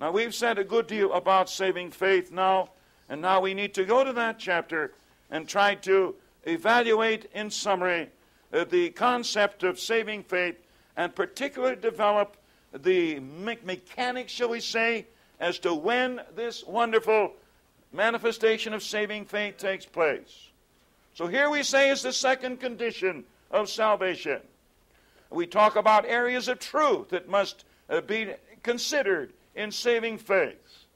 Now, 0.00 0.10
we've 0.10 0.34
said 0.34 0.58
a 0.58 0.64
good 0.64 0.86
deal 0.86 1.12
about 1.12 1.48
saving 1.48 1.90
faith 1.90 2.30
now, 2.30 2.70
and 3.08 3.20
now 3.20 3.40
we 3.40 3.54
need 3.54 3.74
to 3.74 3.84
go 3.84 4.04
to 4.04 4.12
that 4.12 4.38
chapter 4.38 4.92
and 5.30 5.48
try 5.48 5.74
to 5.76 6.14
evaluate, 6.44 7.30
in 7.34 7.50
summary, 7.50 8.08
uh, 8.54 8.64
the 8.64 8.90
concept 8.90 9.64
of 9.64 9.78
saving 9.78 10.22
faith 10.22 10.56
and 10.96 11.14
particularly 11.14 11.76
develop 11.76 12.36
the 12.72 13.20
me- 13.20 13.58
mechanics, 13.64 14.32
shall 14.32 14.48
we 14.48 14.60
say, 14.60 15.06
as 15.40 15.58
to 15.58 15.74
when 15.74 16.20
this 16.34 16.64
wonderful 16.64 17.32
manifestation 17.92 18.72
of 18.72 18.82
saving 18.82 19.24
faith 19.24 19.56
takes 19.56 19.84
place. 19.84 20.48
So 21.14 21.26
here 21.26 21.50
we 21.50 21.62
say 21.62 21.90
is 21.90 22.02
the 22.02 22.12
second 22.12 22.60
condition 22.60 23.24
of 23.50 23.68
salvation. 23.68 24.40
We 25.30 25.46
talk 25.46 25.76
about 25.76 26.06
areas 26.06 26.48
of 26.48 26.58
truth 26.58 27.10
that 27.10 27.28
must 27.28 27.64
uh, 27.90 28.00
be 28.00 28.34
considered 28.62 29.32
in 29.54 29.70
saving 29.70 30.18
faith. 30.18 30.86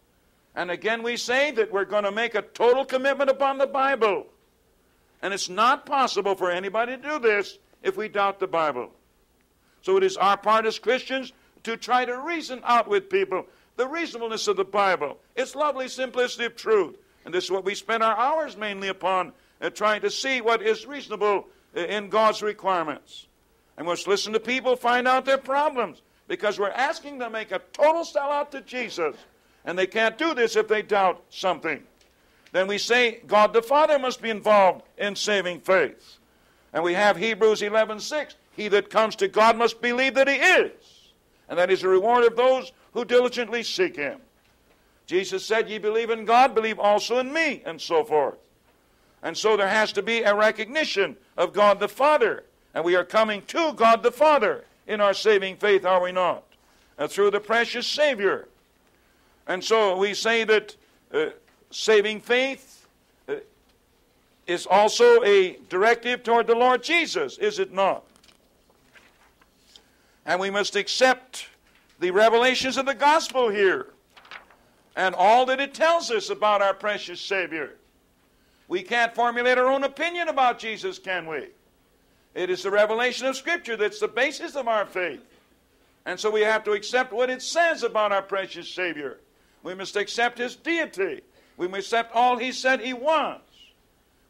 And 0.55 0.71
again, 0.71 1.03
we 1.03 1.17
say 1.17 1.53
that 1.53 1.73
we're 1.73 1.85
going 1.85 2.05
to 2.05 2.11
make 2.11 2.35
a 2.35 2.43
total 2.43 2.85
commitment 2.85 3.31
upon 3.31 3.59
the 3.59 3.67
Bible. 3.67 4.27
And 5.23 5.35
it's 5.35 5.49
not 5.49 5.87
possible 5.87 6.35
for 6.35 6.51
anybody 6.51 6.97
to 6.97 7.03
do 7.03 7.19
this 7.19 7.59
if 7.83 7.97
we 7.97 8.09
doubt 8.09 8.41
the 8.41 8.47
Bible. 8.47 8.91
So 9.83 9.97
it 9.97 10.05
is 10.05 10.17
our 10.17 10.37
part 10.37 10.67
as 10.67 10.79
Christians 10.79 11.33
to 11.65 11.77
try 11.77 12.05
to 12.05 12.19
reason 12.19 12.61
out 12.65 12.89
with 12.89 13.11
people 13.11 13.47
the 13.77 13.87
reasonableness 13.87 14.49
of 14.49 14.57
the 14.57 14.65
Bible, 14.65 15.19
its 15.37 15.55
lovely 15.55 15.89
simplicity 15.89 16.45
of 16.45 16.57
truth. 16.57 16.97
And 17.25 17.33
this 17.33 17.45
is 17.45 17.51
what 17.51 17.65
we 17.65 17.75
spend 17.75 18.03
our 18.03 18.17
hours 18.17 18.57
mainly 18.57 18.89
upon, 18.89 19.33
uh, 19.61 19.71
trying 19.71 20.03
to 20.03 20.11
see 20.11 20.41
what 20.41 20.63
is 20.63 20.85
reasonable 20.85 21.47
uh, 21.77 21.81
in 21.81 22.09
God's 22.09 22.43
requirements. 22.43 23.29
And 23.77 23.87
we 23.87 23.93
must 23.93 24.09
listen 24.09 24.33
to 24.33 24.41
people, 24.41 24.75
find 24.75 25.07
out 25.07 25.25
their 25.25 25.39
problems 25.39 26.03
because 26.27 26.59
we're 26.59 26.71
asking 26.71 27.19
them 27.19 27.31
to 27.31 27.33
make 27.33 27.53
a 27.53 27.61
total 27.73 28.03
sellout 28.03 28.51
to 28.51 28.61
Jesus. 28.63 29.15
And 29.65 29.79
they 29.79 29.87
can't 29.87 30.19
do 30.19 30.35
this 30.35 30.57
if 30.57 30.67
they 30.67 30.83
doubt 30.83 31.23
something. 31.31 31.83
Then 32.53 32.67
we 32.67 32.79
say 32.79 33.21
God 33.27 33.53
the 33.53 33.63
Father 33.63 33.99
must 33.99 34.23
be 34.23 34.31
involved 34.31 34.83
in 34.97 35.17
saving 35.17 35.61
faith. 35.61 36.19
And 36.73 36.83
we 36.83 36.95
have 36.95 37.17
Hebrews 37.17 37.63
11:6. 37.63 38.35
He 38.57 38.69
that 38.69 38.91
comes 38.91 39.17
to 39.17 39.29
God 39.29 39.57
must 39.57 39.81
believe 39.81 40.15
that 40.15 40.29
he 40.29 40.37
is, 40.37 41.11
and 41.49 41.59
that 41.59 41.71
is 41.71 41.83
the 41.83 41.89
reward 41.89 42.25
of 42.25 42.37
those 42.37 42.73
who 42.93 43.05
diligently 43.05 43.63
seek 43.63 43.97
him. 43.97 44.21
Jesus 45.07 45.45
said, 45.45 45.71
Ye 45.71 45.79
believe 45.79 46.11
in 46.11 46.25
God, 46.25 46.55
believe 46.55 46.79
also 46.79 47.19
in 47.19 47.33
me, 47.33 47.63
and 47.65 47.81
so 47.81 48.05
forth. 48.05 48.37
And 49.23 49.37
so 49.37 49.57
there 49.57 49.69
has 49.69 49.93
to 49.93 50.03
be 50.03 50.23
a 50.23 50.35
recognition 50.35 51.17
of 51.37 51.53
God 51.53 51.81
the 51.81 51.89
Father. 51.89 52.45
And 52.75 52.85
we 52.85 52.95
are 52.95 53.05
coming 53.05 53.43
to 53.47 53.73
God 53.73 54.03
the 54.03 54.13
Father 54.13 54.65
in 54.87 55.01
our 55.01 55.15
saving 55.15 55.57
faith, 55.57 55.85
are 55.85 56.03
we 56.03 56.13
not? 56.13 56.45
Uh, 56.99 57.09
through 57.09 57.31
the 57.31 57.41
precious 57.41 57.87
Savior. 57.87 58.49
And 59.47 59.65
so 59.65 59.97
we 59.97 60.15
say 60.15 60.45
that 60.45 60.77
uh, 61.13 61.27
saving 61.71 62.21
faith 62.21 62.87
uh, 63.29 63.37
is 64.47 64.67
also 64.67 65.23
a 65.25 65.59
directive 65.69 66.23
toward 66.23 66.47
the 66.47 66.55
Lord 66.55 66.83
Jesus, 66.83 67.39
is 67.39 67.59
it 67.59 67.73
not? 67.73 68.05
And 70.27 70.41
we 70.41 70.51
must 70.51 70.77
accept 70.77 71.49
the 72.01 72.11
revelations 72.11 72.77
of 72.77 72.87
the 72.87 72.95
gospel 72.95 73.49
here 73.49 73.89
and 74.99 75.15
all 75.15 75.47
that 75.47 75.61
it 75.61 75.75
tells 75.75 76.11
us 76.11 76.29
about 76.29 76.61
our 76.61 76.75
precious 76.75 77.21
Savior. 77.21 77.75
We 78.67 78.83
can't 78.83 79.15
formulate 79.15 79.57
our 79.57 79.69
own 79.69 79.85
opinion 79.85 80.29
about 80.29 80.59
Jesus, 80.59 80.99
can 80.99 81.27
we? 81.27 81.47
It 82.35 82.51
is 82.51 82.63
the 82.63 82.71
revelation 82.71 83.27
of 83.27 83.37
Scripture 83.37 83.77
that's 83.77 84.01
the 84.01 84.09
basis 84.09 84.57
of 84.57 84.69
our 84.69 84.85
faith. 84.85 85.23
And 86.05 86.19
so 86.19 86.31
we 86.31 86.41
have 86.41 86.65
to 86.65 86.73
accept 86.73 87.13
what 87.13 87.31
it 87.31 87.43
says 87.43 87.83
about 87.83 88.13
our 88.13 88.23
precious 88.23 88.69
Savior. 88.69 89.19
We 89.63 89.75
must 89.75 89.97
accept 89.97 90.39
His 90.39 90.57
deity. 90.57 91.21
We 91.59 91.67
accept 91.67 92.15
all 92.15 92.39
He 92.39 92.53
said 92.53 92.81
He 92.81 92.95
was. 92.95 93.41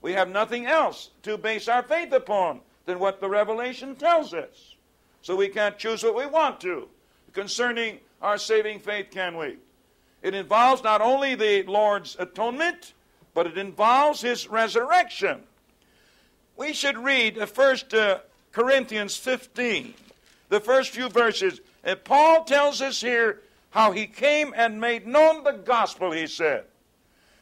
We 0.03 0.13
have 0.15 0.29
nothing 0.29 0.67
else 0.67 1.11
to 1.23 1.39
base 1.39 1.69
our 1.69 1.83
faith 1.83 2.13
upon 2.13 2.61
than 2.87 2.99
what 2.99 3.21
the 3.21 3.29
revelation 3.29 3.95
tells 3.95 4.35
us. 4.35 4.75
So 5.23 5.37
we 5.37 5.49
can't 5.49 5.79
choose 5.79 6.03
what 6.03 6.17
we 6.17 6.27
want 6.27 6.61
to 6.63 6.89
concerning 7.33 8.01
our 8.21 8.39
saving 8.39 8.81
faith, 8.81 9.11
can 9.13 9.37
we? 9.37 9.59
It 10.23 10.35
involves 10.35 10.83
not 10.83 11.01
only 11.01 11.37
the 11.37 11.63
Lord's 11.63 12.17
atonement, 12.19 12.95
but 13.35 13.47
it 13.47 13.57
involves 13.57 14.21
His 14.21 14.49
resurrection 14.49 15.45
we 16.59 16.73
should 16.73 16.99
read 16.99 17.49
First 17.49 17.95
uh, 17.95 18.19
Corinthians 18.53 19.17
15, 19.17 19.95
the 20.49 20.61
first 20.61 20.91
few 20.91 21.09
verses. 21.09 21.61
And 21.85 22.03
Paul 22.05 22.45
tells 22.45 22.83
us 22.83 23.01
here 23.01 23.41
how 23.71 23.93
he 23.93 24.07
came 24.07 24.53
and 24.57 24.81
made 24.81 25.07
known 25.07 25.45
the 25.45 25.53
gospel, 25.53 26.11
he 26.11 26.27
said, 26.27 26.65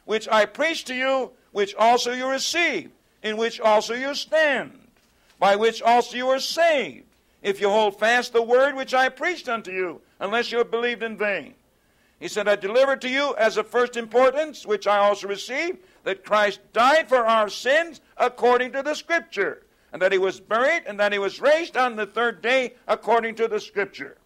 which 0.07 0.27
I 0.29 0.47
preached 0.47 0.87
to 0.87 0.95
you, 0.95 1.33
which 1.53 1.75
also 1.75 2.13
you 2.13 2.31
received, 2.31 2.93
in 3.23 3.37
which 3.37 3.61
also 3.61 3.93
you 3.93 4.15
stand, 4.15 4.79
by 5.39 5.57
which 5.57 5.83
also 5.83 6.17
you 6.17 6.29
are 6.29 6.41
saved, 6.41 7.05
if 7.43 7.61
you 7.61 7.69
hold 7.69 7.99
fast 7.99 8.33
the 8.33 8.43
word 8.43 8.75
which 8.75 8.95
I 8.95 9.11
preached 9.11 9.49
unto 9.49 9.71
you, 9.71 10.01
unless 10.19 10.51
you 10.51 10.59
have 10.59 10.71
believed 10.71 11.03
in 11.03 11.17
vain. 11.17 11.55
He 12.19 12.29
said, 12.29 12.49
I 12.49 12.57
delivered 12.57 13.03
to 13.03 13.11
you 13.11 13.35
as 13.37 13.59
of 13.59 13.67
first 13.67 13.97
importance, 13.97 14.65
which 14.65 14.87
I 14.87 14.99
also 14.99 15.29
received, 15.29 15.79
that 16.05 16.25
Christ 16.25 16.61
died 16.73 17.09
for 17.09 17.27
our 17.27 17.49
sins 17.49 18.01
according 18.17 18.73
to 18.73 18.83
the 18.83 18.95
Scripture, 18.95 19.67
and 19.93 20.01
that 20.01 20.13
he 20.13 20.19
was 20.19 20.41
buried, 20.41 20.85
and 20.87 20.99
that 20.99 21.13
he 21.13 21.19
was 21.19 21.41
raised 21.41 21.77
on 21.77 21.97
the 21.97 22.07
third 22.07 22.41
day 22.41 22.75
according 22.89 23.35
to 23.35 23.49
the 23.49 23.61
Scripture. 23.61 24.17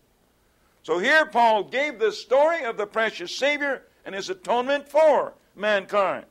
So 0.83 0.99
here 0.99 1.27
Paul 1.27 1.65
gave 1.65 1.99
the 1.99 2.13
story 2.13 2.65
of 2.65 2.77
the 2.77 2.87
precious 2.87 3.35
Savior 3.35 3.83
and 4.05 4.15
his 4.15 4.31
atonement 4.31 4.89
for 4.89 5.35
mankind. 5.61 6.25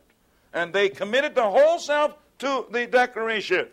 And 0.53 0.73
they 0.73 0.89
committed 0.89 1.35
the 1.35 1.49
whole 1.49 1.79
self 1.79 2.15
to 2.39 2.65
the 2.71 2.87
declaration, 2.87 3.67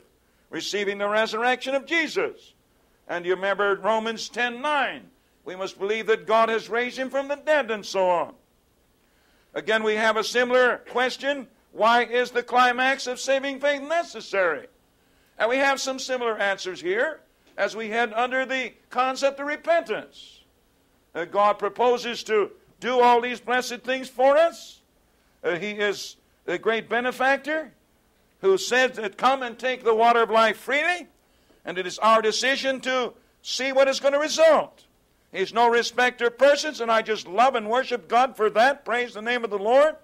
receiving 0.51 0.99
the 0.99 1.09
resurrection 1.09 1.75
of 1.75 1.87
Jesus. 1.87 2.55
And 3.09 3.25
you 3.25 3.35
remember 3.35 3.77
Romans 3.77 4.29
10 4.29 4.61
9. 4.61 5.03
We 5.45 5.57
must 5.57 5.79
believe 5.79 6.07
that 6.09 6.27
God 6.27 6.49
has 6.49 6.69
raised 6.69 6.99
him 6.99 7.09
from 7.09 7.29
the 7.29 7.37
dead, 7.37 7.71
and 7.71 7.87
so 7.87 8.11
on. 8.11 8.35
Again, 9.55 9.85
we 9.85 9.95
have 9.95 10.17
a 10.17 10.25
similar 10.25 10.79
question 10.91 11.47
why 11.73 12.05
is 12.05 12.31
the 12.31 12.43
climax 12.43 13.07
of 13.07 13.21
saving 13.21 13.61
faith 13.61 13.83
necessary? 13.83 14.67
And 15.39 15.51
we 15.51 15.59
have 15.59 15.79
some 15.79 15.99
similar 15.99 16.39
answers 16.39 16.81
here 16.81 17.21
as 17.57 17.77
we 17.77 17.91
head 17.91 18.15
under 18.15 18.47
the 18.47 18.73
concept 18.89 19.41
of 19.41 19.47
repentance. 19.47 20.41
Uh, 21.15 21.27
God 21.27 21.59
proposes 21.59 22.25
to 22.25 22.51
do 22.81 23.01
all 23.01 23.21
these 23.21 23.41
blessed 23.41 23.81
things 23.81 24.09
for 24.09 24.39
us. 24.39 24.81
Uh, 25.47 25.57
he 25.57 25.71
is 25.71 26.17
a 26.49 26.59
great 26.59 26.89
benefactor 26.89 27.73
who 28.41 28.59
said 28.59 28.95
that 28.95 29.17
come 29.17 29.45
and 29.45 29.57
take 29.57 29.85
the 29.85 29.95
water 29.95 30.21
of 30.23 30.29
life 30.31 30.57
freely, 30.57 31.07
and 31.65 31.79
it 31.79 31.87
is 31.87 32.01
our 32.01 32.21
decision 32.21 32.81
to 32.81 33.13
see 33.43 33.71
what 33.71 33.87
is 33.87 34.01
going 34.01 34.13
to 34.13 34.19
result. 34.19 34.85
He's 35.31 35.55
no 35.55 35.69
respecter 35.69 36.27
of 36.27 36.39
persons, 36.39 36.81
and 36.81 36.91
I 36.91 37.03
just 37.03 37.29
love 37.29 37.55
and 37.55 37.71
worship 37.71 38.09
God 38.09 38.37
for 38.37 38.51
that. 38.51 38.85
Praise 38.85 39.15
the 39.15 39.23
name 39.23 39.45
of 39.45 39.51
the 39.51 39.59
Lord. 39.59 39.95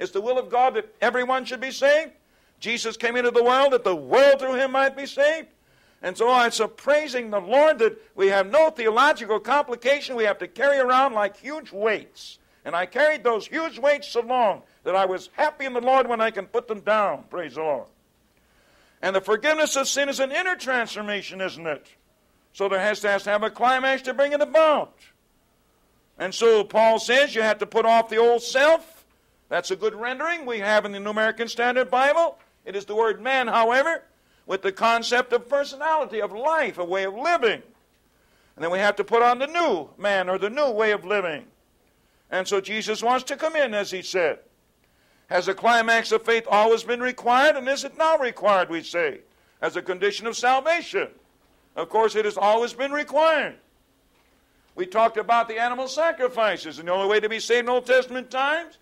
It's 0.00 0.10
the 0.10 0.20
will 0.20 0.38
of 0.38 0.50
God 0.50 0.74
that 0.74 0.92
everyone 1.00 1.44
should 1.44 1.60
be 1.60 1.70
saved. 1.70 2.10
Jesus 2.58 2.96
came 2.96 3.14
into 3.14 3.30
the 3.30 3.44
world 3.44 3.72
that 3.72 3.84
the 3.84 3.94
world 3.94 4.40
through 4.40 4.54
him 4.54 4.72
might 4.72 4.96
be 4.96 5.06
saved. 5.06 5.48
And 6.02 6.16
so 6.16 6.32
I'm 6.32 6.50
so 6.50 6.66
praising 6.66 7.30
the 7.30 7.40
Lord 7.40 7.78
that 7.78 7.96
we 8.16 8.28
have 8.28 8.50
no 8.50 8.70
theological 8.70 9.38
complication 9.38 10.16
we 10.16 10.24
have 10.24 10.38
to 10.38 10.48
carry 10.48 10.78
around 10.78 11.12
like 11.12 11.36
huge 11.36 11.70
weights. 11.70 12.38
And 12.64 12.74
I 12.74 12.86
carried 12.86 13.22
those 13.22 13.46
huge 13.46 13.78
weights 13.78 14.08
so 14.08 14.22
long 14.22 14.62
that 14.84 14.96
I 14.96 15.04
was 15.04 15.30
happy 15.32 15.64
in 15.64 15.72
the 15.72 15.80
Lord 15.80 16.08
when 16.08 16.20
I 16.20 16.30
can 16.30 16.46
put 16.46 16.68
them 16.68 16.80
down. 16.80 17.24
Praise 17.30 17.54
the 17.54 17.62
Lord. 17.62 17.86
And 19.02 19.16
the 19.16 19.20
forgiveness 19.20 19.76
of 19.76 19.88
sin 19.88 20.08
is 20.08 20.20
an 20.20 20.32
inner 20.32 20.56
transformation, 20.56 21.40
isn't 21.40 21.66
it? 21.66 21.86
So 22.52 22.68
there 22.68 22.80
has 22.80 23.00
to, 23.00 23.08
has 23.08 23.22
to 23.24 23.30
have 23.30 23.42
a 23.42 23.50
climax 23.50 24.02
to 24.02 24.14
bring 24.14 24.32
it 24.32 24.40
about. 24.40 24.94
And 26.18 26.34
so 26.34 26.64
Paul 26.64 26.98
says 26.98 27.34
you 27.34 27.42
have 27.42 27.58
to 27.58 27.66
put 27.66 27.86
off 27.86 28.10
the 28.10 28.18
old 28.18 28.42
self. 28.42 29.04
That's 29.48 29.70
a 29.70 29.76
good 29.76 29.94
rendering 29.94 30.44
we 30.44 30.58
have 30.58 30.84
in 30.84 30.92
the 30.92 31.00
New 31.00 31.10
American 31.10 31.48
Standard 31.48 31.90
Bible. 31.90 32.38
It 32.64 32.76
is 32.76 32.84
the 32.84 32.94
word 32.94 33.22
man, 33.22 33.48
however, 33.48 34.02
with 34.46 34.62
the 34.62 34.72
concept 34.72 35.32
of 35.32 35.48
personality, 35.48 36.20
of 36.20 36.32
life, 36.32 36.76
a 36.78 36.84
way 36.84 37.04
of 37.04 37.14
living. 37.14 37.62
And 38.54 38.64
then 38.64 38.70
we 38.70 38.78
have 38.78 38.96
to 38.96 39.04
put 39.04 39.22
on 39.22 39.38
the 39.38 39.46
new 39.46 39.88
man 39.96 40.28
or 40.28 40.36
the 40.36 40.50
new 40.50 40.70
way 40.70 40.92
of 40.92 41.04
living. 41.04 41.46
And 42.30 42.46
so 42.46 42.60
Jesus 42.60 43.02
wants 43.02 43.24
to 43.24 43.36
come 43.36 43.56
in, 43.56 43.72
as 43.72 43.90
he 43.90 44.02
said. 44.02 44.40
Has 45.30 45.46
the 45.46 45.54
climax 45.54 46.10
of 46.10 46.24
faith 46.24 46.44
always 46.50 46.82
been 46.82 47.00
required, 47.00 47.54
and 47.54 47.68
is 47.68 47.84
it 47.84 47.96
now 47.96 48.18
required, 48.18 48.68
we 48.68 48.82
say, 48.82 49.20
as 49.62 49.76
a 49.76 49.82
condition 49.82 50.26
of 50.26 50.36
salvation? 50.36 51.08
Of 51.76 51.88
course, 51.88 52.16
it 52.16 52.24
has 52.24 52.36
always 52.36 52.72
been 52.72 52.90
required. 52.90 53.54
We 54.74 54.86
talked 54.86 55.16
about 55.16 55.46
the 55.46 55.58
animal 55.58 55.86
sacrifices, 55.86 56.80
and 56.80 56.88
the 56.88 56.92
only 56.92 57.08
way 57.08 57.20
to 57.20 57.28
be 57.28 57.38
saved 57.38 57.66
in 57.66 57.68
Old 57.68 57.86
Testament 57.86 58.28
times 58.28 58.78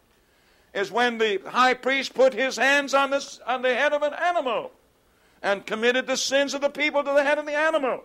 is 0.72 0.90
when 0.90 1.18
the 1.18 1.38
high 1.46 1.74
priest 1.74 2.14
put 2.14 2.32
his 2.32 2.56
hands 2.56 2.94
on, 2.94 3.10
this, 3.10 3.40
on 3.46 3.60
the 3.60 3.74
head 3.74 3.92
of 3.92 4.02
an 4.02 4.14
animal 4.14 4.70
and 5.42 5.66
committed 5.66 6.06
the 6.06 6.16
sins 6.16 6.54
of 6.54 6.62
the 6.62 6.70
people 6.70 7.04
to 7.04 7.12
the 7.12 7.24
head 7.24 7.38
of 7.38 7.44
the 7.44 7.54
animal. 7.56 8.04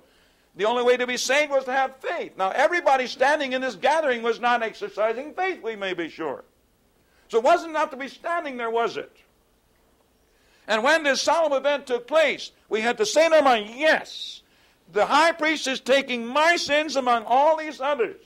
The 0.55 0.65
only 0.65 0.83
way 0.83 0.97
to 0.97 1.07
be 1.07 1.17
saved 1.17 1.51
was 1.51 1.63
to 1.65 1.71
have 1.71 1.95
faith. 1.95 2.37
Now, 2.37 2.51
everybody 2.51 3.07
standing 3.07 3.53
in 3.53 3.61
this 3.61 3.75
gathering 3.75 4.21
was 4.21 4.39
not 4.39 4.63
exercising 4.63 5.33
faith, 5.33 5.63
we 5.63 5.77
may 5.77 5.93
be 5.93 6.09
sure. 6.09 6.43
So 7.29 7.39
it 7.39 7.43
wasn't 7.43 7.71
enough 7.71 7.89
to 7.91 7.97
be 7.97 8.07
standing 8.07 8.57
there, 8.57 8.69
was 8.69 8.97
it? 8.97 9.11
And 10.67 10.83
when 10.83 11.03
this 11.03 11.21
solemn 11.21 11.53
event 11.53 11.87
took 11.87 12.07
place, 12.07 12.51
we 12.69 12.81
had 12.81 12.97
to 12.97 13.05
say 13.05 13.25
in 13.25 13.33
our 13.33 13.41
mind, 13.41 13.73
yes, 13.75 14.41
the 14.91 15.05
high 15.05 15.31
priest 15.31 15.67
is 15.67 15.79
taking 15.79 16.25
my 16.25 16.55
sins 16.55 16.95
among 16.95 17.23
all 17.25 17.57
these 17.57 17.81
others 17.81 18.21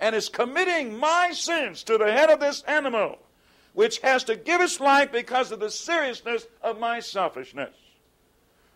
and 0.00 0.14
is 0.14 0.28
committing 0.28 0.98
my 0.98 1.30
sins 1.32 1.82
to 1.84 1.98
the 1.98 2.10
head 2.10 2.30
of 2.30 2.40
this 2.40 2.62
animal, 2.62 3.18
which 3.74 3.98
has 4.00 4.24
to 4.24 4.36
give 4.36 4.60
its 4.60 4.80
life 4.80 5.12
because 5.12 5.52
of 5.52 5.60
the 5.60 5.70
seriousness 5.70 6.46
of 6.62 6.78
my 6.78 7.00
selfishness. 7.00 7.74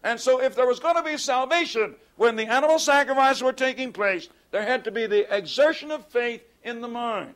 And 0.02 0.18
so, 0.18 0.40
if 0.40 0.54
there 0.54 0.66
was 0.66 0.80
going 0.80 0.96
to 0.96 1.02
be 1.02 1.18
salvation 1.18 1.94
when 2.16 2.36
the 2.36 2.46
animal 2.46 2.78
sacrifices 2.78 3.42
were 3.42 3.52
taking 3.52 3.92
place, 3.92 4.28
there 4.50 4.62
had 4.62 4.84
to 4.84 4.90
be 4.90 5.06
the 5.06 5.34
exertion 5.34 5.90
of 5.90 6.06
faith 6.06 6.42
in 6.64 6.80
the 6.80 6.88
mind. 6.88 7.34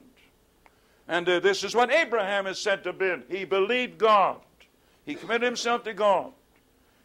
And 1.09 1.29
uh, 1.29 1.41
this 1.41 1.65
is 1.65 1.75
what 1.75 1.93
Abraham 1.93 2.47
is 2.47 2.59
said 2.59 2.83
to 2.85 2.91
have 2.91 2.99
been. 2.99 3.25
He 3.29 3.45
believed 3.45 3.99
God, 3.99 4.39
he 5.05 5.15
committed 5.15 5.43
himself 5.43 5.85
to 5.85 5.95
God. 5.95 6.33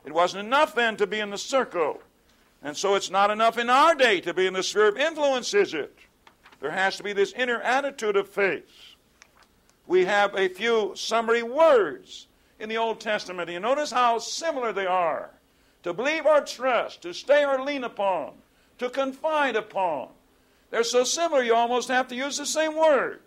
It 0.06 0.14
wasn't 0.14 0.46
enough 0.46 0.74
then 0.74 0.96
to 0.98 1.08
be 1.08 1.20
in 1.20 1.30
the 1.30 1.38
circle. 1.38 2.02
And 2.64 2.76
so 2.76 2.96
it's 2.96 3.10
not 3.10 3.32
enough 3.32 3.58
in 3.58 3.70
our 3.70 3.96
day 3.96 4.22
to 4.22 4.34
be 4.34 4.46
in 4.46 4.54
the 4.54 4.64
sphere 4.64 4.88
of 4.88 4.98
influence, 4.98 5.54
is 5.54 5.74
it? 5.74 5.98
There 6.60 6.72
has 6.72 6.98
to 6.98 7.04
be 7.04 7.14
this 7.14 7.34
inner 7.34 7.62
attitude 7.62 8.18
of 8.18 8.28
faith. 8.28 8.70
We 9.88 10.06
have 10.06 10.36
a 10.36 10.50
few 10.50 10.94
summary 10.96 11.44
words 11.44 12.28
in 12.60 12.70
the 12.70 12.78
Old 12.78 13.00
Testament. 13.00 13.50
You 13.50 13.60
notice 13.60 13.92
how 13.92 14.20
similar 14.20 14.74
they 14.74 14.86
are. 14.86 15.32
To 15.84 15.94
believe 15.94 16.26
or 16.26 16.42
trust, 16.42 17.02
to 17.04 17.14
stay 17.14 17.46
or 17.46 17.64
lean 17.64 17.86
upon, 17.86 18.34
to 18.80 18.90
confide 18.90 19.56
upon. 19.56 20.10
They're 20.70 20.84
so 20.84 21.06
similar 21.06 21.42
you 21.42 21.56
almost 21.56 21.88
have 21.88 22.10
to 22.10 22.16
use 22.16 22.38
the 22.38 22.46
same 22.46 22.76
word, 22.76 23.22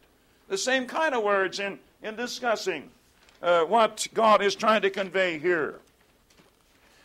the 0.48 0.58
same 0.58 0.86
kind 0.86 1.14
of 1.14 1.22
words 1.22 1.60
in, 1.60 1.78
in 2.02 2.16
discussing 2.16 2.90
uh, 3.42 3.64
what 3.64 4.06
God 4.14 4.42
is 4.42 4.54
trying 4.54 4.82
to 4.82 4.90
convey 4.90 5.38
here. 5.38 5.80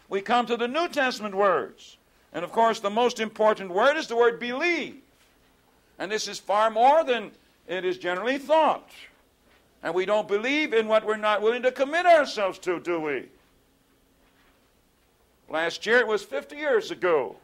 We 0.09 0.21
come 0.21 0.45
to 0.45 0.57
the 0.57 0.67
New 0.67 0.87
Testament 0.87 1.35
words. 1.35 1.97
And 2.33 2.43
of 2.43 2.51
course, 2.51 2.79
the 2.79 2.89
most 2.89 3.19
important 3.19 3.71
word 3.71 3.97
is 3.97 4.07
the 4.07 4.15
word 4.15 4.39
believe. 4.39 4.97
And 5.99 6.11
this 6.11 6.27
is 6.27 6.39
far 6.39 6.69
more 6.69 7.03
than 7.03 7.31
it 7.67 7.83
is 7.83 7.97
generally 7.97 8.37
thought. 8.37 8.89
And 9.83 9.93
we 9.93 10.05
don't 10.05 10.27
believe 10.27 10.73
in 10.73 10.87
what 10.87 11.05
we're 11.05 11.17
not 11.17 11.41
willing 11.41 11.63
to 11.63 11.71
commit 11.71 12.05
ourselves 12.05 12.59
to, 12.59 12.79
do 12.79 12.99
we? 12.99 13.25
Last 15.49 15.85
year, 15.85 15.97
it 15.99 16.07
was 16.07 16.23
50 16.23 16.55
years 16.55 16.91
ago, 16.91 17.37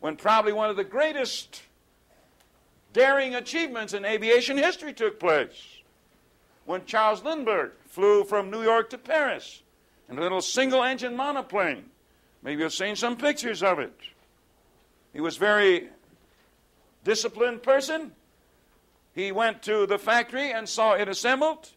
when 0.00 0.16
probably 0.16 0.52
one 0.52 0.70
of 0.70 0.76
the 0.76 0.84
greatest 0.84 1.62
daring 2.92 3.34
achievements 3.34 3.94
in 3.94 4.04
aviation 4.04 4.56
history 4.56 4.92
took 4.92 5.20
place. 5.20 5.80
When 6.64 6.84
Charles 6.84 7.24
Lindbergh 7.24 7.72
flew 7.86 8.24
from 8.24 8.50
New 8.50 8.62
York 8.62 8.90
to 8.90 8.98
Paris 8.98 9.62
in 10.08 10.18
a 10.18 10.20
little 10.20 10.40
single 10.40 10.82
engine 10.82 11.16
monoplane 11.16 11.90
Maybe 12.42 12.62
you've 12.62 12.72
seen 12.72 12.96
some 12.96 13.16
pictures 13.16 13.62
of 13.62 13.78
it. 13.78 13.92
He 15.12 15.20
was 15.20 15.36
very 15.36 15.88
disciplined 17.04 17.62
person. 17.62 18.12
He 19.14 19.32
went 19.32 19.62
to 19.62 19.86
the 19.86 19.98
factory 19.98 20.52
and 20.52 20.68
saw 20.68 20.92
it 20.94 21.08
assembled. 21.08 21.70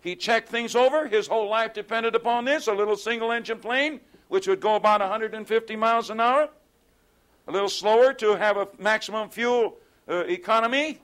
He 0.00 0.16
checked 0.16 0.48
things 0.48 0.74
over. 0.74 1.06
His 1.06 1.28
whole 1.28 1.48
life 1.48 1.72
depended 1.72 2.14
upon 2.14 2.44
this 2.44 2.66
a 2.66 2.72
little 2.72 2.96
single 2.96 3.32
engine 3.32 3.58
plane, 3.58 4.00
which 4.28 4.46
would 4.46 4.60
go 4.60 4.74
about 4.74 5.00
150 5.00 5.76
miles 5.76 6.10
an 6.10 6.20
hour, 6.20 6.48
a 7.46 7.52
little 7.52 7.68
slower 7.68 8.12
to 8.14 8.36
have 8.36 8.56
a 8.56 8.68
maximum 8.78 9.30
fuel 9.30 9.76
uh, 10.12 10.24
economy. 10.26 11.00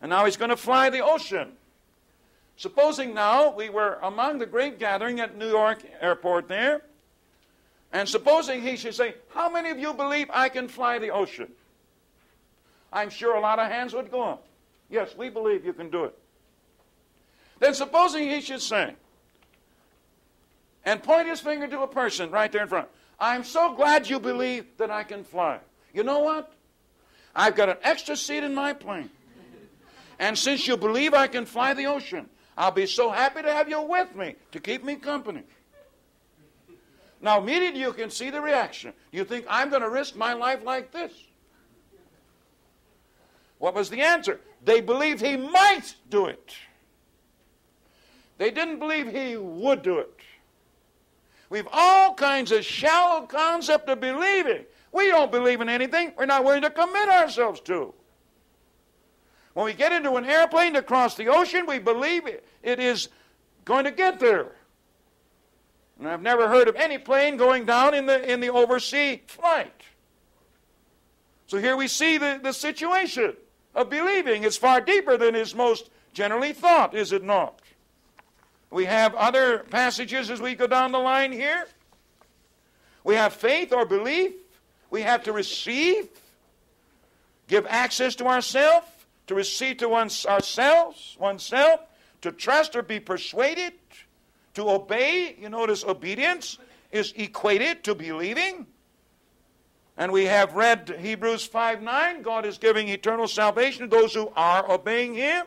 And 0.00 0.10
now 0.10 0.24
he's 0.24 0.36
going 0.36 0.50
to 0.50 0.56
fly 0.56 0.90
the 0.90 1.04
ocean. 1.04 1.52
Supposing 2.56 3.14
now 3.14 3.54
we 3.54 3.68
were 3.68 3.98
among 4.02 4.38
the 4.38 4.46
great 4.46 4.78
gathering 4.78 5.20
at 5.20 5.36
New 5.36 5.48
York 5.48 5.78
airport 6.00 6.48
there, 6.48 6.82
and 7.92 8.08
supposing 8.08 8.62
he 8.62 8.76
should 8.76 8.94
say, 8.94 9.14
How 9.32 9.48
many 9.48 9.70
of 9.70 9.78
you 9.78 9.94
believe 9.94 10.28
I 10.32 10.48
can 10.48 10.66
fly 10.66 10.98
the 10.98 11.10
ocean? 11.10 11.52
I'm 12.92 13.10
sure 13.10 13.36
a 13.36 13.40
lot 13.40 13.60
of 13.60 13.70
hands 13.70 13.94
would 13.94 14.10
go 14.10 14.22
up. 14.22 14.46
Yes, 14.90 15.14
we 15.16 15.28
believe 15.28 15.64
you 15.64 15.72
can 15.72 15.88
do 15.88 16.04
it. 16.04 16.18
Then 17.60 17.74
supposing 17.74 18.28
he 18.28 18.40
should 18.40 18.62
say, 18.62 18.94
and 20.84 21.02
point 21.02 21.28
his 21.28 21.40
finger 21.40 21.68
to 21.68 21.82
a 21.82 21.88
person 21.88 22.30
right 22.30 22.50
there 22.50 22.62
in 22.62 22.68
front, 22.68 22.88
I'm 23.20 23.44
so 23.44 23.74
glad 23.74 24.08
you 24.08 24.18
believe 24.18 24.64
that 24.78 24.90
I 24.90 25.04
can 25.04 25.22
fly. 25.22 25.60
You 25.92 26.02
know 26.02 26.20
what? 26.20 26.52
I've 27.38 27.54
got 27.54 27.68
an 27.68 27.76
extra 27.82 28.16
seat 28.16 28.42
in 28.42 28.52
my 28.52 28.72
plane. 28.72 29.10
And 30.18 30.36
since 30.36 30.66
you 30.66 30.76
believe 30.76 31.14
I 31.14 31.28
can 31.28 31.46
fly 31.46 31.72
the 31.72 31.86
ocean, 31.86 32.28
I'll 32.56 32.72
be 32.72 32.86
so 32.86 33.10
happy 33.10 33.42
to 33.42 33.52
have 33.52 33.68
you 33.68 33.80
with 33.80 34.16
me 34.16 34.34
to 34.50 34.58
keep 34.58 34.82
me 34.82 34.96
company. 34.96 35.44
Now, 37.20 37.40
immediately 37.40 37.80
you 37.80 37.92
can 37.92 38.10
see 38.10 38.30
the 38.30 38.40
reaction. 38.40 38.92
You 39.12 39.24
think, 39.24 39.46
I'm 39.48 39.70
going 39.70 39.82
to 39.82 39.88
risk 39.88 40.16
my 40.16 40.32
life 40.32 40.64
like 40.64 40.90
this. 40.90 41.12
What 43.58 43.72
was 43.72 43.88
the 43.88 44.02
answer? 44.02 44.40
They 44.64 44.80
believed 44.80 45.20
he 45.20 45.36
might 45.36 45.94
do 46.10 46.26
it. 46.26 46.54
They 48.38 48.50
didn't 48.50 48.80
believe 48.80 49.12
he 49.12 49.36
would 49.36 49.82
do 49.82 49.98
it. 49.98 50.12
We've 51.50 51.68
all 51.72 52.14
kinds 52.14 52.50
of 52.50 52.64
shallow 52.64 53.26
concept 53.26 53.88
of 53.88 54.00
believing. 54.00 54.64
We 54.92 55.08
don't 55.08 55.30
believe 55.30 55.60
in 55.60 55.68
anything 55.68 56.12
we're 56.16 56.26
not 56.26 56.44
willing 56.44 56.62
to 56.62 56.70
commit 56.70 57.08
ourselves 57.08 57.60
to. 57.62 57.94
When 59.54 59.66
we 59.66 59.74
get 59.74 59.92
into 59.92 60.14
an 60.14 60.24
airplane 60.24 60.74
to 60.74 60.82
cross 60.82 61.16
the 61.16 61.28
ocean, 61.28 61.66
we 61.66 61.78
believe 61.78 62.26
it, 62.26 62.44
is 62.62 63.08
going 63.64 63.84
to 63.84 63.90
get 63.90 64.20
there. 64.20 64.52
And 65.98 66.08
I've 66.08 66.22
never 66.22 66.48
heard 66.48 66.68
of 66.68 66.76
any 66.76 66.96
plane 66.96 67.36
going 67.36 67.64
down 67.64 67.92
in 67.92 68.06
the, 68.06 68.30
in 68.30 68.40
the 68.40 68.50
oversea 68.50 69.22
flight. 69.26 69.82
So 71.48 71.58
here 71.58 71.76
we 71.76 71.88
see 71.88 72.18
the, 72.18 72.38
the 72.42 72.52
situation 72.52 73.34
of 73.74 73.90
believing. 73.90 74.44
It's 74.44 74.56
far 74.56 74.80
deeper 74.80 75.16
than 75.16 75.34
is 75.34 75.54
most 75.54 75.90
generally 76.12 76.52
thought, 76.52 76.94
is 76.94 77.12
it 77.12 77.24
not? 77.24 77.60
We 78.70 78.84
have 78.84 79.14
other 79.14 79.60
passages 79.70 80.30
as 80.30 80.40
we 80.40 80.54
go 80.54 80.66
down 80.66 80.92
the 80.92 80.98
line 80.98 81.32
here. 81.32 81.66
We 83.02 83.14
have 83.14 83.32
faith 83.32 83.72
or 83.72 83.86
belief. 83.86 84.32
We 84.90 85.02
have 85.02 85.24
to 85.24 85.32
receive, 85.32 86.08
give 87.46 87.66
access 87.68 88.14
to 88.16 88.26
ourselves, 88.26 88.86
to 89.26 89.34
receive 89.34 89.78
to 89.78 89.88
one's, 89.88 90.24
ourselves, 90.26 91.16
oneself, 91.20 91.80
to 92.22 92.32
trust 92.32 92.74
or 92.74 92.82
be 92.82 92.98
persuaded, 92.98 93.74
to 94.54 94.68
obey. 94.68 95.36
You 95.38 95.50
notice 95.50 95.84
obedience 95.84 96.58
is 96.90 97.12
equated 97.16 97.84
to 97.84 97.94
believing. 97.94 98.66
And 99.96 100.12
we 100.12 100.24
have 100.24 100.54
read 100.54 100.96
Hebrews 101.00 101.44
5 101.44 101.82
9. 101.82 102.22
God 102.22 102.46
is 102.46 102.56
giving 102.56 102.88
eternal 102.88 103.28
salvation 103.28 103.82
to 103.82 103.96
those 103.96 104.14
who 104.14 104.32
are 104.36 104.70
obeying 104.70 105.14
Him. 105.14 105.44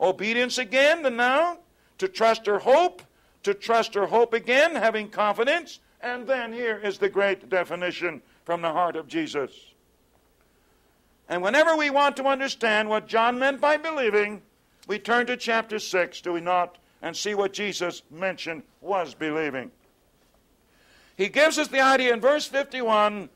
Obedience 0.00 0.58
again, 0.58 1.02
the 1.02 1.10
noun. 1.10 1.58
To 1.98 2.08
trust 2.08 2.48
or 2.48 2.58
hope. 2.58 3.02
To 3.44 3.54
trust 3.54 3.96
or 3.96 4.06
hope 4.06 4.32
again, 4.32 4.74
having 4.74 5.08
confidence. 5.08 5.78
And 6.00 6.26
then 6.26 6.52
here 6.52 6.78
is 6.78 6.98
the 6.98 7.10
great 7.10 7.48
definition 7.50 8.22
from 8.44 8.62
the 8.62 8.72
heart 8.72 8.96
of 8.96 9.08
Jesus. 9.08 9.50
And 11.28 11.42
whenever 11.42 11.76
we 11.76 11.90
want 11.90 12.16
to 12.16 12.24
understand 12.24 12.88
what 12.88 13.06
John 13.06 13.38
meant 13.38 13.60
by 13.60 13.76
believing, 13.76 14.42
we 14.88 14.98
turn 14.98 15.26
to 15.26 15.36
chapter 15.36 15.78
6, 15.78 16.20
do 16.20 16.32
we 16.32 16.40
not? 16.40 16.78
And 17.02 17.16
see 17.16 17.34
what 17.34 17.52
Jesus 17.52 18.02
mentioned 18.10 18.62
was 18.80 19.14
believing. 19.14 19.70
He 21.16 21.28
gives 21.28 21.58
us 21.58 21.68
the 21.68 21.80
idea 21.80 22.12
in 22.12 22.20
verse 22.20 22.46
51 22.46 23.28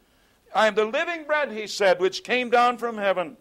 I 0.55 0.69
am 0.69 0.75
the 0.75 0.85
living 0.85 1.25
bread, 1.25 1.51
he 1.51 1.67
said, 1.67 1.99
which 1.99 2.23
came 2.23 2.49
down 2.49 2.79
from 2.79 2.97
heaven. 2.97 3.37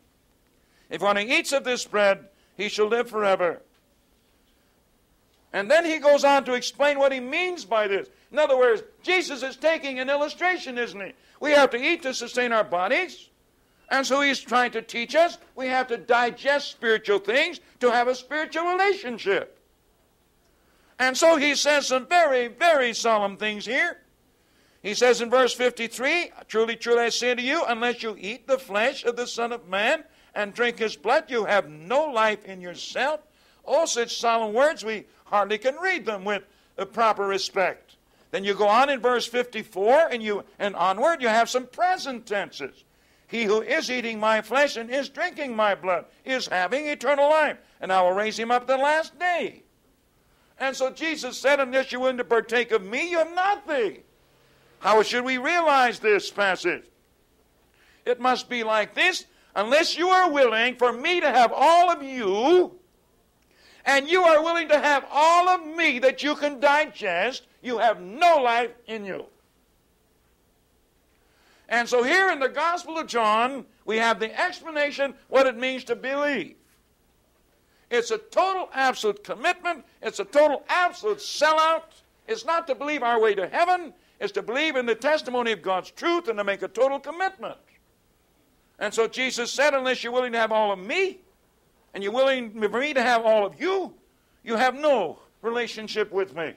If 0.89 1.01
one 1.01 1.17
eats 1.17 1.51
of 1.51 1.63
this 1.63 1.85
bread, 1.85 2.27
he 2.57 2.69
shall 2.69 2.87
live 2.87 3.09
forever. 3.09 3.61
And 5.53 5.69
then 5.69 5.85
he 5.85 5.99
goes 5.99 6.23
on 6.23 6.43
to 6.45 6.53
explain 6.53 6.97
what 6.97 7.11
he 7.11 7.19
means 7.19 7.63
by 7.63 7.87
this. 7.87 8.09
In 8.31 8.39
other 8.39 8.57
words, 8.57 8.81
Jesus 9.03 9.43
is 9.43 9.55
taking 9.55 9.99
an 9.99 10.09
illustration, 10.09 10.79
isn't 10.79 10.99
he? 10.99 11.13
We 11.39 11.51
have 11.51 11.69
to 11.69 11.77
eat 11.77 12.01
to 12.01 12.13
sustain 12.13 12.51
our 12.51 12.63
bodies. 12.63 13.29
And 13.89 14.05
so 14.05 14.21
he's 14.21 14.39
trying 14.39 14.71
to 14.71 14.81
teach 14.81 15.13
us 15.13 15.37
we 15.55 15.67
have 15.67 15.87
to 15.87 15.97
digest 15.97 16.71
spiritual 16.71 17.19
things 17.19 17.59
to 17.79 17.91
have 17.91 18.07
a 18.07 18.15
spiritual 18.15 18.65
relationship. 18.65 19.59
And 20.97 21.15
so 21.15 21.35
he 21.37 21.53
says 21.53 21.87
some 21.87 22.07
very, 22.07 22.47
very 22.47 22.93
solemn 22.93 23.37
things 23.37 23.65
here. 23.65 23.97
He 24.81 24.95
says 24.95 25.21
in 25.21 25.29
verse 25.29 25.53
53 25.53 26.31
Truly, 26.47 26.75
truly, 26.75 27.01
I 27.01 27.09
say 27.09 27.35
to 27.35 27.41
you, 27.41 27.63
unless 27.67 28.01
you 28.01 28.15
eat 28.19 28.47
the 28.47 28.57
flesh 28.57 29.03
of 29.03 29.15
the 29.15 29.27
Son 29.27 29.51
of 29.51 29.67
Man 29.67 30.03
and 30.33 30.53
drink 30.53 30.79
his 30.79 30.95
blood, 30.95 31.25
you 31.29 31.45
have 31.45 31.69
no 31.69 32.05
life 32.05 32.45
in 32.45 32.61
yourself. 32.61 33.21
All 33.65 33.87
such 33.87 34.17
solemn 34.17 34.53
words, 34.53 34.83
we 34.83 35.05
hardly 35.25 35.57
can 35.57 35.75
read 35.75 36.05
them 36.05 36.25
with 36.25 36.43
proper 36.91 37.25
respect. 37.25 37.95
Then 38.31 38.43
you 38.43 38.55
go 38.55 38.67
on 38.67 38.89
in 38.89 38.99
verse 38.99 39.25
54 39.25 40.09
and 40.11 40.23
you 40.23 40.43
and 40.57 40.75
onward, 40.75 41.21
you 41.21 41.27
have 41.27 41.49
some 41.49 41.67
present 41.67 42.25
tenses. 42.25 42.83
He 43.27 43.43
who 43.45 43.61
is 43.61 43.89
eating 43.89 44.19
my 44.19 44.41
flesh 44.41 44.75
and 44.75 44.89
is 44.89 45.09
drinking 45.09 45.55
my 45.55 45.75
blood 45.75 46.05
is 46.25 46.47
having 46.47 46.87
eternal 46.87 47.29
life, 47.29 47.57
and 47.81 47.91
I 47.91 48.01
will 48.01 48.11
raise 48.11 48.37
him 48.37 48.51
up 48.51 48.67
the 48.67 48.77
last 48.77 49.17
day. 49.17 49.63
And 50.59 50.75
so 50.75 50.91
Jesus 50.91 51.37
said, 51.37 51.59
Unless 51.59 51.91
you're 51.91 52.01
willing 52.01 52.17
to 52.17 52.23
partake 52.23 52.71
of 52.71 52.83
me, 52.83 53.09
you 53.09 53.17
have 53.17 53.33
nothing. 53.33 54.03
How 54.79 55.01
should 55.01 55.23
we 55.23 55.37
realize 55.37 55.99
this 55.99 56.29
passage? 56.29 56.83
It 58.05 58.19
must 58.19 58.49
be 58.49 58.63
like 58.63 58.93
this 58.93 59.25
unless 59.55 59.97
you 59.97 60.09
are 60.09 60.31
willing 60.31 60.75
for 60.75 60.91
me 60.91 61.19
to 61.21 61.29
have 61.29 61.51
all 61.53 61.89
of 61.89 62.03
you, 62.03 62.77
and 63.85 64.09
you 64.09 64.23
are 64.23 64.41
willing 64.43 64.69
to 64.69 64.79
have 64.79 65.05
all 65.11 65.49
of 65.49 65.65
me 65.65 65.99
that 65.99 66.23
you 66.23 66.35
can 66.35 66.59
digest, 66.59 67.47
you 67.61 67.77
have 67.77 68.01
no 68.01 68.37
life 68.37 68.71
in 68.87 69.05
you. 69.05 69.25
And 71.69 71.87
so 71.87 72.03
here 72.03 72.29
in 72.29 72.39
the 72.39 72.49
Gospel 72.49 72.97
of 72.97 73.07
John, 73.07 73.65
we 73.85 73.97
have 73.97 74.19
the 74.19 74.39
explanation 74.39 75.15
what 75.27 75.47
it 75.47 75.57
means 75.57 75.83
to 75.85 75.95
believe. 75.95 76.55
It's 77.89 78.11
a 78.11 78.17
total 78.17 78.69
absolute 78.73 79.23
commitment. 79.23 79.85
It's 80.01 80.19
a 80.19 80.25
total 80.25 80.63
absolute 80.67 81.19
sellout. 81.19 81.83
It's 82.27 82.45
not 82.45 82.67
to 82.67 82.75
believe 82.75 83.03
our 83.03 83.19
way 83.19 83.35
to 83.35 83.47
heaven. 83.47 83.93
It's 84.19 84.31
to 84.33 84.41
believe 84.41 84.75
in 84.75 84.85
the 84.85 84.95
testimony 84.95 85.51
of 85.51 85.61
God's 85.61 85.91
truth 85.91 86.27
and 86.27 86.37
to 86.37 86.43
make 86.43 86.61
a 86.61 86.67
total 86.67 86.99
commitment. 86.99 87.57
And 88.79 88.93
so 88.93 89.07
Jesus 89.07 89.51
said, 89.51 89.73
unless 89.73 90.03
you're 90.03 90.13
willing 90.13 90.31
to 90.31 90.37
have 90.37 90.51
all 90.51 90.71
of 90.71 90.79
me, 90.79 91.19
and 91.93 92.03
you're 92.03 92.13
willing 92.13 92.59
for 92.59 92.79
me 92.79 92.93
to 92.93 93.01
have 93.01 93.25
all 93.25 93.45
of 93.45 93.59
you, 93.59 93.93
you 94.43 94.55
have 94.55 94.75
no 94.75 95.19
relationship 95.41 96.11
with 96.11 96.35
me. 96.35 96.53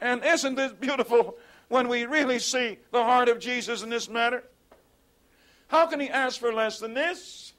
And 0.00 0.24
isn't 0.24 0.54
this 0.54 0.72
beautiful 0.72 1.36
when 1.68 1.88
we 1.88 2.06
really 2.06 2.38
see 2.38 2.78
the 2.90 3.02
heart 3.02 3.28
of 3.28 3.38
Jesus 3.38 3.82
in 3.82 3.90
this 3.90 4.08
matter? 4.08 4.44
How 5.68 5.86
can 5.86 6.00
he 6.00 6.08
ask 6.08 6.40
for 6.40 6.52
less 6.52 6.80
than 6.80 6.94
this? 6.94 7.52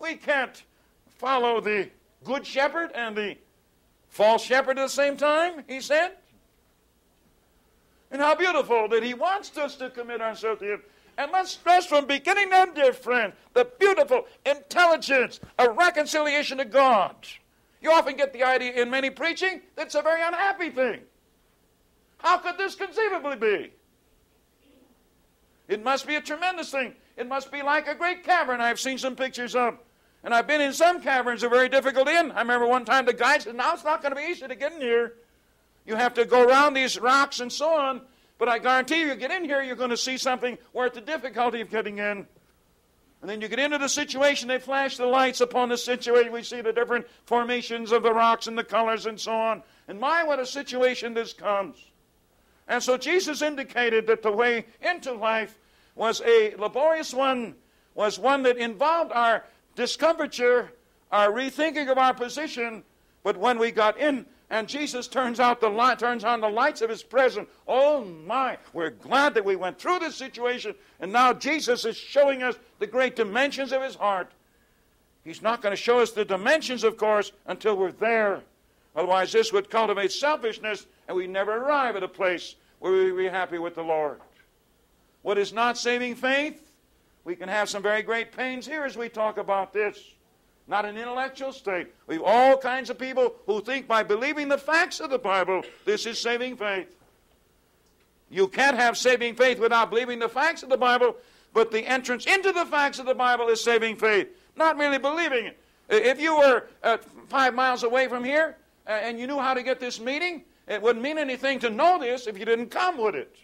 We 0.00 0.16
can't 0.16 0.62
follow 1.06 1.60
the 1.60 1.90
good 2.24 2.46
shepherd 2.46 2.90
and 2.94 3.16
the 3.16 3.36
false 4.08 4.42
shepherd 4.42 4.78
at 4.78 4.82
the 4.82 4.88
same 4.88 5.16
time, 5.16 5.64
he 5.68 5.80
said. 5.80 6.12
And 8.10 8.20
how 8.20 8.34
beautiful 8.34 8.88
that 8.88 9.02
he 9.02 9.14
wants 9.14 9.56
us 9.56 9.76
to 9.76 9.90
commit 9.90 10.20
ourselves 10.20 10.60
to 10.60 10.74
him. 10.74 10.82
And 11.16 11.30
let's 11.32 11.52
stress 11.52 11.86
from 11.86 12.06
beginning 12.06 12.50
to 12.50 12.56
end, 12.56 12.74
dear 12.74 12.92
friend, 12.92 13.32
the 13.52 13.68
beautiful 13.78 14.26
intelligence 14.44 15.40
of 15.58 15.76
reconciliation 15.76 16.58
to 16.58 16.64
God. 16.64 17.14
You 17.80 17.92
often 17.92 18.16
get 18.16 18.32
the 18.32 18.42
idea 18.42 18.72
in 18.72 18.90
many 18.90 19.10
preaching 19.10 19.60
that 19.76 19.86
it's 19.86 19.94
a 19.94 20.02
very 20.02 20.22
unhappy 20.22 20.70
thing. 20.70 21.00
How 22.18 22.38
could 22.38 22.56
this 22.56 22.74
conceivably 22.74 23.36
be? 23.36 23.72
It 25.68 25.84
must 25.84 26.06
be 26.06 26.16
a 26.16 26.20
tremendous 26.20 26.70
thing. 26.70 26.94
It 27.16 27.28
must 27.28 27.52
be 27.52 27.62
like 27.62 27.86
a 27.86 27.94
great 27.94 28.24
cavern 28.24 28.60
I've 28.60 28.80
seen 28.80 28.98
some 28.98 29.14
pictures 29.14 29.54
of. 29.54 29.78
And 30.24 30.34
I've 30.34 30.46
been 30.46 30.62
in 30.62 30.72
some 30.72 31.02
caverns 31.02 31.42
that 31.42 31.48
are 31.48 31.50
very 31.50 31.68
difficult 31.68 32.08
in. 32.08 32.32
I 32.32 32.40
remember 32.40 32.66
one 32.66 32.86
time 32.86 33.04
the 33.04 33.12
guide 33.12 33.42
said, 33.42 33.54
Now 33.54 33.74
it's 33.74 33.84
not 33.84 34.00
going 34.00 34.14
to 34.14 34.16
be 34.16 34.26
easy 34.26 34.48
to 34.48 34.54
get 34.54 34.72
in 34.72 34.80
here. 34.80 35.14
You 35.86 35.96
have 35.96 36.14
to 36.14 36.24
go 36.24 36.42
around 36.42 36.72
these 36.72 36.98
rocks 36.98 37.40
and 37.40 37.52
so 37.52 37.68
on. 37.68 38.00
But 38.38 38.48
I 38.48 38.58
guarantee 38.58 39.00
you, 39.00 39.06
you 39.06 39.14
get 39.14 39.30
in 39.30 39.44
here, 39.44 39.62
you're 39.62 39.76
going 39.76 39.90
to 39.90 39.96
see 39.96 40.18
something 40.18 40.58
worth 40.72 40.94
the 40.94 41.00
difficulty 41.00 41.60
of 41.60 41.70
getting 41.70 41.98
in. 41.98 42.26
And 43.24 43.30
then 43.30 43.40
you 43.40 43.48
get 43.48 43.58
into 43.58 43.78
the 43.78 43.88
situation, 43.88 44.48
they 44.48 44.58
flash 44.58 44.98
the 44.98 45.06
lights 45.06 45.40
upon 45.40 45.70
the 45.70 45.78
situation. 45.78 46.30
We 46.30 46.42
see 46.42 46.60
the 46.60 46.74
different 46.74 47.06
formations 47.24 47.90
of 47.90 48.02
the 48.02 48.12
rocks 48.12 48.48
and 48.48 48.58
the 48.58 48.64
colors 48.64 49.06
and 49.06 49.18
so 49.18 49.32
on. 49.32 49.62
And 49.88 49.98
my, 49.98 50.24
what 50.24 50.40
a 50.40 50.46
situation 50.46 51.14
this 51.14 51.32
comes. 51.32 51.78
And 52.68 52.82
so 52.82 52.98
Jesus 52.98 53.40
indicated 53.40 54.06
that 54.08 54.22
the 54.22 54.32
way 54.32 54.66
into 54.82 55.12
life 55.12 55.58
was 55.94 56.20
a 56.22 56.54
laborious 56.56 57.14
one, 57.14 57.54
was 57.94 58.18
one 58.18 58.42
that 58.42 58.58
involved 58.58 59.12
our 59.12 59.44
discomfiture, 59.74 60.72
our 61.10 61.30
rethinking 61.30 61.90
of 61.90 61.96
our 61.96 62.12
position. 62.12 62.82
But 63.22 63.36
when 63.36 63.58
we 63.58 63.70
got 63.70 63.98
in 63.98 64.26
and 64.54 64.68
Jesus 64.68 65.08
turns 65.08 65.40
out 65.40 65.60
the 65.60 65.68
light, 65.68 65.98
turns 65.98 66.22
on 66.22 66.40
the 66.40 66.48
lights 66.48 66.80
of 66.80 66.88
his 66.88 67.02
presence. 67.02 67.48
Oh 67.66 68.04
my, 68.04 68.56
we're 68.72 68.90
glad 68.90 69.34
that 69.34 69.44
we 69.44 69.56
went 69.56 69.80
through 69.80 69.98
this 69.98 70.14
situation, 70.14 70.76
and 71.00 71.12
now 71.12 71.32
Jesus 71.32 71.84
is 71.84 71.96
showing 71.96 72.44
us 72.44 72.54
the 72.78 72.86
great 72.86 73.16
dimensions 73.16 73.72
of 73.72 73.82
his 73.82 73.96
heart. 73.96 74.30
He's 75.24 75.42
not 75.42 75.60
going 75.60 75.72
to 75.72 75.82
show 75.82 75.98
us 75.98 76.12
the 76.12 76.24
dimensions, 76.24 76.84
of 76.84 76.96
course, 76.96 77.32
until 77.46 77.76
we're 77.76 77.90
there. 77.90 78.42
Otherwise, 78.94 79.32
this 79.32 79.52
would 79.52 79.70
cultivate 79.70 80.12
selfishness, 80.12 80.86
and 81.08 81.16
we 81.16 81.26
never 81.26 81.56
arrive 81.56 81.96
at 81.96 82.04
a 82.04 82.08
place 82.08 82.54
where 82.78 82.92
we 82.92 83.24
be 83.24 83.28
happy 83.28 83.58
with 83.58 83.74
the 83.74 83.82
Lord. 83.82 84.20
What 85.22 85.36
is 85.36 85.52
not 85.52 85.76
saving 85.76 86.14
faith? 86.14 86.70
We 87.24 87.34
can 87.34 87.48
have 87.48 87.68
some 87.68 87.82
very 87.82 88.02
great 88.02 88.30
pains 88.30 88.68
here 88.68 88.84
as 88.84 88.96
we 88.96 89.08
talk 89.08 89.36
about 89.36 89.72
this 89.72 89.98
not 90.66 90.84
an 90.84 90.96
intellectual 90.96 91.52
state. 91.52 91.88
We 92.06 92.14
have 92.14 92.24
all 92.24 92.56
kinds 92.56 92.90
of 92.90 92.98
people 92.98 93.34
who 93.46 93.60
think 93.60 93.86
by 93.86 94.02
believing 94.02 94.48
the 94.48 94.58
facts 94.58 95.00
of 95.00 95.10
the 95.10 95.18
Bible, 95.18 95.62
this 95.84 96.06
is 96.06 96.18
saving 96.18 96.56
faith. 96.56 96.94
You 98.30 98.48
can't 98.48 98.76
have 98.76 98.96
saving 98.96 99.34
faith 99.36 99.58
without 99.58 99.90
believing 99.90 100.18
the 100.18 100.28
facts 100.28 100.62
of 100.62 100.68
the 100.70 100.76
Bible, 100.76 101.16
but 101.52 101.70
the 101.70 101.86
entrance 101.86 102.26
into 102.26 102.50
the 102.52 102.64
facts 102.64 102.98
of 102.98 103.06
the 103.06 103.14
Bible 103.14 103.48
is 103.48 103.62
saving 103.62 103.96
faith, 103.96 104.28
not 104.56 104.78
merely 104.78 104.98
believing 104.98 105.46
it. 105.46 105.58
If 105.88 106.20
you 106.20 106.36
were 106.36 106.64
uh, 106.82 106.96
five 107.28 107.54
miles 107.54 107.82
away 107.82 108.08
from 108.08 108.24
here 108.24 108.56
uh, 108.86 108.90
and 108.90 109.20
you 109.20 109.26
knew 109.26 109.38
how 109.38 109.52
to 109.52 109.62
get 109.62 109.80
this 109.80 110.00
meeting, 110.00 110.42
it 110.66 110.80
wouldn't 110.80 111.02
mean 111.02 111.18
anything 111.18 111.58
to 111.60 111.70
know 111.70 111.98
this 111.98 112.26
if 112.26 112.38
you 112.38 112.46
didn't 112.46 112.70
come 112.70 112.96
with 112.96 113.14
it. 113.14 113.36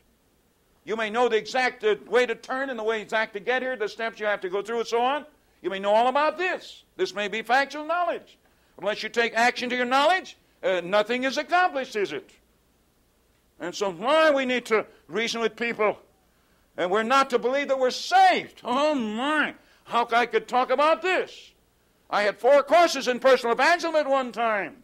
You 0.84 0.96
may 0.96 1.10
know 1.10 1.28
the 1.28 1.36
exact 1.36 1.84
uh, 1.84 1.96
way 2.08 2.24
to 2.24 2.34
turn 2.34 2.70
and 2.70 2.78
the 2.78 2.82
way 2.82 3.02
exact 3.02 3.34
to 3.34 3.40
get 3.40 3.60
here, 3.60 3.76
the 3.76 3.88
steps 3.88 4.18
you 4.18 4.26
have 4.26 4.40
to 4.40 4.48
go 4.48 4.62
through, 4.62 4.78
and 4.78 4.88
so 4.88 5.02
on. 5.02 5.26
You 5.62 5.70
may 5.70 5.78
know 5.78 5.94
all 5.94 6.08
about 6.08 6.38
this. 6.38 6.84
This 6.96 7.14
may 7.14 7.28
be 7.28 7.42
factual 7.42 7.84
knowledge. 7.84 8.38
Unless 8.78 9.02
you 9.02 9.08
take 9.08 9.34
action 9.34 9.68
to 9.70 9.76
your 9.76 9.84
knowledge, 9.84 10.36
uh, 10.62 10.80
nothing 10.82 11.24
is 11.24 11.36
accomplished, 11.36 11.96
is 11.96 12.12
it? 12.12 12.30
And 13.58 13.74
so, 13.74 13.92
why 13.92 14.30
we 14.30 14.46
need 14.46 14.64
to 14.66 14.86
reason 15.06 15.40
with 15.42 15.54
people, 15.54 15.98
and 16.78 16.90
we're 16.90 17.02
not 17.02 17.28
to 17.30 17.38
believe 17.38 17.68
that 17.68 17.78
we're 17.78 17.90
saved. 17.90 18.62
Oh 18.64 18.94
my! 18.94 19.54
How 19.84 20.06
could 20.06 20.16
I 20.16 20.26
could 20.26 20.48
talk 20.48 20.70
about 20.70 21.02
this? 21.02 21.52
I 22.08 22.22
had 22.22 22.38
four 22.38 22.62
courses 22.62 23.06
in 23.06 23.20
personal 23.20 23.52
evangelism 23.52 23.96
at 23.96 24.08
one 24.08 24.32
time, 24.32 24.82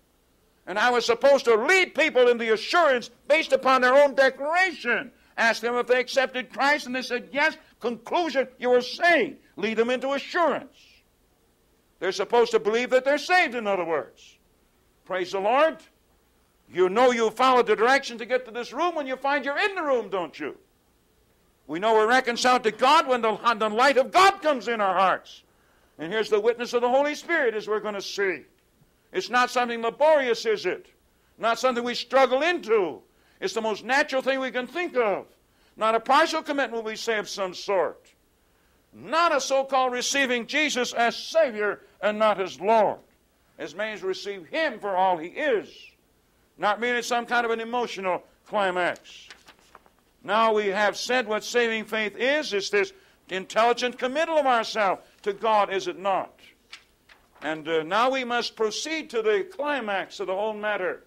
and 0.67 0.79
I 0.79 0.91
was 0.91 1.07
supposed 1.07 1.47
to 1.47 1.55
lead 1.57 1.95
people 1.95 2.29
in 2.29 2.37
the 2.37 2.53
assurance 2.53 3.09
based 3.29 3.53
upon 3.53 3.81
their 3.81 3.95
own 3.95 4.15
declaration. 4.15 5.11
Ask 5.37 5.61
them 5.61 5.75
if 5.77 5.87
they 5.87 6.01
accepted 6.01 6.53
Christ, 6.53 6.87
and 6.87 6.95
they 6.95 7.03
said 7.03 7.29
yes. 7.33 7.57
Conclusion: 7.81 8.49
You 8.59 8.73
are 8.73 8.81
saved. 8.81 9.37
Lead 9.57 9.77
them 9.77 9.91
into 9.91 10.13
assurance. 10.13 10.77
They're 11.99 12.13
supposed 12.13 12.53
to 12.53 12.59
believe 12.59 12.91
that 12.91 13.05
they're 13.05 13.19
saved. 13.19 13.55
In 13.55 13.67
other 13.67 13.85
words, 13.85 14.39
praise 15.05 15.33
the 15.33 15.41
Lord. 15.41 15.79
You 16.73 16.89
know 16.89 17.13
you 17.13 17.31
followed 17.31 17.67
the 17.67 17.77
direction 17.77 18.19
to 18.19 18.27
get 18.27 18.45
to 18.47 18.51
this 18.51 18.73
room 18.73 18.95
when 18.95 19.07
you 19.07 19.17
find 19.17 19.45
you're 19.45 19.59
in 19.59 19.75
the 19.75 19.83
room, 19.83 20.09
don't 20.09 20.39
you? 20.39 20.57
We 21.67 21.79
know 21.79 21.95
we're 21.95 22.09
reconciled 22.09 22.65
to 22.65 22.71
God 22.71 23.07
when 23.07 23.23
the, 23.23 23.37
the 23.59 23.69
light 23.69 23.97
of 23.97 24.13
God 24.13 24.43
comes 24.43 24.69
in 24.69 24.81
our 24.81 24.95
hearts. 24.95 25.43
And 25.99 26.13
here's 26.13 26.29
the 26.29 26.41
witness 26.41 26.75
of 26.75 26.83
the 26.83 26.89
Holy 26.89 27.15
Spirit, 27.15 27.55
as 27.55 27.69
we're 27.69 27.81
going 27.81 27.95
to 27.95 28.03
see. 28.03 28.43
It's 29.13 29.31
not 29.31 29.51
something 29.51 29.81
laborious, 29.81 30.45
is 30.45 30.67
it? 30.67 30.87
Not 31.39 31.59
something 31.59 31.83
we 31.83 31.95
struggle 31.95 32.43
into. 32.43 33.01
It's 33.41 33.55
the 33.55 33.61
most 33.61 33.85
natural 33.85 34.23
thing 34.23 34.41
we 34.41 34.51
can 34.51 34.67
think 34.67 34.97
of. 34.97 35.27
Not 35.77 35.95
a 35.95 36.01
partial 36.01 36.43
commitment, 36.43 36.85
we 36.85 36.97
say, 36.97 37.19
of 37.19 37.29
some 37.29 37.55
sort. 37.55 38.07
Not 38.93 39.37
a 39.37 39.41
so 39.41 39.65
called 39.65 39.93
receiving 39.93 40.47
Jesus 40.47 40.93
as 40.95 41.17
Savior 41.17 41.81
and 42.01 42.19
not 42.19 42.41
as 42.41 42.61
Lord. 42.61 42.99
As 43.59 43.75
many 43.75 43.93
as 43.93 44.03
receive 44.03 44.47
Him 44.47 44.79
for 44.79 44.97
all 44.97 45.19
He 45.19 45.29
is 45.29 45.69
not 46.59 46.81
merely 46.81 47.03
some 47.03 47.27
kind 47.27 47.45
of 47.45 47.53
an 47.53 47.61
emotional 47.61 48.23
climax. 48.47 49.29
Now 50.23 50.53
we 50.55 50.69
have 50.69 50.97
said 50.97 51.29
what 51.29 51.45
saving 51.45 51.85
faith 51.85 52.17
is. 52.17 52.53
It's 52.53 52.71
this 52.71 52.93
intelligent 53.29 53.99
committal 53.99 54.39
of 54.39 54.47
ourselves 54.47 55.03
to 55.23 55.33
God, 55.33 55.73
is 55.73 55.89
it 55.89 55.99
not? 55.99 56.33
And 57.43 57.69
uh, 57.69 57.83
now 57.83 58.11
we 58.11 58.25
must 58.25 58.57
proceed 58.57 59.11
to 59.11 59.23
the 59.23 59.47
climax 59.53 60.21
of 60.21 60.29
the 60.29 60.35
whole 60.35 60.55
matter. 60.55 61.05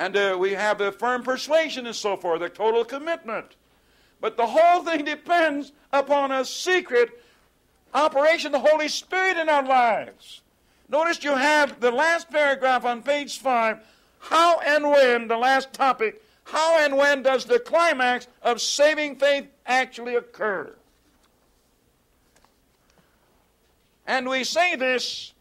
And 0.00 0.16
uh, 0.16 0.34
we 0.40 0.52
have 0.52 0.78
the 0.78 0.92
firm 0.92 1.22
persuasion 1.22 1.86
and 1.86 1.94
so 1.94 2.16
forth, 2.16 2.40
the 2.40 2.48
total 2.48 2.86
commitment. 2.86 3.56
But 4.18 4.38
the 4.38 4.46
whole 4.46 4.82
thing 4.82 5.04
depends 5.04 5.72
upon 5.92 6.32
a 6.32 6.42
secret 6.42 7.22
operation 7.92 8.54
of 8.54 8.62
the 8.62 8.70
Holy 8.70 8.88
Spirit 8.88 9.36
in 9.36 9.50
our 9.50 9.62
lives. 9.62 10.40
Notice 10.88 11.22
you 11.22 11.36
have 11.36 11.80
the 11.80 11.90
last 11.90 12.30
paragraph 12.30 12.86
on 12.86 13.02
page 13.02 13.40
5. 13.40 13.78
How 14.20 14.60
and 14.60 14.88
when, 14.88 15.28
the 15.28 15.36
last 15.36 15.74
topic, 15.74 16.22
how 16.44 16.82
and 16.82 16.96
when 16.96 17.22
does 17.22 17.44
the 17.44 17.58
climax 17.58 18.26
of 18.40 18.62
saving 18.62 19.16
faith 19.16 19.48
actually 19.66 20.14
occur? 20.14 20.74
And 24.06 24.30
we 24.30 24.44
say 24.44 24.76
this 24.76 25.34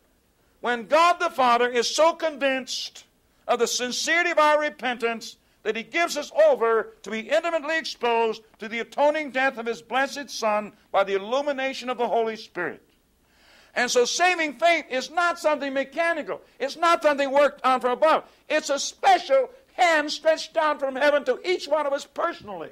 when 0.59 0.87
God 0.87 1.13
the 1.21 1.29
Father 1.29 1.69
is 1.69 1.87
so 1.87 2.11
convinced 2.11 3.05
of 3.49 3.59
the 3.59 3.67
sincerity 3.67 4.29
of 4.29 4.39
our 4.39 4.61
repentance 4.61 5.35
that 5.63 5.75
he 5.75 5.83
gives 5.83 6.15
us 6.15 6.31
over 6.47 6.93
to 7.01 7.09
be 7.09 7.19
intimately 7.19 7.77
exposed 7.77 8.43
to 8.59 8.69
the 8.69 8.79
atoning 8.79 9.31
death 9.31 9.57
of 9.57 9.65
his 9.65 9.81
blessed 9.81 10.29
Son 10.29 10.71
by 10.91 11.03
the 11.03 11.15
illumination 11.15 11.89
of 11.89 11.97
the 11.97 12.07
Holy 12.07 12.37
Spirit. 12.37 12.81
And 13.75 13.89
so 13.89 14.05
saving 14.05 14.53
faith 14.53 14.85
is 14.89 15.11
not 15.11 15.39
something 15.39 15.73
mechanical. 15.73 16.41
It's 16.59 16.77
not 16.77 17.01
something 17.03 17.31
worked 17.31 17.65
on 17.65 17.81
from 17.81 17.91
above. 17.91 18.23
It's 18.47 18.69
a 18.69 18.79
special 18.79 19.49
hand 19.73 20.11
stretched 20.11 20.53
down 20.53 20.79
from 20.79 20.95
heaven 20.95 21.25
to 21.25 21.39
each 21.43 21.67
one 21.67 21.85
of 21.85 21.93
us 21.93 22.05
personally. 22.05 22.71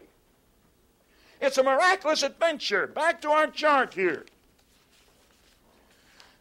It's 1.41 1.57
a 1.57 1.63
miraculous 1.63 2.23
adventure. 2.23 2.87
Back 2.87 3.21
to 3.21 3.29
our 3.29 3.47
chart 3.47 3.93
here. 3.93 4.25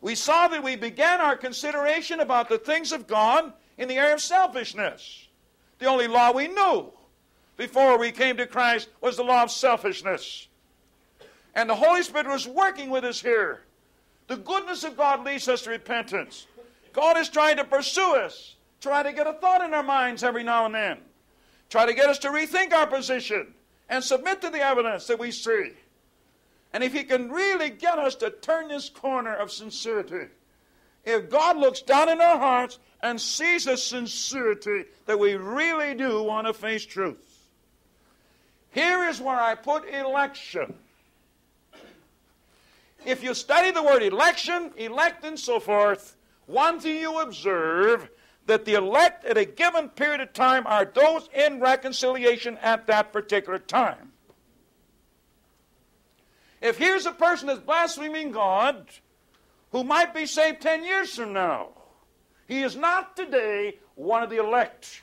We 0.01 0.15
saw 0.15 0.49
that 0.49 0.63
we 0.63 0.77
began 0.77 1.21
our 1.21 1.37
consideration 1.37 2.21
about 2.21 2.49
the 2.49 2.59
things 2.59 2.93
of 2.93 3.07
God 3.07 3.53
in 3.79 3.89
the 3.89 3.97
area 3.97 4.15
of 4.15 4.21
selfishness. 4.21 5.29
The 5.79 5.87
only 5.87 6.07
law 6.07 6.33
we 6.33 6.49
knew 6.49 6.93
before 7.57 7.99
we 7.99 8.13
came 8.13 8.37
to 8.37 8.47
Christ 8.47 8.89
was 9.01 9.17
the 9.17 9.25
law 9.25 9.43
of 9.43 9.51
selfishness. 9.51 10.49
And 11.55 11.69
the 11.69 11.75
Holy 11.75 12.03
Spirit 12.03 12.27
was 12.27 12.47
working 12.47 12.91
with 12.91 13.05
us 13.05 13.21
here 13.21 13.63
the 14.27 14.37
goodness 14.37 14.85
of 14.85 14.97
God 14.97 15.25
leads 15.25 15.49
us 15.49 15.63
to 15.63 15.71
repentance. 15.71 16.47
God 16.93 17.17
is 17.17 17.29
trying 17.29 17.57
to 17.59 17.65
pursue 17.65 18.15
us, 18.17 18.57
try 18.81 19.03
to 19.03 19.13
get 19.13 19.27
a 19.27 19.35
thought 19.35 19.63
in 19.63 19.75
our 19.75 19.83
minds 19.83 20.25
every 20.25 20.43
now 20.43 20.67
and 20.67 20.75
then, 20.75 20.99
try 21.71 21.87
to 21.87 21.95
get 21.95 22.09
us 22.09 22.19
to 22.21 22.29
rethink 22.29 22.73
our 22.73 22.87
position 22.87 23.55
and 23.89 24.03
submit 24.03 24.41
to 24.41 24.51
the 24.51 24.61
evidence 24.61 25.07
that 25.07 25.19
we 25.19 25.31
see. 25.31 25.73
And 26.73 26.83
if 26.83 26.93
He 26.93 27.05
can 27.05 27.31
really 27.31 27.71
get 27.71 27.99
us 27.99 28.17
to 28.17 28.31
turn 28.31 28.69
this 28.69 28.89
corner 28.89 29.35
of 29.35 29.53
sincerity, 29.53 30.27
if 31.07 31.31
God 31.31 31.57
looks 31.57 31.81
down 31.81 32.11
in 32.11 32.21
our 32.21 32.39
hearts 32.39 32.79
and 33.01 33.19
sees 33.19 33.67
a 33.67 33.79
sincerity 33.79 34.85
that 35.07 35.19
we 35.19 35.37
really 35.37 35.95
do 35.95 36.23
want 36.23 36.47
to 36.47 36.53
face 36.53 36.85
truth. 36.85 37.23
Here 38.73 39.09
is 39.09 39.21
where 39.21 39.41
I 39.41 39.55
put 39.55 39.89
election 39.89 40.75
if 43.07 43.23
you 43.23 43.35
study 43.35 43.71
the 43.71 43.85
word 43.85 44.03
election, 44.03 44.73
elect, 44.77 45.25
and 45.25 45.39
so 45.39 45.61
forth, 45.61 46.17
one 46.47 46.81
thing 46.81 47.01
you 47.01 47.21
observe 47.21 48.11
that 48.47 48.65
the 48.65 48.75
elect 48.75 49.25
at 49.25 49.39
a 49.39 49.45
given 49.45 49.89
period 49.91 50.21
of 50.21 50.33
time 50.33 50.67
are 50.67 50.85
those 50.85 51.29
in 51.33 51.61
reconciliation 51.61 52.59
at 52.59 52.89
that 52.89 53.13
particular 53.13 53.61
time. 53.61 54.13
If 56.61 56.79
here's 56.79 57.07
a 57.07 57.13
person 57.13 57.47
that's 57.47 57.61
blaspheming 57.61 58.33
God 58.33 58.87
who 59.77 59.85
might 59.85 60.15
be 60.15 60.25
saved 60.25 60.63
10 60.63 60.85
years 60.85 61.15
from 61.17 61.35
now, 61.35 61.69
he 62.49 62.63
is 62.63 62.77
not 62.77 63.15
today 63.15 63.79
one 63.95 64.23
of 64.23 64.31
the 64.31 64.39
elect. 64.39 65.03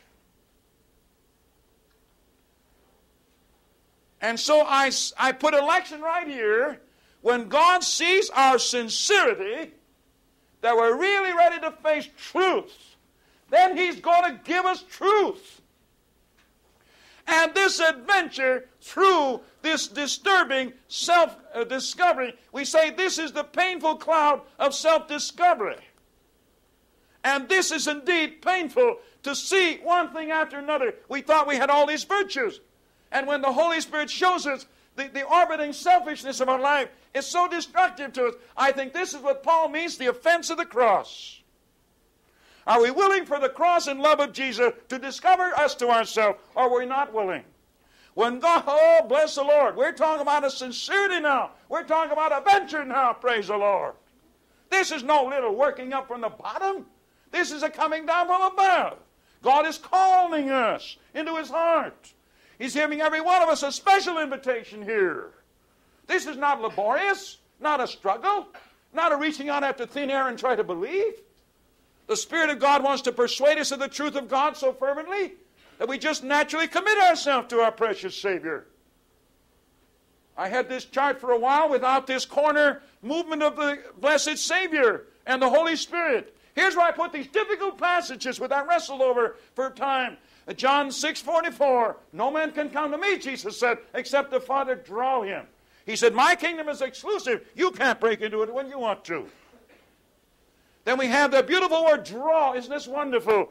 And 4.19 4.39
so 4.39 4.61
I, 4.65 4.89
I 5.15 5.31
put 5.31 5.53
election 5.53 6.01
right 6.01 6.27
here 6.27 6.81
when 7.21 7.49
God 7.49 7.83
sees 7.83 8.31
our 8.31 8.57
sincerity, 8.57 9.73
that 10.61 10.75
we're 10.75 10.97
really 10.97 11.33
ready 11.33 11.59
to 11.59 11.69
face 11.69 12.09
truth, 12.17 12.95
then 13.51 13.77
He's 13.77 13.99
going 13.99 14.23
to 14.23 14.41
give 14.43 14.65
us 14.65 14.81
truth. 14.81 15.61
And 17.27 17.53
this 17.53 17.79
adventure 17.79 18.65
through 18.81 19.41
this 19.61 19.87
disturbing 19.87 20.73
self 20.87 21.37
discovery, 21.67 22.35
we 22.51 22.65
say 22.65 22.89
this 22.89 23.17
is 23.17 23.31
the 23.31 23.43
painful 23.43 23.95
cloud 23.95 24.41
of 24.59 24.73
self 24.73 25.07
discovery. 25.07 25.77
And 27.23 27.47
this 27.47 27.71
is 27.71 27.87
indeed 27.87 28.41
painful 28.41 28.97
to 29.23 29.35
see 29.35 29.77
one 29.77 30.13
thing 30.13 30.31
after 30.31 30.57
another. 30.59 30.95
We 31.07 31.21
thought 31.21 31.47
we 31.47 31.55
had 31.55 31.69
all 31.69 31.87
these 31.87 32.03
virtues. 32.03 32.59
And 33.11 33.27
when 33.27 33.41
the 33.41 33.53
Holy 33.53 33.79
Spirit 33.79 34.09
shows 34.09 34.45
us 34.45 34.65
the, 34.95 35.07
the 35.07 35.23
orbiting 35.23 35.71
selfishness 35.71 36.41
of 36.41 36.49
our 36.49 36.59
life 36.59 36.89
is 37.13 37.25
so 37.25 37.47
destructive 37.47 38.11
to 38.13 38.27
us. 38.27 38.35
I 38.57 38.71
think 38.71 38.91
this 38.91 39.13
is 39.13 39.21
what 39.21 39.43
Paul 39.43 39.69
means 39.69 39.97
the 39.97 40.07
offense 40.07 40.49
of 40.49 40.57
the 40.57 40.65
cross. 40.65 41.39
Are 42.65 42.81
we 42.81 42.91
willing 42.91 43.25
for 43.25 43.39
the 43.39 43.49
cross 43.49 43.87
and 43.87 43.99
love 43.99 44.19
of 44.19 44.31
Jesus 44.31 44.73
to 44.89 44.97
discover 44.97 45.57
us 45.57 45.75
to 45.75 45.89
ourselves, 45.89 46.39
or 46.55 46.63
are 46.63 46.77
we 46.77 46.85
not 46.85 47.13
willing? 47.13 47.43
When 48.13 48.39
God, 48.39 48.63
oh, 48.67 49.05
bless 49.07 49.35
the 49.35 49.43
Lord, 49.43 49.75
we're 49.75 49.91
talking 49.91 50.21
about 50.21 50.45
a 50.45 50.51
sincerity 50.51 51.19
now. 51.19 51.51
We're 51.67 51.83
talking 51.83 52.11
about 52.11 52.31
a 52.31 52.41
venture 52.41 52.85
now, 52.85 53.13
praise 53.13 53.47
the 53.47 53.57
Lord. 53.57 53.95
This 54.69 54.91
is 54.91 55.03
no 55.03 55.25
little 55.25 55.55
working 55.55 55.93
up 55.93 56.07
from 56.07 56.21
the 56.21 56.29
bottom. 56.29 56.85
This 57.31 57.51
is 57.51 57.63
a 57.63 57.69
coming 57.69 58.05
down 58.05 58.27
from 58.27 58.41
above. 58.41 58.97
God 59.41 59.65
is 59.65 59.77
calling 59.77 60.49
us 60.49 60.97
into 61.13 61.35
His 61.35 61.49
heart. 61.49 62.13
He's 62.59 62.75
giving 62.75 63.01
every 63.01 63.19
one 63.19 63.41
of 63.41 63.49
us 63.49 63.63
a 63.63 63.71
special 63.71 64.19
invitation 64.19 64.83
here. 64.83 65.31
This 66.07 66.27
is 66.27 66.37
not 66.37 66.61
laborious, 66.61 67.39
not 67.59 67.81
a 67.81 67.87
struggle, 67.87 68.47
not 68.93 69.11
a 69.11 69.17
reaching 69.17 69.49
out 69.49 69.63
after 69.63 69.85
thin 69.85 70.09
air 70.09 70.27
and 70.27 70.37
try 70.37 70.55
to 70.55 70.63
believe. 70.63 71.13
The 72.07 72.17
Spirit 72.17 72.49
of 72.49 72.59
God 72.59 72.83
wants 72.83 73.01
to 73.03 73.11
persuade 73.11 73.57
us 73.57 73.71
of 73.71 73.79
the 73.79 73.87
truth 73.87 74.15
of 74.15 74.27
God 74.27 74.57
so 74.57 74.73
fervently 74.73 75.33
that 75.77 75.87
we 75.87 75.97
just 75.97 76.23
naturally 76.23 76.67
commit 76.67 76.97
ourselves 76.97 77.47
to 77.49 77.59
our 77.59 77.71
precious 77.71 78.15
Savior. 78.15 78.65
I 80.37 80.49
had 80.49 80.67
this 80.67 80.85
chart 80.85 81.21
for 81.21 81.31
a 81.31 81.39
while 81.39 81.69
without 81.69 82.07
this 82.07 82.25
corner 82.25 82.81
movement 83.01 83.43
of 83.43 83.55
the 83.55 83.79
blessed 83.99 84.37
Savior 84.37 85.03
and 85.25 85.41
the 85.41 85.49
Holy 85.49 85.75
Spirit. 85.75 86.35
Here's 86.55 86.75
where 86.75 86.87
I 86.87 86.91
put 86.91 87.11
these 87.11 87.27
difficult 87.27 87.77
passages 87.77 88.39
which 88.39 88.51
I 88.51 88.63
wrestled 88.63 89.01
over 89.01 89.35
for 89.55 89.67
a 89.67 89.71
time. 89.71 90.17
John 90.55 90.91
6 90.91 91.21
44, 91.21 91.97
no 92.11 92.29
man 92.29 92.51
can 92.51 92.69
come 92.69 92.91
to 92.91 92.97
me, 92.97 93.17
Jesus 93.17 93.59
said, 93.59 93.77
except 93.93 94.29
the 94.29 94.41
Father 94.41 94.75
draw 94.75 95.21
him. 95.21 95.45
He 95.85 95.95
said, 95.95 96.13
My 96.13 96.35
kingdom 96.35 96.69
is 96.69 96.81
exclusive. 96.81 97.45
You 97.55 97.71
can't 97.71 97.99
break 97.99 98.21
into 98.21 98.43
it 98.43 98.53
when 98.53 98.69
you 98.69 98.77
want 98.77 99.05
to. 99.05 99.25
Then 100.85 100.97
we 100.97 101.07
have 101.07 101.31
the 101.31 101.43
beautiful 101.43 101.85
word 101.85 102.03
draw. 102.03 102.53
Isn't 102.53 102.71
this 102.71 102.87
wonderful? 102.87 103.49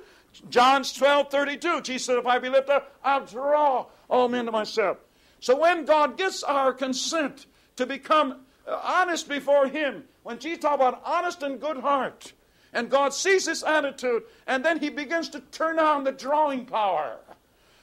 John's 0.48 0.92
12 0.92 1.30
32. 1.30 1.80
Jesus 1.82 2.06
said, 2.06 2.18
If 2.18 2.26
I 2.26 2.38
be 2.38 2.48
lifted 2.48 2.72
up, 2.72 2.96
I'll 3.02 3.24
draw 3.24 3.86
all 4.08 4.28
men 4.28 4.46
to 4.46 4.52
myself. 4.52 4.98
So 5.40 5.58
when 5.58 5.84
God 5.84 6.16
gets 6.16 6.42
our 6.42 6.72
consent 6.72 7.46
to 7.76 7.86
become 7.86 8.42
uh, 8.66 8.78
honest 8.82 9.28
before 9.28 9.66
Him, 9.66 10.04
when 10.22 10.38
Jesus 10.38 10.60
talks 10.60 10.76
about 10.76 11.02
honest 11.04 11.42
and 11.42 11.60
good 11.60 11.78
heart, 11.78 12.32
and 12.72 12.88
God 12.88 13.12
sees 13.12 13.46
this 13.46 13.62
attitude, 13.62 14.22
and 14.46 14.64
then 14.64 14.78
He 14.78 14.88
begins 14.88 15.28
to 15.30 15.40
turn 15.40 15.78
on 15.78 16.04
the 16.04 16.12
drawing 16.12 16.64
power 16.64 17.18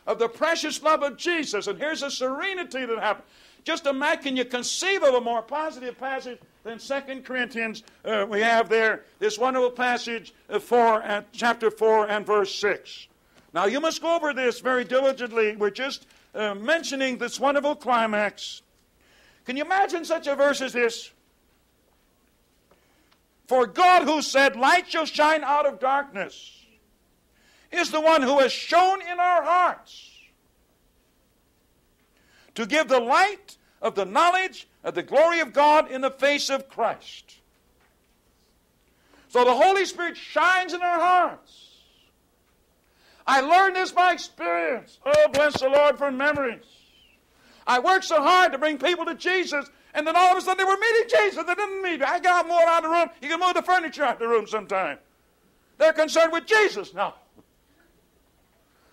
of 0.08 0.20
the 0.20 0.30
precious 0.30 0.82
love 0.82 1.04
of 1.04 1.18
Jesus. 1.18 1.68
And 1.68 1.78
here's 1.78 2.02
a 2.02 2.10
serenity 2.10 2.86
that 2.86 3.00
happens. 3.00 3.28
Just 3.64 3.86
imagine, 3.86 4.24
can 4.24 4.38
you 4.38 4.46
conceive 4.46 5.04
of 5.04 5.14
a 5.14 5.22
more 5.22 5.42
positive 5.42 5.98
passage 5.98 6.40
than 6.64 6.80
Second 6.80 7.26
Corinthians? 7.26 7.84
Uh, 8.04 8.26
we 8.30 8.42
have 8.42 8.70
there 8.70 9.04
this 9.20 9.38
wonderful 9.38 9.72
passage, 9.72 10.34
uh, 10.50 10.60
four, 10.60 11.04
uh, 11.04 11.24
chapter 11.32 11.72
4 11.72 12.10
and 12.10 12.26
verse 12.26 12.54
6. 12.56 13.08
Now, 13.54 13.66
you 13.66 13.80
must 13.80 14.02
go 14.02 14.16
over 14.16 14.34
this 14.34 14.60
very 14.60 14.84
diligently. 14.84 15.56
We're 15.56 15.70
just 15.70 16.06
uh, 16.36 16.54
mentioning 16.56 17.18
this 17.18 17.40
wonderful 17.40 17.76
climax. 17.76 18.62
Can 19.46 19.58
you 19.58 19.64
imagine 19.64 20.06
such 20.06 20.28
a 20.28 20.36
verse 20.36 20.62
as 20.62 20.74
this? 20.74 21.12
For 23.48 23.66
God, 23.66 24.04
who 24.04 24.22
said, 24.22 24.56
Light 24.56 24.88
shall 24.88 25.06
shine 25.06 25.44
out 25.44 25.66
of 25.66 25.80
darkness, 25.80 26.66
is 27.72 27.90
the 27.90 28.00
one 28.00 28.22
who 28.22 28.40
has 28.40 28.52
shown 28.52 29.02
in 29.02 29.20
our 29.20 29.44
hearts 29.44 30.12
to 32.54 32.68
give 32.68 32.88
the 32.88 33.00
light 33.00 33.58
of 33.82 33.96
the 33.96 34.06
knowledge 34.06 34.68
of 34.84 34.96
the 34.96 35.04
glory 35.04 35.40
of 35.40 35.54
God 35.54 35.92
in 35.92 36.02
the 36.02 36.12
face 36.12 36.50
of 36.50 36.70
Christ. 36.70 37.36
So 39.28 39.46
the 39.46 39.54
Holy 39.54 39.86
Spirit 39.86 40.18
shines 40.18 40.74
in 40.74 40.82
our 40.82 41.00
hearts. 41.00 41.68
I 43.28 43.42
learned 43.42 43.76
this 43.76 43.92
by 43.92 44.14
experience. 44.14 44.98
Oh, 45.06 45.28
bless 45.32 45.60
the 45.60 45.70
Lord 45.70 45.98
for 45.98 46.12
memories. 46.12 46.66
I 47.68 47.78
worked 47.80 48.06
so 48.06 48.24
hard 48.24 48.52
to 48.54 48.58
bring 48.58 48.80
people 48.80 49.06
to 49.06 49.14
Jesus, 49.14 49.70
and 49.94 50.08
then 50.08 50.16
all 50.16 50.32
of 50.32 50.38
a 50.38 50.42
sudden 50.42 50.58
they 50.58 50.64
were 50.64 50.80
meeting 50.80 51.10
Jesus. 51.10 51.44
They 51.46 51.54
didn't 51.54 51.84
meet 51.84 52.00
me. 52.00 52.06
I 52.06 52.20
got 52.20 52.48
more 52.48 52.64
out 52.64 52.84
of 52.84 52.90
the 52.90 52.90
room. 52.90 53.10
You 53.22 53.30
can 53.30 53.40
move 53.40 53.54
the 53.54 53.62
furniture 53.62 54.04
out 54.04 54.14
of 54.14 54.20
the 54.20 54.28
room 54.28 54.48
sometime. 54.48 54.98
They're 55.78 55.94
concerned 55.94 56.32
with 56.32 56.48
Jesus 56.48 56.94
now. 56.96 57.14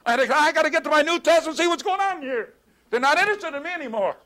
I, 0.05 0.15
I 0.15 0.53
got 0.53 0.63
to 0.63 0.71
get 0.71 0.85
to 0.85 0.91
my 0.91 1.03
New 1.03 1.19
Testament 1.19 1.59
and 1.59 1.65
see 1.65 1.67
what's 1.67 1.83
going 1.83 2.01
on 2.01 2.21
here. 2.21 2.53
They're 2.91 3.01
not 3.01 3.19
interested 3.19 3.55
in 3.55 3.63
me 3.63 3.71
anymore. 3.71 4.17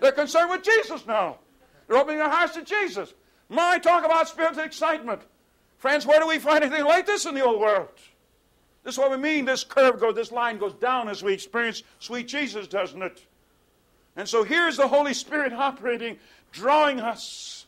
They're 0.00 0.12
concerned 0.12 0.50
with 0.50 0.62
Jesus 0.62 1.06
now. 1.06 1.38
They're 1.86 1.96
opening 1.96 2.18
their 2.18 2.28
hearts 2.28 2.54
to 2.54 2.62
Jesus. 2.62 3.14
My 3.48 3.78
talk 3.78 4.04
about 4.04 4.28
spiritual 4.28 4.64
excitement. 4.64 5.22
Friends, 5.78 6.06
where 6.06 6.20
do 6.20 6.26
we 6.26 6.38
find 6.38 6.64
anything 6.64 6.84
like 6.84 7.06
this 7.06 7.24
in 7.24 7.34
the 7.34 7.44
old 7.44 7.60
world? 7.60 7.88
This 8.84 8.94
is 8.94 8.98
what 8.98 9.10
we 9.10 9.16
mean. 9.16 9.44
This 9.44 9.64
curve 9.64 10.00
goes, 10.00 10.14
this 10.14 10.32
line 10.32 10.58
goes 10.58 10.74
down 10.74 11.08
as 11.08 11.22
we 11.22 11.32
experience 11.32 11.82
sweet 11.98 12.28
Jesus, 12.28 12.66
doesn't 12.66 13.02
it? 13.02 13.26
And 14.16 14.28
so 14.28 14.44
here's 14.44 14.76
the 14.76 14.88
Holy 14.88 15.14
Spirit 15.14 15.52
operating, 15.52 16.18
drawing 16.52 17.00
us. 17.00 17.66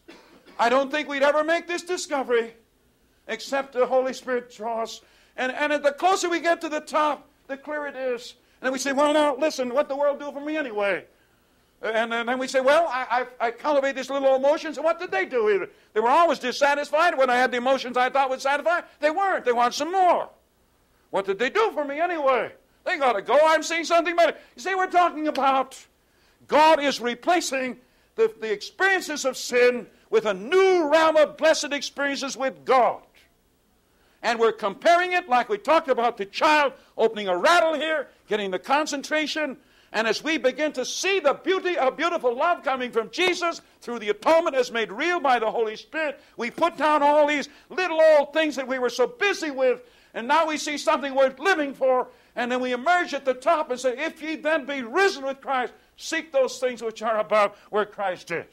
I 0.59 0.69
don't 0.69 0.91
think 0.91 1.09
we'd 1.09 1.23
ever 1.23 1.45
make 1.45 1.67
this 1.67 1.83
discovery 1.83 2.55
except 3.29 3.73
the 3.73 3.87
Holy 3.87 4.13
Spirit 4.13 4.53
draws. 4.53 5.01
And, 5.37 5.53
and 5.53 5.85
the 5.85 5.93
closer 5.93 6.29
we 6.29 6.41
get 6.41 6.61
to 6.63 6.69
the 6.69 6.81
top, 6.81 7.29
the 7.47 7.57
clearer 7.57 7.87
it 7.87 7.97
is. 7.97 8.35
And 8.61 8.67
then 8.67 8.73
we 8.73 8.79
say, 8.79 8.93
well, 8.93 9.15
now, 9.15 9.37
listen, 9.37 9.73
what 9.73 9.89
the 9.89 9.97
world 9.97 10.19
do 10.19 10.31
for 10.33 10.41
me 10.41 10.57
anyway? 10.57 11.05
And, 11.83 12.13
and 12.13 12.29
then 12.29 12.39
we 12.39 12.47
say, 12.47 12.61
well, 12.61 12.87
I, 12.89 13.27
I, 13.41 13.47
I 13.47 13.51
cultivate 13.51 13.97
these 13.97 14.11
little 14.11 14.37
emotions, 14.37 14.77
and 14.77 14.85
what 14.85 14.99
did 14.99 15.11
they 15.11 15.25
do? 15.25 15.67
They 15.95 16.01
were 16.01 16.11
always 16.11 16.39
dissatisfied 16.39 17.17
when 17.17 17.31
I 17.31 17.37
had 17.37 17.51
the 17.51 17.57
emotions 17.57 17.97
I 17.97 18.11
thought 18.11 18.29
would 18.29 18.43
satisfy. 18.43 18.83
They 19.01 19.11
weren't. 19.11 19.45
They 19.45 19.53
want 19.53 19.73
some 19.73 19.91
more. 19.91 20.29
What 21.09 21.25
did 21.25 21.39
they 21.39 21.49
do 21.49 21.71
for 21.73 21.85
me 21.85 21.99
anyway? 21.99 22.53
They 22.85 22.99
got 22.99 23.15
to 23.15 23.23
go. 23.23 23.39
I'm 23.43 23.63
seeing 23.63 23.85
something 23.85 24.15
better. 24.15 24.37
You 24.57 24.63
see, 24.63 24.75
we're 24.75 24.91
talking 24.91 25.29
about 25.29 25.79
God 26.49 26.83
is 26.83 27.01
replacing 27.01 27.79
the, 28.17 28.33
the 28.41 28.53
experiences 28.53 29.25
of 29.25 29.37
sin 29.37 29.87
with 30.11 30.27
a 30.27 30.35
new 30.35 30.91
realm 30.91 31.17
of 31.17 31.37
blessed 31.37 31.73
experiences 31.73 32.37
with 32.37 32.65
God. 32.65 33.03
And 34.23 34.39
we're 34.39 34.53
comparing 34.53 35.13
it 35.13 35.29
like 35.29 35.49
we 35.49 35.57
talked 35.57 35.89
about 35.89 36.19
the 36.19 36.27
child 36.27 36.75
opening 36.99 37.29
a 37.29 37.37
rattle 37.37 37.75
here, 37.75 38.09
getting 38.29 38.51
the 38.51 38.59
concentration. 38.59 39.57
And 39.93 40.07
as 40.07 40.23
we 40.23 40.39
begin 40.39 40.73
to 40.73 40.85
see 40.85 41.19
the 41.19 41.35
beauty 41.35 41.77
of 41.77 41.97
beautiful 41.97 42.37
love 42.37 42.63
coming 42.63 42.93
from 42.93 43.11
Jesus 43.11 43.61
through 43.81 43.99
the 43.99 44.11
atonement 44.11 44.55
as 44.55 44.71
made 44.71 44.93
real 44.93 45.19
by 45.19 45.41
the 45.41 45.51
Holy 45.51 45.75
Spirit, 45.75 46.21
we 46.37 46.51
put 46.51 46.77
down 46.77 47.03
all 47.03 47.27
these 47.27 47.49
little 47.71 48.01
old 48.01 48.33
things 48.33 48.55
that 48.57 48.69
we 48.69 48.79
were 48.79 48.89
so 48.89 49.09
busy 49.09 49.51
with, 49.51 49.83
and 50.15 50.29
now 50.29 50.47
we 50.47 50.59
see 50.59 50.79
something 50.79 51.15
worth 51.15 51.41
living 51.41 51.75
for, 51.75 52.09
and 52.37 52.53
then 52.53 52.61
we 52.61 52.73
emerge 52.73 53.15
at 53.15 53.25
the 53.25 53.35
top 53.35 53.71
and 53.71 53.81
say, 53.81 53.95
If 53.99 54.23
ye 54.23 54.37
then 54.37 54.65
be 54.65 54.83
risen 54.83 55.25
with 55.25 55.41
Christ, 55.41 55.73
seek 55.97 56.31
those 56.31 56.59
things 56.59 56.83
which 56.83 57.03
are 57.03 57.19
above 57.19 57.57
where 57.71 57.85
Christ 57.85 58.31
is. 58.31 58.47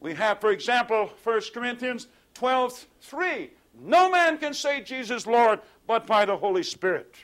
We 0.00 0.14
have, 0.14 0.40
for 0.40 0.50
example, 0.50 1.10
1 1.22 1.40
Corinthians 1.54 2.08
12 2.34 2.86
3. 3.00 3.50
No 3.80 4.10
man 4.10 4.38
can 4.38 4.54
say 4.54 4.82
Jesus 4.82 5.26
Lord 5.26 5.60
but 5.86 6.06
by 6.06 6.24
the 6.24 6.36
Holy 6.36 6.62
Spirit. 6.62 7.14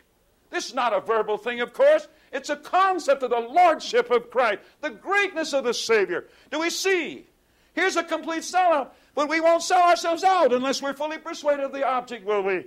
This 0.50 0.66
is 0.66 0.74
not 0.74 0.92
a 0.92 1.00
verbal 1.00 1.38
thing, 1.38 1.60
of 1.60 1.72
course. 1.72 2.08
It's 2.32 2.50
a 2.50 2.56
concept 2.56 3.22
of 3.22 3.30
the 3.30 3.38
lordship 3.38 4.10
of 4.10 4.30
Christ, 4.30 4.60
the 4.80 4.90
greatness 4.90 5.52
of 5.52 5.64
the 5.64 5.74
Savior. 5.74 6.26
Do 6.50 6.60
we 6.60 6.70
see? 6.70 7.26
Here's 7.74 7.96
a 7.96 8.02
complete 8.02 8.42
sellout, 8.42 8.90
but 9.14 9.28
we 9.28 9.40
won't 9.40 9.62
sell 9.62 9.82
ourselves 9.82 10.24
out 10.24 10.52
unless 10.52 10.82
we're 10.82 10.92
fully 10.92 11.18
persuaded 11.18 11.64
of 11.64 11.72
the 11.72 11.86
object, 11.86 12.26
will 12.26 12.42
we? 12.42 12.66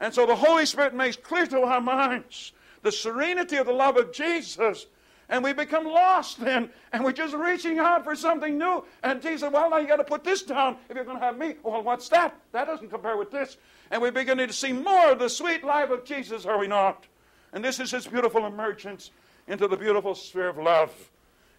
And 0.00 0.14
so 0.14 0.26
the 0.26 0.36
Holy 0.36 0.66
Spirit 0.66 0.94
makes 0.94 1.16
clear 1.16 1.46
to 1.46 1.60
our 1.60 1.80
minds 1.80 2.52
the 2.82 2.92
serenity 2.92 3.56
of 3.56 3.66
the 3.66 3.72
love 3.72 3.96
of 3.96 4.12
Jesus 4.12 4.86
and 5.28 5.42
we 5.42 5.52
become 5.52 5.84
lost 5.84 6.40
then, 6.40 6.70
and 6.92 7.02
we're 7.02 7.12
just 7.12 7.34
reaching 7.34 7.78
out 7.78 8.04
for 8.04 8.14
something 8.14 8.58
new. 8.58 8.84
And 9.02 9.22
Jesus 9.22 9.50
Well, 9.50 9.70
now 9.70 9.78
you 9.78 9.88
got 9.88 9.96
to 9.96 10.04
put 10.04 10.24
this 10.24 10.42
down 10.42 10.76
if 10.88 10.96
you're 10.96 11.04
going 11.04 11.18
to 11.18 11.24
have 11.24 11.38
me. 11.38 11.54
Well, 11.62 11.82
what's 11.82 12.08
that? 12.10 12.34
That 12.52 12.66
doesn't 12.66 12.90
compare 12.90 13.16
with 13.16 13.30
this. 13.30 13.56
And 13.94 14.02
we're 14.02 14.10
beginning 14.10 14.48
to 14.48 14.52
see 14.52 14.72
more 14.72 15.12
of 15.12 15.20
the 15.20 15.28
sweet 15.28 15.62
life 15.62 15.90
of 15.90 16.04
Jesus, 16.04 16.46
are 16.46 16.58
we 16.58 16.66
not? 16.66 17.06
And 17.52 17.64
this 17.64 17.78
is 17.78 17.92
his 17.92 18.08
beautiful 18.08 18.44
emergence 18.44 19.12
into 19.46 19.68
the 19.68 19.76
beautiful 19.76 20.16
sphere 20.16 20.48
of 20.48 20.58
love. 20.58 20.90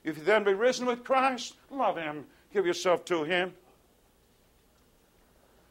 If 0.03 0.17
you 0.17 0.23
then 0.25 0.43
be 0.43 0.53
risen 0.53 0.85
with 0.85 1.05
Christ, 1.05 1.55
love 1.71 1.95
him, 1.95 2.25
give 2.51 2.65
yourself 2.65 3.05
to 3.05 3.23
him. 3.23 3.53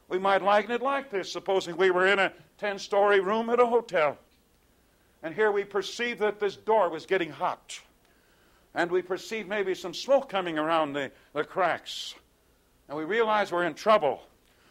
We 0.08 0.18
might 0.18 0.40
liken 0.40 0.70
it 0.70 0.80
like 0.80 1.10
this 1.10 1.30
supposing 1.30 1.76
we 1.76 1.90
were 1.90 2.06
in 2.06 2.18
a 2.18 2.32
10 2.56 2.78
story 2.78 3.20
room 3.20 3.50
at 3.50 3.60
a 3.60 3.66
hotel. 3.66 4.16
And 5.22 5.34
here 5.34 5.52
we 5.52 5.64
perceive 5.64 6.18
that 6.20 6.40
this 6.40 6.56
door 6.56 6.88
was 6.88 7.04
getting 7.04 7.28
hot. 7.28 7.78
And 8.74 8.90
we 8.90 9.02
perceive 9.02 9.46
maybe 9.46 9.74
some 9.74 9.92
smoke 9.92 10.30
coming 10.30 10.58
around 10.58 10.94
the, 10.94 11.12
the 11.34 11.44
cracks. 11.44 12.14
And 12.88 12.96
we 12.96 13.04
realize 13.04 13.52
we're 13.52 13.64
in 13.64 13.74
trouble. 13.74 14.22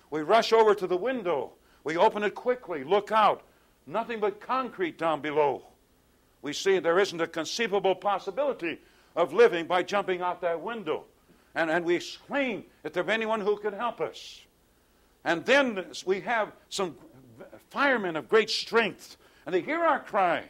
We 0.10 0.22
rush 0.22 0.52
over 0.54 0.74
to 0.74 0.88
the 0.88 0.98
window. 0.98 1.52
We 1.84 1.98
open 1.98 2.24
it 2.24 2.36
quickly, 2.36 2.84
look 2.84 3.12
out. 3.12 3.44
Nothing 3.86 4.20
but 4.20 4.40
concrete 4.40 4.98
down 4.98 5.22
below. 5.22 5.64
We 6.42 6.54
see 6.54 6.80
there 6.80 7.00
isn't 7.00 7.20
a 7.20 7.28
conceivable 7.28 7.96
possibility 7.96 8.80
of 9.16 9.34
living 9.34 9.66
by 9.66 9.84
jumping 9.84 10.22
out 10.22 10.42
that 10.42 10.62
window. 10.62 11.04
And, 11.56 11.70
and 11.70 11.86
we 11.86 11.96
exclaim 11.96 12.64
if 12.84 12.94
there's 12.94 13.10
anyone 13.10 13.42
who 13.42 13.58
could 13.58 13.74
help 13.74 14.02
us. 14.02 14.42
And 15.26 15.46
then 15.46 15.86
we 16.06 16.22
have 16.22 16.52
some 16.70 16.96
firemen 17.70 18.16
of 18.16 18.30
great 18.30 18.50
strength 18.50 19.18
and 19.46 19.54
they 19.54 19.62
hear 19.62 19.82
our 19.82 20.00
cry. 20.00 20.44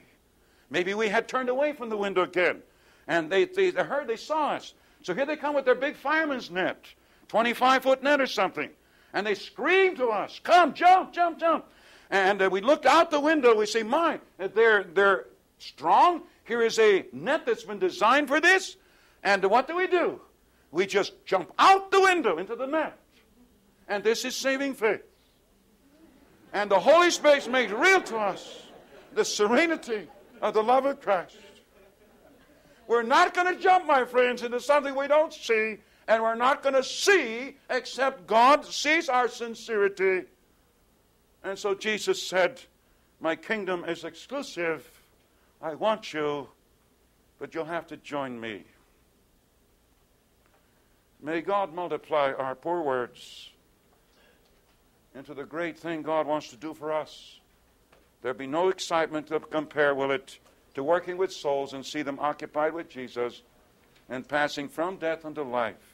Maybe 0.70 0.94
we 0.94 1.08
had 1.08 1.28
turned 1.28 1.50
away 1.50 1.74
from 1.74 1.90
the 1.90 1.98
window 1.98 2.24
again, 2.24 2.62
and 3.08 3.32
they, 3.32 3.46
they, 3.46 3.72
they 3.72 3.84
heard, 3.84 4.08
they 4.08 4.16
saw 4.16 4.52
us. 4.52 4.74
So 5.02 5.14
here 5.14 5.26
they 5.26 5.36
come 5.36 5.56
with 5.56 5.66
their 5.66 5.76
big 5.76 5.96
fireman's 5.96 6.50
net, 6.50 6.86
25 7.28 7.84
foot 7.84 8.04
net 8.04 8.22
or 8.22 8.28
something, 8.28 8.70
and 9.14 9.26
they 9.26 9.36
scream 9.36 9.96
to 9.98 10.08
us, 10.08 10.40
Come, 10.44 10.74
jump, 10.74 11.14
jump, 11.14 11.40
jump. 11.40 11.66
And 12.10 12.42
uh, 12.42 12.50
we 12.52 12.62
looked 12.62 12.86
out 12.86 13.12
the 13.12 13.20
window, 13.20 13.56
we 13.56 13.66
say, 13.66 13.84
My, 13.84 14.20
they're, 14.38 14.84
they're 14.84 15.26
strong. 15.60 16.24
Here 16.46 16.62
is 16.62 16.78
a 16.80 17.06
net 17.14 17.46
that's 17.46 17.64
been 17.64 17.80
designed 17.80 18.28
for 18.28 18.42
this. 18.42 18.76
And 19.24 19.44
what 19.46 19.68
do 19.68 19.76
we 19.76 19.88
do? 19.88 20.20
We 20.72 20.86
just 20.86 21.26
jump 21.26 21.52
out 21.58 21.92
the 21.92 22.02
window 22.02 22.38
into 22.38 22.56
the 22.56 22.66
net. 22.66 22.98
And 23.88 24.04
this 24.04 24.26
is 24.26 24.36
saving 24.36 24.74
faith. 24.74 25.04
And 26.52 26.70
the 26.70 26.80
Holy 26.80 27.12
Spirit 27.12 27.50
makes 27.50 27.72
real 27.72 28.02
to 28.02 28.18
us 28.18 28.64
the 29.14 29.24
serenity 29.24 30.08
of 30.42 30.54
the 30.54 30.64
love 30.64 30.86
of 30.86 31.02
Christ. 31.02 31.38
We're 32.88 33.04
not 33.04 33.34
going 33.34 33.56
to 33.56 33.62
jump, 33.62 33.88
my 33.88 34.04
friends, 34.04 34.44
into 34.44 34.60
something 34.60 34.94
we 34.94 35.08
don't 35.08 35.34
see, 35.34 35.78
and 36.08 36.22
we're 36.22 36.36
not 36.36 36.64
going 36.64 36.76
to 36.76 36.84
see 36.84 37.58
except 37.70 38.28
God 38.28 38.66
sees 38.66 39.10
our 39.10 39.28
sincerity. 39.28 40.24
And 41.44 41.58
so 41.58 41.74
Jesus 41.74 42.22
said, 42.22 42.62
My 43.20 43.36
kingdom 43.36 43.86
is 43.86 44.04
exclusive. 44.04 44.90
I 45.62 45.76
want 45.76 46.14
you, 46.14 46.50
but 47.40 47.54
you'll 47.54 47.66
have 47.66 47.88
to 47.88 47.98
join 47.98 48.40
me. 48.40 48.64
May 51.22 51.40
God 51.40 51.74
multiply 51.74 52.34
our 52.34 52.54
poor 52.54 52.82
words 52.82 53.50
into 55.16 55.34
the 55.34 55.46
great 55.46 55.78
thing 55.78 56.02
God 56.02 56.28
wants 56.28 56.50
to 56.50 56.58
do 56.58 56.74
for 56.74 56.92
us. 56.92 57.40
There'll 58.22 58.38
be 58.38 58.48
no 58.48 58.70
excitement 58.70 59.28
to 59.28 59.40
compare, 59.40 59.96
will 59.96 60.12
it, 60.12 60.40
to 60.74 60.84
working 60.84 61.18
with 61.18 61.32
souls 61.32 61.74
and 61.74 61.86
see 61.86 62.02
them 62.02 62.20
occupied 62.20 62.74
with 62.74 62.90
Jesus 62.90 63.42
and 64.10 64.28
passing 64.28 64.68
from 64.68 64.98
death 64.98 65.24
unto 65.24 65.44
life. 65.44 65.93